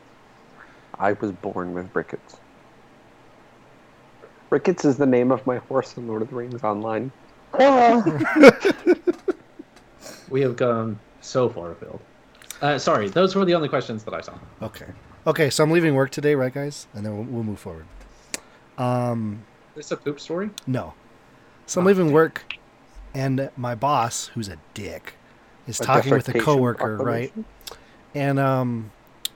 [0.99, 2.37] I was born with rickets.
[4.51, 7.11] Ricketts is the name of my horse in Lord of the Rings Online.
[10.29, 11.99] We have gone so far afield.
[12.61, 14.35] Uh, sorry, those were the only questions that I saw.
[14.63, 14.87] okay.
[15.27, 16.87] Okay, so I'm leaving work today, right, guys?
[16.95, 17.87] And then we'll, we'll move forward.
[18.79, 19.50] Um, Is
[19.81, 20.51] this a poop story?
[20.67, 20.95] no.
[21.67, 22.45] So I'm Oh, leaving work,
[23.15, 25.15] and my boss, who's a dick,
[25.67, 27.33] is A talking with a coworker, right?
[28.15, 28.91] and um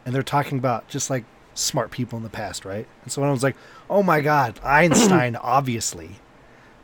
[0.05, 2.87] and they're talking about just like smart people in the past right?
[3.05, 3.57] And so I was like
[3.89, 6.11] oh my god einstein obviously.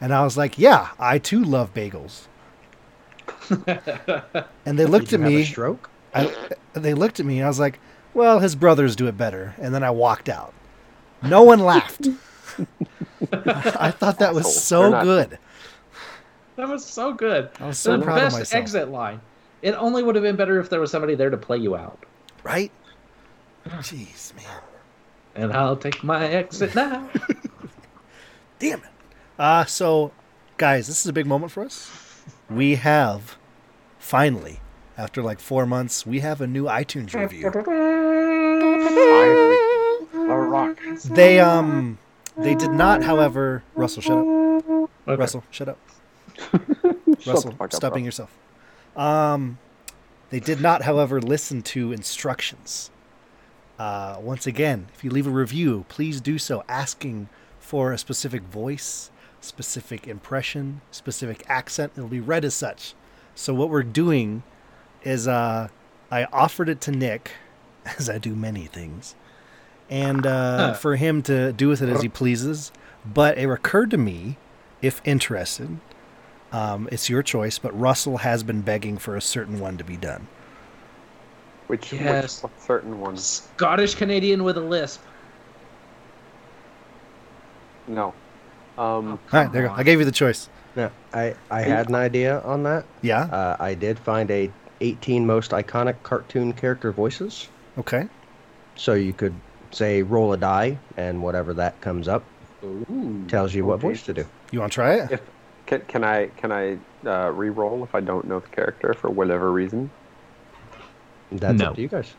[0.00, 2.28] And i was like yeah i too love bagels.
[4.64, 5.44] And they looked at me.
[5.44, 5.90] stroke?
[6.14, 6.30] I,
[6.72, 7.78] they looked at me and i was like
[8.14, 9.54] well his brothers do it better.
[9.58, 10.54] And then i walked out.
[11.22, 12.08] No one laughed
[13.32, 15.38] i thought that was so not- good
[16.56, 17.50] That was so good.
[17.60, 19.20] i was so the proud of best myself exit line.
[19.62, 21.98] It only would have been better if there was somebody there to play you out.
[22.42, 22.72] right
[23.68, 24.46] jeez man
[25.34, 27.08] And I'll take my exit now.
[28.58, 28.86] Damn it.
[29.38, 30.12] Uh, so,
[30.58, 31.90] guys, this is a big moment for us.
[32.50, 33.38] We have,
[33.98, 34.60] finally,
[34.98, 37.50] after like four months, we have a new iTunes review.
[37.50, 37.70] Finally,
[40.30, 40.78] a rock.
[41.04, 41.98] They, um,
[42.42, 44.26] they did not, however, Russell, shut up.
[44.26, 45.16] Okay.
[45.16, 45.78] Russell, shut up.
[47.26, 48.06] Russell, fuck up, stopping bro.
[48.06, 48.36] yourself.
[48.96, 49.58] Um,
[50.30, 52.90] they did not, however, listen to instructions.
[53.78, 58.42] Uh, once again, if you leave a review, please do so asking for a specific
[58.42, 59.10] voice,
[59.40, 61.92] specific impression, specific accent.
[61.96, 62.94] It'll be read as such.
[63.34, 64.42] So what we're doing
[65.02, 65.68] is uh,
[66.10, 67.32] I offered it to Nick,
[67.98, 69.14] as I do many things,
[69.90, 70.74] and uh, Huh.
[70.74, 72.72] for him to do with it as he pleases.
[73.04, 74.36] But it occurred to me,
[74.82, 75.78] if interested,
[76.52, 79.96] um, it's your choice, but Russell has been begging for a certain one to be
[79.96, 80.26] done.
[81.66, 82.42] Which, Yes.
[82.42, 83.48] which certain ones?
[83.56, 85.00] Scottish Canadian with a lisp.
[87.86, 88.14] No.
[88.78, 89.74] Um, All right, there you go.
[89.74, 90.48] I gave you the choice.
[90.76, 92.84] No, I, I had an idea on that.
[93.02, 93.22] Yeah.
[93.24, 94.50] Uh, I did find a
[94.80, 97.48] 18 most iconic cartoon character voices.
[97.78, 98.08] Okay.
[98.76, 99.34] So you could
[99.70, 102.22] say roll a die, and whatever that comes up
[102.64, 103.24] Ooh.
[103.28, 104.26] tells you what voice to do.
[104.50, 105.10] You want to try it?
[105.12, 105.20] if
[105.66, 106.76] can, can I can I
[107.06, 109.90] uh, re-roll if I don't know the character for whatever reason?
[111.32, 111.68] That's No.
[111.70, 112.12] up to you guys.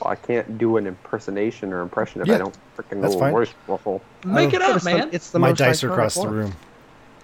[0.00, 3.28] Well, I can't do an impersonation or impression if Yeah, I don't freaking know fine.
[3.30, 4.00] a voice ruffle.
[4.24, 5.08] Make it up, it's the- man.
[5.12, 6.52] it's the My most dice are across the room.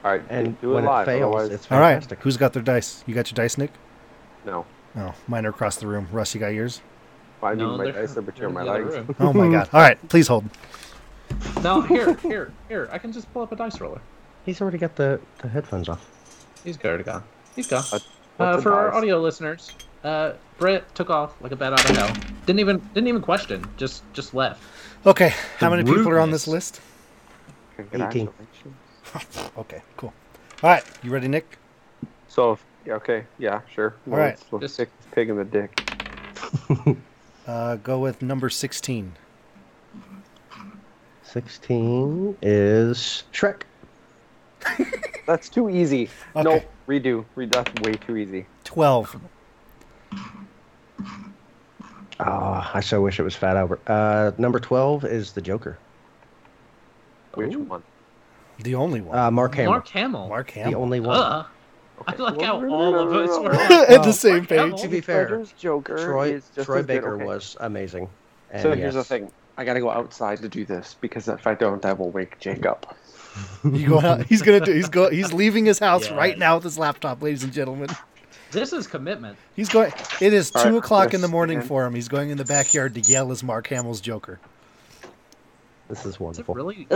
[0.04, 1.08] All right, And do it when live.
[1.08, 3.02] it fails, otherwise, it's All right, who's got their dice?
[3.06, 3.70] You got your dice, Nick?
[4.44, 4.66] no.
[4.98, 6.08] Oh, mine are across the room.
[6.10, 6.80] Russ, you got yours?
[7.40, 8.96] Well, I mean, No, my dice are between my in the other legs.
[9.08, 9.16] room.
[9.20, 9.68] Oh my god.
[9.72, 10.44] All right, please hold.
[11.62, 12.88] No, here, here, here.
[12.92, 14.00] I can just pull up a dice roller.
[14.44, 16.08] He's already got the, the headphones off.
[16.64, 17.24] He's already gone.
[17.54, 17.84] He's gone.
[17.92, 17.98] Uh, Uh,
[18.52, 19.72] what's a for our audio listeners,
[20.04, 22.14] uh, Brett took off like a bat out of hell.
[22.44, 23.64] Didn't even didn't even question.
[23.76, 24.62] Just just left.
[25.06, 26.80] Okay, how The many people are on this list?
[27.76, 28.30] Congratulations.
[29.56, 30.12] Okay, cool.
[30.62, 31.58] All right, you ready, Nick?
[32.28, 33.94] So, if, yeah, okay, yeah, sure.
[34.10, 34.36] All right.
[34.38, 35.80] Let's, let's Just- stick this pig in the dick.
[37.47, 39.12] Uh, go with number 16.
[41.23, 43.62] 16 is Shrek.
[45.27, 46.09] That's too easy.
[46.35, 46.43] Okay.
[46.43, 47.24] No, redo.
[47.35, 48.47] Re- that's way too easy.
[48.64, 49.16] 12.
[52.18, 53.81] Ah, I so wish it was Fat Albert.
[53.89, 55.78] Uh, number 12 is the Joker.
[57.35, 57.60] Which Ooh.
[57.60, 57.82] one?
[58.60, 59.18] The only one.
[59.18, 59.73] Uh, Mark Hamill.
[59.73, 60.28] Mark Hamill.
[60.28, 60.70] Mark Hamill.
[60.70, 61.16] the only one.
[61.16, 61.47] Uh,
[62.06, 64.47] I Okay, like well, how no, all no, of us were like, At the same
[64.47, 64.81] page.
[64.82, 66.82] To be fair, Ledger's Joker Troy, is just Troy.
[66.82, 67.24] Baker Okay.
[67.24, 68.09] was amazing.
[68.51, 69.31] And So here's the thing.
[69.59, 72.66] I gotta go outside to do this because if I don't, I will wake Jake
[72.66, 72.94] up.
[73.64, 74.27] You going out?
[74.27, 74.73] He's gonna do.
[74.73, 75.10] He's go.
[75.10, 76.12] He's leaving his house Yes.
[76.12, 77.89] right now with his laptop, ladies and gentlemen.
[78.51, 79.36] This is commitment.
[79.55, 79.93] He's going.
[80.20, 81.66] It is All two right, o'clock in the morning man.
[81.66, 81.94] for him.
[81.94, 84.39] He's going in the backyard to yell as Mark Hamill's Joker.
[85.88, 86.54] This is Is wonderful.
[86.54, 86.84] really?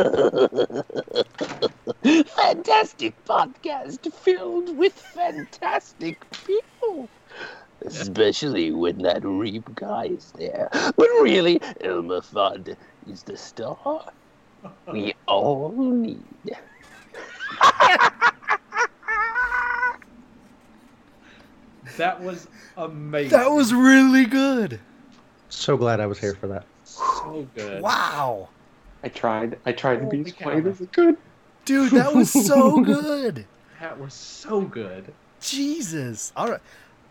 [2.24, 7.08] fantastic podcast filled with fantastic people.
[7.82, 10.68] Especially when that Reap guy is there.
[10.72, 12.76] But really, Elmer Fudd
[13.08, 14.10] is the star
[14.92, 16.22] we all need.
[21.96, 22.46] That was
[22.76, 23.30] amazing.
[23.30, 24.80] That was really good.
[25.48, 26.64] So glad I was here for that.
[26.84, 27.82] so good.
[27.82, 28.48] Wow,
[29.02, 29.58] I tried.
[29.66, 31.16] I tried to be as quiet as I could.
[31.64, 33.46] dude, that was so good.
[33.80, 35.12] That was so good.
[35.40, 36.32] Jesus.
[36.36, 36.60] All right,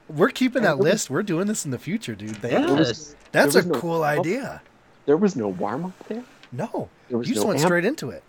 [0.07, 1.09] we're keeping that list.
[1.09, 2.35] We're doing this in the future, dude.
[2.35, 3.15] They- Yes.
[3.31, 4.61] That's a no- cool idea.
[5.05, 6.23] There was no warm up there.
[6.51, 7.67] No, There was you just no went amp.
[7.67, 8.23] straight into it.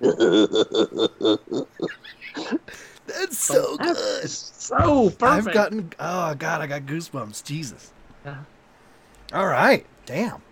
[3.06, 4.28] That's so good.
[4.28, 5.22] So perfect.
[5.22, 7.44] I've gotten oh god, I got goosebumps.
[7.44, 7.92] Jesus.
[8.24, 8.36] Yeah.
[9.32, 10.42] All right, damn.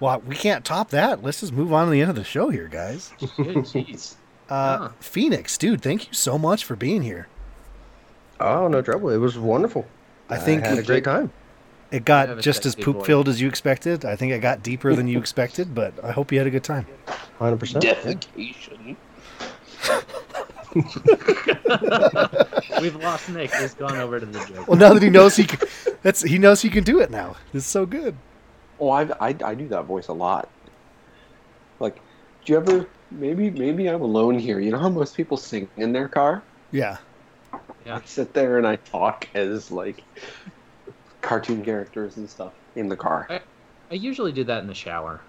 [0.00, 1.22] Well, we can't top that.
[1.24, 3.12] Let's just move on to the end of the show here, guys.
[3.20, 4.14] Jeez.
[4.48, 4.88] Uh, Yeah.
[5.00, 7.26] Phoenix, dude, thank you so much for being here.
[8.40, 9.10] Oh, no trouble.
[9.10, 9.86] It was wonderful.
[10.30, 11.32] I think I had a great time.
[11.90, 14.04] it got just as poop filled as you expected.
[14.04, 16.62] I think it got deeper than you expected, but I hope you had a good
[16.64, 16.86] time.
[17.40, 17.80] 100%.
[17.80, 18.96] Defecation.
[22.80, 23.54] We've lost Nick.
[23.54, 24.68] He's gone over to the joke.
[24.68, 25.60] Well, now that he knows he can,
[26.02, 27.36] that's he knows he can do it now.
[27.52, 28.16] It's so good.
[28.80, 30.48] Oh, I, I I do that voice a lot.
[31.80, 31.96] Like,
[32.44, 32.86] do you ever?
[33.10, 34.60] Maybe maybe I'm alone here.
[34.60, 36.42] You know how most people sing in their car?
[36.70, 36.98] Yeah.
[37.86, 37.96] Yeah.
[37.96, 40.02] I sit there and I talk as like
[41.22, 43.26] cartoon characters and stuff in the car.
[43.90, 45.20] I usually do that in the shower.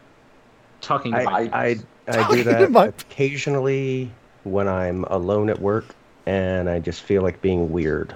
[0.82, 1.68] Talking to I, my I,
[2.08, 4.12] I, I do that my- occasionally
[4.44, 5.86] when I'm alone at work
[6.26, 8.14] and I just feel like being weird.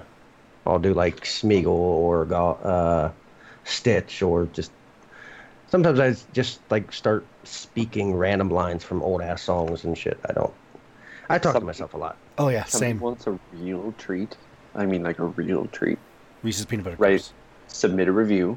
[0.66, 3.10] I'll do like Smeagol or uh,
[3.64, 4.70] Stitch or just.
[5.74, 10.20] Sometimes I just like start speaking random lines from old ass songs and shit.
[10.28, 10.54] I don't.
[11.28, 12.16] I talk to myself a lot.
[12.38, 13.00] Oh yeah, Somebody same.
[13.00, 14.36] wants a real treat.
[14.76, 15.98] I mean, like a real treat.
[16.44, 17.18] Reese's peanut butter Right.
[17.18, 17.32] cups.
[17.66, 18.56] Submit a review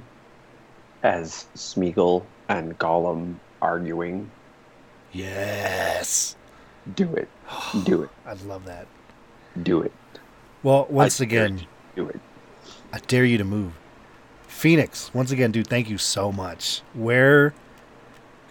[1.02, 4.30] as Smeagol and Gollum arguing.
[5.12, 6.36] Yes.
[6.96, 7.30] Do it.
[7.84, 8.10] Do it.
[8.28, 8.86] I'd love that.
[9.64, 9.92] Do it.
[10.62, 11.66] Well, once I again,
[11.96, 12.20] Do it.
[12.94, 13.74] I dare you to move.
[14.58, 16.82] Phoenix, once again, dude, thank you so much.
[16.94, 17.54] Where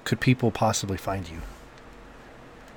[0.05, 1.43] could people possibly find you?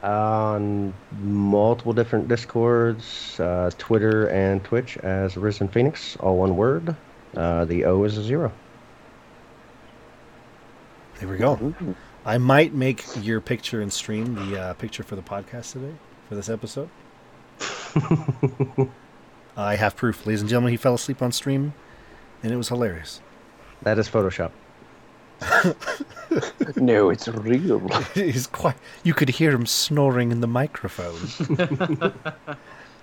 [0.03, 6.95] on multiple different discords, uh, Twitter and Twitch as Risen Phoenix, all one word.
[7.35, 8.51] Uh, the O is a zero.
[11.19, 11.55] There we go.
[11.55, 11.95] Ooh.
[12.25, 15.93] I might make your picture and stream the uh, picture for the podcast today
[16.27, 16.89] for this episode.
[19.57, 20.71] I have proof, ladies and gentlemen.
[20.71, 21.73] He fell asleep on stream,
[22.43, 23.21] and it was hilarious.
[23.81, 24.51] That is Photoshop.
[26.75, 27.87] no, it's real.
[28.13, 28.75] He's quite.
[29.03, 31.19] You could hear him snoring in the microphone.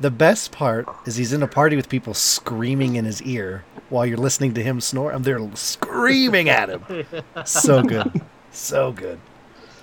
[0.01, 4.05] the best part is he's in a party with people screaming in his ear while
[4.05, 7.07] you're listening to him snore, and they're screaming at him.
[7.47, 9.19] So good, so good.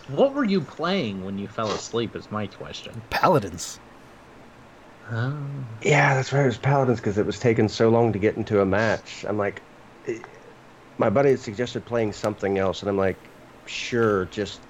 [0.09, 2.15] What were you playing when you fell asleep?
[2.15, 3.01] Is my question.
[3.09, 3.79] Paladins.
[5.13, 5.65] Oh.
[5.83, 6.43] Yeah, that's right.
[6.43, 9.23] It was Paladins because it was taking so long to get into a match.
[9.27, 9.61] I'm like,
[10.07, 10.19] eh,
[10.97, 13.29] my buddy had suggested playing something else, and I'm like,
[13.67, 14.61] sure, just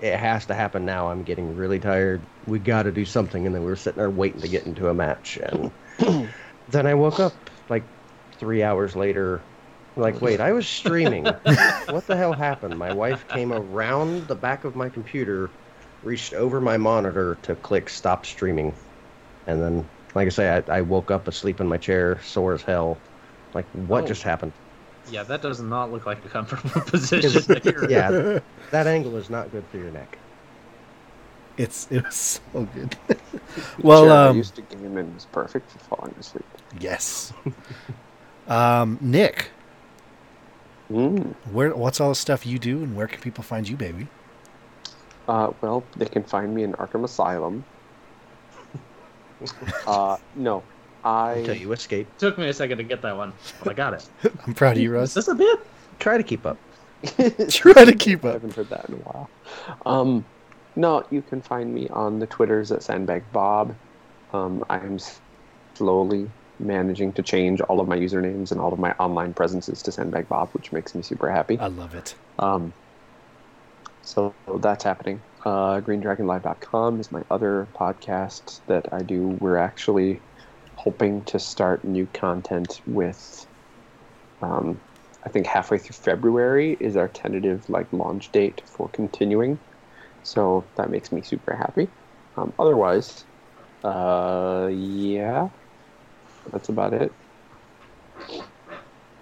[0.00, 1.10] it has to happen now.
[1.10, 2.22] I'm getting really tired.
[2.46, 3.46] We got to do something.
[3.46, 5.72] And then we were sitting there waiting to get into a match, and
[6.68, 7.84] then I woke up like
[8.38, 9.42] three hours later.
[9.96, 11.24] Like, wait, I was streaming.
[11.90, 12.78] what the hell happened?
[12.78, 15.50] My wife came around the back of my computer,
[16.02, 18.76] reached over my monitor to click stop streaming.
[19.48, 22.62] And then, like I say, I, I woke up asleep in my chair, sore as
[22.62, 22.98] hell.
[23.54, 24.06] Like, what Oh.
[24.06, 24.52] just happened?
[25.10, 27.42] Yeah, that does not look like a comfortable position.
[27.48, 27.90] that you're.
[27.90, 30.18] Yeah, that angle is not good for your neck.
[31.56, 32.96] It's it was so good.
[33.82, 36.44] well, Chair I um, used to game and was perfect for falling asleep.
[36.78, 37.32] yes.
[38.46, 39.50] Um, Nick,
[40.90, 41.34] Mm.
[41.44, 44.08] where what's all the stuff you do, and where can people find you, baby?
[45.28, 47.66] Uh, well, they can find me in Arkham Asylum.
[49.86, 50.62] Uh, no,
[51.04, 52.06] I I you escape.
[52.18, 53.32] Took me a second to get that one,
[53.62, 54.08] but I got it.
[54.46, 55.14] I'm proud of you, Is Russ.
[55.14, 55.60] this a bit?
[55.98, 56.58] Try to keep up.
[57.48, 58.30] Try to keep up.
[58.30, 59.30] I haven't heard that in a while.
[59.86, 60.24] Um,
[60.76, 63.74] no, you can find me on the Twitters at Sandbag Bob.
[64.32, 64.98] Um, I'm
[65.74, 69.92] slowly managing to change all of my usernames and all of my online presences to
[69.92, 71.58] Sandbag Bob, which makes me super happy.
[71.58, 72.14] I love it.
[72.38, 72.72] Um,
[74.02, 75.20] so that's happening.
[75.48, 79.28] Uh, GreenDragonLive.com is my other podcast that I do.
[79.40, 80.20] We're actually
[80.76, 83.46] hoping to start new content with.
[84.42, 84.78] Um,
[85.24, 89.58] I think halfway through February is our tentative like launch date for continuing.
[90.22, 91.88] So that makes me super happy.
[92.36, 93.24] Um, otherwise,
[93.84, 95.48] uh, yeah,
[96.52, 97.10] that's about it.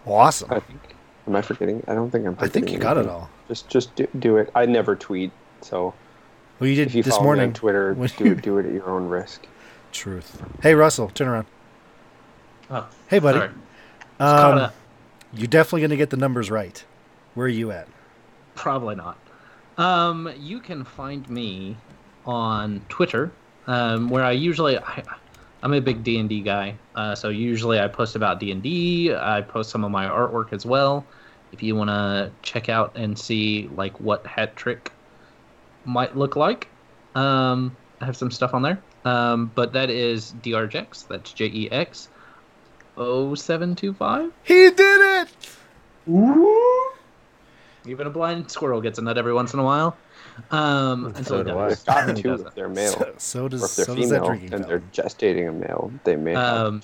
[0.05, 0.53] Awesome.
[0.53, 0.81] I think.
[1.29, 1.85] Am I forgetting?
[1.87, 2.37] I don't think I'm.
[2.41, 3.31] I think you got it all.
[3.47, 4.51] Just just do, do it.
[4.57, 5.31] I never tweet,
[5.61, 5.95] so
[6.59, 7.49] Well, you did if you this follow me morning.
[7.49, 9.47] on Twitter, when do you- it do it at your own risk.
[9.93, 10.43] Truth.
[10.63, 11.47] Hey, Russell, turn around.
[12.71, 13.39] Oh, Hey, buddy.
[13.39, 13.51] sorry.
[14.19, 14.71] Um,
[15.33, 16.83] you're definitely gonna get the numbers right.
[17.35, 17.89] Where are you at?
[18.55, 19.19] Probably not.
[19.79, 21.77] Um, you can find me
[22.25, 23.31] on Twitter,
[23.67, 25.03] um, where I usually I,
[25.63, 26.75] I'm a big D and D guy.
[26.95, 29.15] Uh, so usually I post about D and D.
[29.15, 31.05] I post some of my artwork as well.
[31.53, 34.91] If you want to check out and see like what Hat Trick
[35.87, 36.69] might look like,
[37.15, 38.81] um, I have some stuff on there.
[39.05, 41.07] Um, but that is drjex.
[41.09, 42.09] That's J E X.
[42.97, 44.33] 0725.
[44.45, 45.29] He did it.
[47.87, 49.97] Even a blind squirrel gets a nut every once in a while.
[50.51, 51.69] Um, and So so, do I.
[51.69, 51.83] does.
[51.85, 54.27] Got He if they're male, So, so does or if they're so does that female
[54.29, 56.35] drinking and they're gestating a male, they may.
[56.35, 56.83] Um,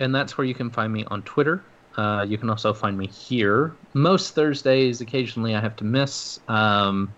[0.00, 1.62] and that's where you can find me on Twitter.
[1.96, 5.00] Uh, you can also find me here most Thursdays.
[5.00, 7.12] Occasionally, I have to miss, um,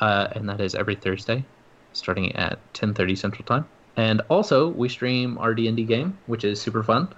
[0.00, 1.44] uh, and that is every Thursday,
[1.92, 3.66] starting at 10:30 Central Time.
[3.96, 7.08] And also, we stream our D&D game, which is super fun,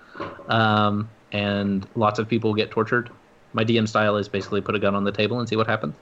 [0.48, 3.10] um, and lots of people get tortured.
[3.52, 5.94] My DM style is basically put a gun on the table and see what happens.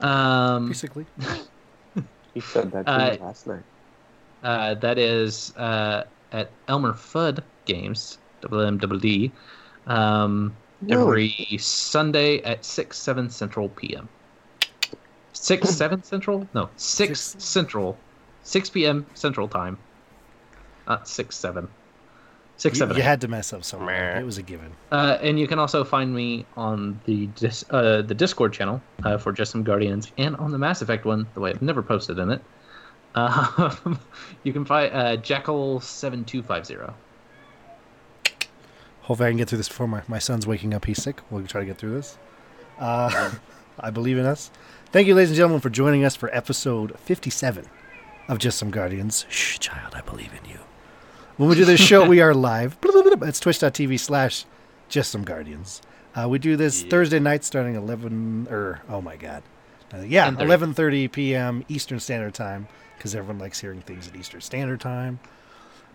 [0.00, 1.06] Um, Basically,
[2.34, 3.62] He said that to uh, me last night.
[4.42, 9.30] Uh, that is uh, at Elmer Fudd Games, WMWD,
[9.86, 10.54] um,
[10.90, 14.08] every Sunday at 6, 7 Central PM.
[15.44, 16.48] 6, 7 Central?
[16.54, 17.98] No, 6 Six- Central.
[18.44, 19.06] 6 p.m.
[19.14, 19.76] Central Time.
[20.88, 21.68] Not 6, 7.
[22.56, 22.96] 6, you, 7.
[22.96, 24.18] you had to mess up somewhere.
[24.18, 24.72] It was a given.
[24.90, 29.18] Uh, and you can also find me on the dis- uh, the Discord channel uh,
[29.18, 32.18] for Just Some Guardians, and on the Mass Effect one, the way I've never posted
[32.18, 32.42] in it.
[33.16, 33.70] Uh,
[34.42, 36.96] you can find uh, Jackal seven two five zero.
[39.02, 40.84] Hopefully, I can get through this before my, my son's waking up.
[40.84, 41.20] He's sick.
[41.30, 42.18] We'll try to get through this.
[42.76, 43.30] Uh,
[43.78, 44.50] I believe in us.
[44.94, 47.66] Thank you, ladies and gentlemen, for joining us for episode 57
[48.28, 49.26] of Just Some Guardians.
[49.28, 50.60] Shh, child, I believe in you.
[51.36, 52.78] When we do this show, we are live.
[52.80, 54.44] It's twitch.tv slash
[54.88, 55.82] Just Some Guardians.
[56.14, 59.42] Uh, we do this Thursday night starting 11, or, oh my God.
[59.92, 61.64] Uh, yeah, 11.30 p.m.
[61.66, 65.18] Eastern Standard Time, because everyone likes hearing things at Eastern Standard Time.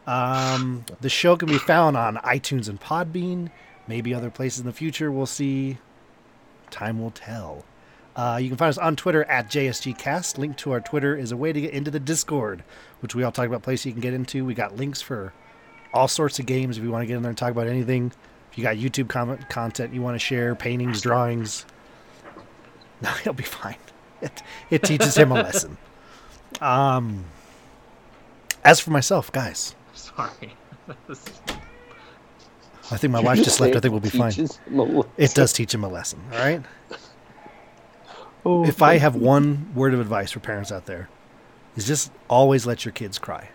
[0.07, 3.49] Um, the show can be found on iTunes and Podbean,
[3.87, 5.09] maybe other places in the future.
[5.09, 5.77] We'll see.
[6.69, 7.63] Time will tell.
[8.15, 10.37] Uh, you can find us on Twitter at JSGCast.
[10.37, 12.63] Link to our Twitter is a way to get into the Discord,
[13.01, 14.43] which we all talk about places you can get into.
[14.43, 15.31] We got links for
[15.93, 18.11] all sorts of games if you want to get in there and talk about anything.
[18.51, 21.65] If you got YouTube comment content you want to share, paintings, drawings,
[23.01, 23.77] No, he'll be fine.
[24.21, 25.77] It, it teaches him a lesson.
[26.59, 27.23] Um,
[28.65, 30.55] as for myself, guys, Sorry.
[32.91, 33.75] I think my wife just left.
[33.75, 34.31] I think we'll be fine.
[34.31, 35.11] teaches him a lesson.
[35.17, 36.19] It does teach him a lesson.
[36.33, 36.61] All right.
[38.45, 38.99] Oh, If I oh.
[38.99, 41.09] have one word of advice for parents out there,
[41.75, 43.49] is just always let your kids cry.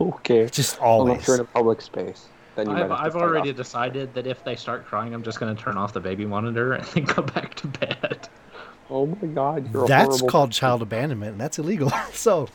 [0.00, 0.46] okay.
[0.48, 1.26] Just Unless always.
[1.26, 3.56] you're in a public space, then you I've, I've already off.
[3.56, 6.72] decided that if they start crying, I'm just going to turn off the baby monitor
[6.74, 8.28] and then go back to bed.
[8.90, 10.60] Oh my God, you're That's horrible called person.
[10.60, 11.90] child abandonment, and that's illegal.
[12.12, 12.48] so,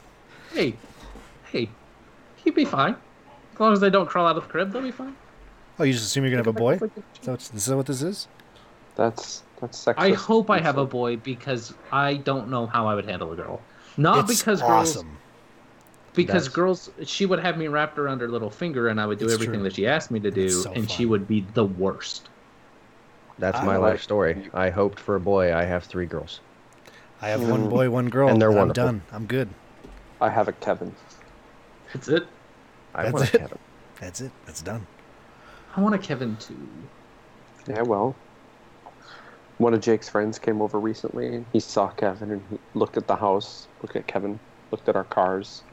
[0.54, 0.76] Hey,
[1.52, 1.70] hey,
[2.38, 2.96] he'd be fine.
[3.54, 5.16] As long as they don't crawl out of the crib, they'll be fine.
[5.80, 6.80] oh, you just assume you're gonna have a boy?
[7.22, 8.28] So it's, this is what this is.
[8.96, 9.96] That's that's sexist.
[9.98, 13.36] I hope I have a boy because I don't know how I would handle a
[13.36, 13.62] girl.
[13.98, 15.04] Not it's because girls,
[16.14, 19.20] because That's- girls, she would have me wrapped around her little finger, and I would
[19.20, 19.64] do It's everything true.
[19.64, 22.30] that she asked me to do, so and she would be the worst.
[23.40, 24.50] That's I my life story.
[24.54, 25.54] I hoped for a boy.
[25.54, 26.40] I have three girls.
[27.22, 28.84] I have one boy, one girl, And they're I'm wonderful.
[28.86, 29.02] done.
[29.12, 29.50] I'm good.
[30.22, 30.94] I have a Kevin.
[31.94, 32.28] That's it.
[32.96, 33.34] I That's want it.
[33.36, 33.58] a Kevin.
[34.02, 34.32] That's it.
[34.46, 34.86] That's done.
[35.76, 36.56] I want a Kevin too.
[37.68, 38.16] Yeah, well,
[39.58, 43.08] one of Jake's friends came over recently, and he saw Kevin, and he looked at
[43.08, 44.40] the house, looked at Kevin,
[44.72, 45.64] looked at our cars.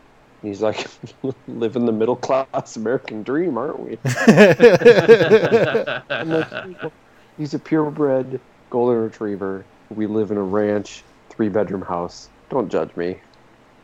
[0.42, 0.86] And he's like,
[1.46, 3.98] "Living the middle class American dream, aren't we?"
[6.10, 6.92] I'm like,
[7.36, 8.40] He's a purebred
[8.70, 9.66] golden retriever.
[9.90, 12.30] We live in a ranch, three bedroom house.
[12.50, 13.20] Don't judge me.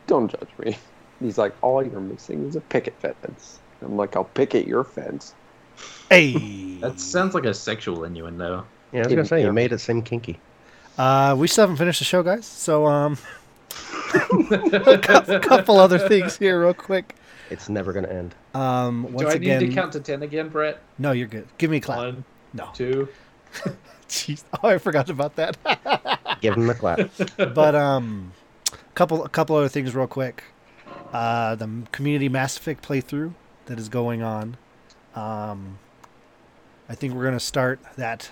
[0.07, 0.77] Don't judge me.
[1.19, 3.59] He's like, all you're missing is a picket fence.
[3.81, 5.35] I'm like, I'll picket your fence.
[6.09, 6.33] hey,
[6.81, 8.65] That sounds like a sexual innuendo.
[8.91, 10.39] Yeah, I was gonna say you made it seem kinky.
[10.97, 12.45] uh, we still haven't finished the show, guys.
[12.45, 13.17] So, um,
[14.51, 17.15] a couple other things here, real quick.
[17.49, 18.35] It's never gonna end.
[18.53, 20.79] Um, once Do I again, need to count to ten again, Brett?
[20.97, 21.47] no, you're good.
[21.57, 21.97] Give me a clap.
[21.97, 22.23] One,
[22.53, 23.07] No, two.
[24.09, 24.43] jeez.
[24.63, 25.57] Oh, I forgot about that.
[26.41, 27.09] Give him a clap.
[27.37, 28.31] but um,
[28.95, 30.43] couple a couple other things real quick.
[31.13, 33.33] Uh, the community Mass Effect playthrough
[33.65, 34.55] that is going on.
[35.15, 35.77] Um,
[36.87, 38.31] I think we're gonna start that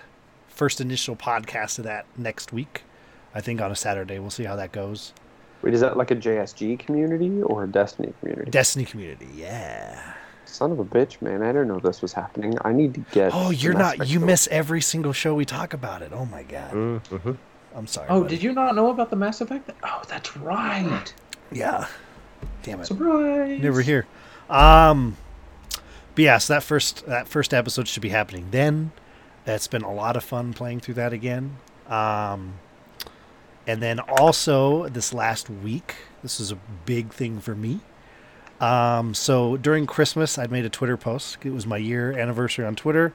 [0.59, 2.83] first initial podcast of that next week.
[3.33, 4.19] I think on a Saturday.
[4.19, 5.13] We'll see how that goes.
[5.61, 8.51] Wait, is that like a JSG community or a Destiny community?
[8.51, 10.15] Destiny community, yeah.
[10.43, 11.41] Son of a bitch, man!
[11.43, 12.57] I didn't know this was happening.
[12.63, 13.31] I need to get.
[13.33, 14.09] Oh, you're not.
[14.09, 14.27] You going.
[14.27, 16.11] miss every single show we talk about it.
[16.11, 16.73] Oh my god.
[16.73, 17.31] Mm-hmm.
[17.73, 18.07] I'm sorry.
[18.09, 18.35] Oh, buddy.
[18.35, 19.69] did you not know about the Mass Effect?
[19.83, 21.13] Oh, that's right.
[21.53, 21.87] Yeah.
[22.63, 22.87] Damn it.
[22.87, 23.61] Surprise.
[23.61, 24.07] Never here.
[24.49, 25.15] Um,
[26.15, 28.91] but yeah, so that first that first episode should be happening then.
[29.55, 31.57] It's been a lot of fun playing through that again.
[31.87, 32.55] Um,
[33.67, 37.81] and then also this last week, this is a big thing for me.
[38.59, 41.37] Um, so during Christmas, I made a Twitter post.
[41.43, 43.13] It was my year anniversary on Twitter,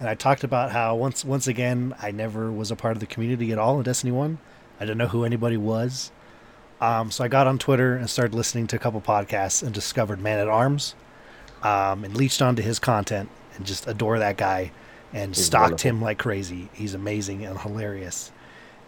[0.00, 3.06] and I talked about how once once again I never was a part of the
[3.06, 4.38] community at all in Destiny One.
[4.80, 6.10] I didn't know who anybody was.
[6.80, 10.20] Um, so I got on Twitter and started listening to a couple podcasts and discovered
[10.20, 10.94] Man at Arms,
[11.62, 14.70] um, and leached onto his content and just adore that guy
[15.12, 15.90] and He's stalked wonderful.
[15.90, 16.68] him like crazy.
[16.72, 18.30] He's amazing and hilarious.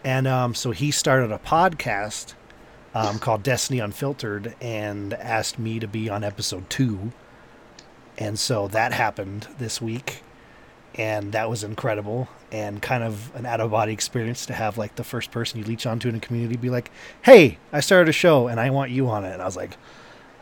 [0.05, 2.35] And um, so he started a podcast
[2.95, 7.13] um, called Destiny Unfiltered and asked me to be on episode two.
[8.19, 10.23] And so that happened this week.
[10.97, 14.97] And that was incredible and kind of an out of body experience to have like
[14.97, 16.91] the first person you leech onto in a community be like,
[17.23, 19.33] hey, I started a show and I want you on it.
[19.33, 19.77] And I was like,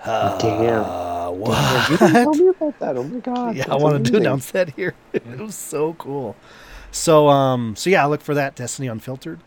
[0.04, 1.38] uh, Damn.
[1.38, 1.90] what?
[1.90, 2.96] You didn't tell me about that.
[2.96, 3.56] Oh my god.
[3.56, 4.16] yeah, I that's want to amazing.
[4.16, 4.94] announce that here.
[5.12, 6.36] it was so cool.
[6.90, 9.40] So um so yeah, look for that Destiny Unfiltered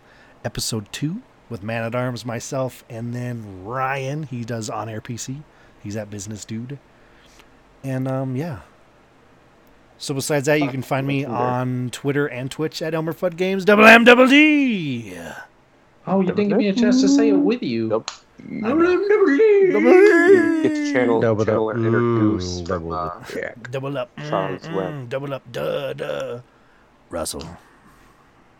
[0.45, 5.41] episode 2 with Man at Arms myself and then Ryan, he does on air PC.
[5.81, 6.77] He's that business dude.
[7.83, 8.59] And um yeah.
[9.97, 13.63] So besides that, you can find me on Twitter and Twitch at Elmer Fudd Games
[13.65, 15.15] Double M Double D.
[16.07, 17.87] Oh, you didn't give me a chance to say it with you.
[17.89, 18.09] Nope.
[18.49, 21.75] I You get to channel, Double channel up.
[21.75, 23.35] and introduce Mm, from, double uh, up.
[23.35, 23.53] yeah.
[23.69, 24.09] Double up.
[24.29, 24.93] Charles Mm, Webb.
[24.93, 25.51] mm, double up.
[25.51, 26.39] Duh, duh.
[27.09, 27.43] Russell.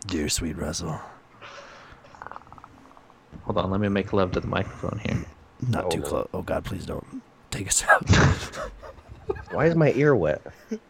[0.08, 0.99] Dear sweet Russell.
[3.44, 5.26] Hold on, let me make love to the microphone here.
[5.68, 6.28] Not Oh, too close.
[6.34, 8.08] Oh God, please don't take us out.
[9.52, 10.41] Why is my ear wet?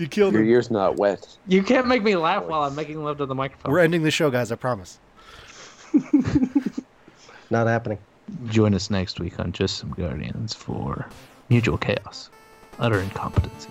[0.00, 0.48] you killed Your him.
[0.48, 1.26] ear's not wet.
[1.46, 3.70] You can't make me laugh while I'm making love to the microphone.
[3.70, 4.50] We're ending the show, guys.
[4.50, 4.98] I promise.
[7.50, 7.98] Not happening.
[8.46, 11.08] Join us next week on Just Some Guardians for
[11.48, 12.30] Mutual Chaos,
[12.78, 13.68] Utter Incompetency.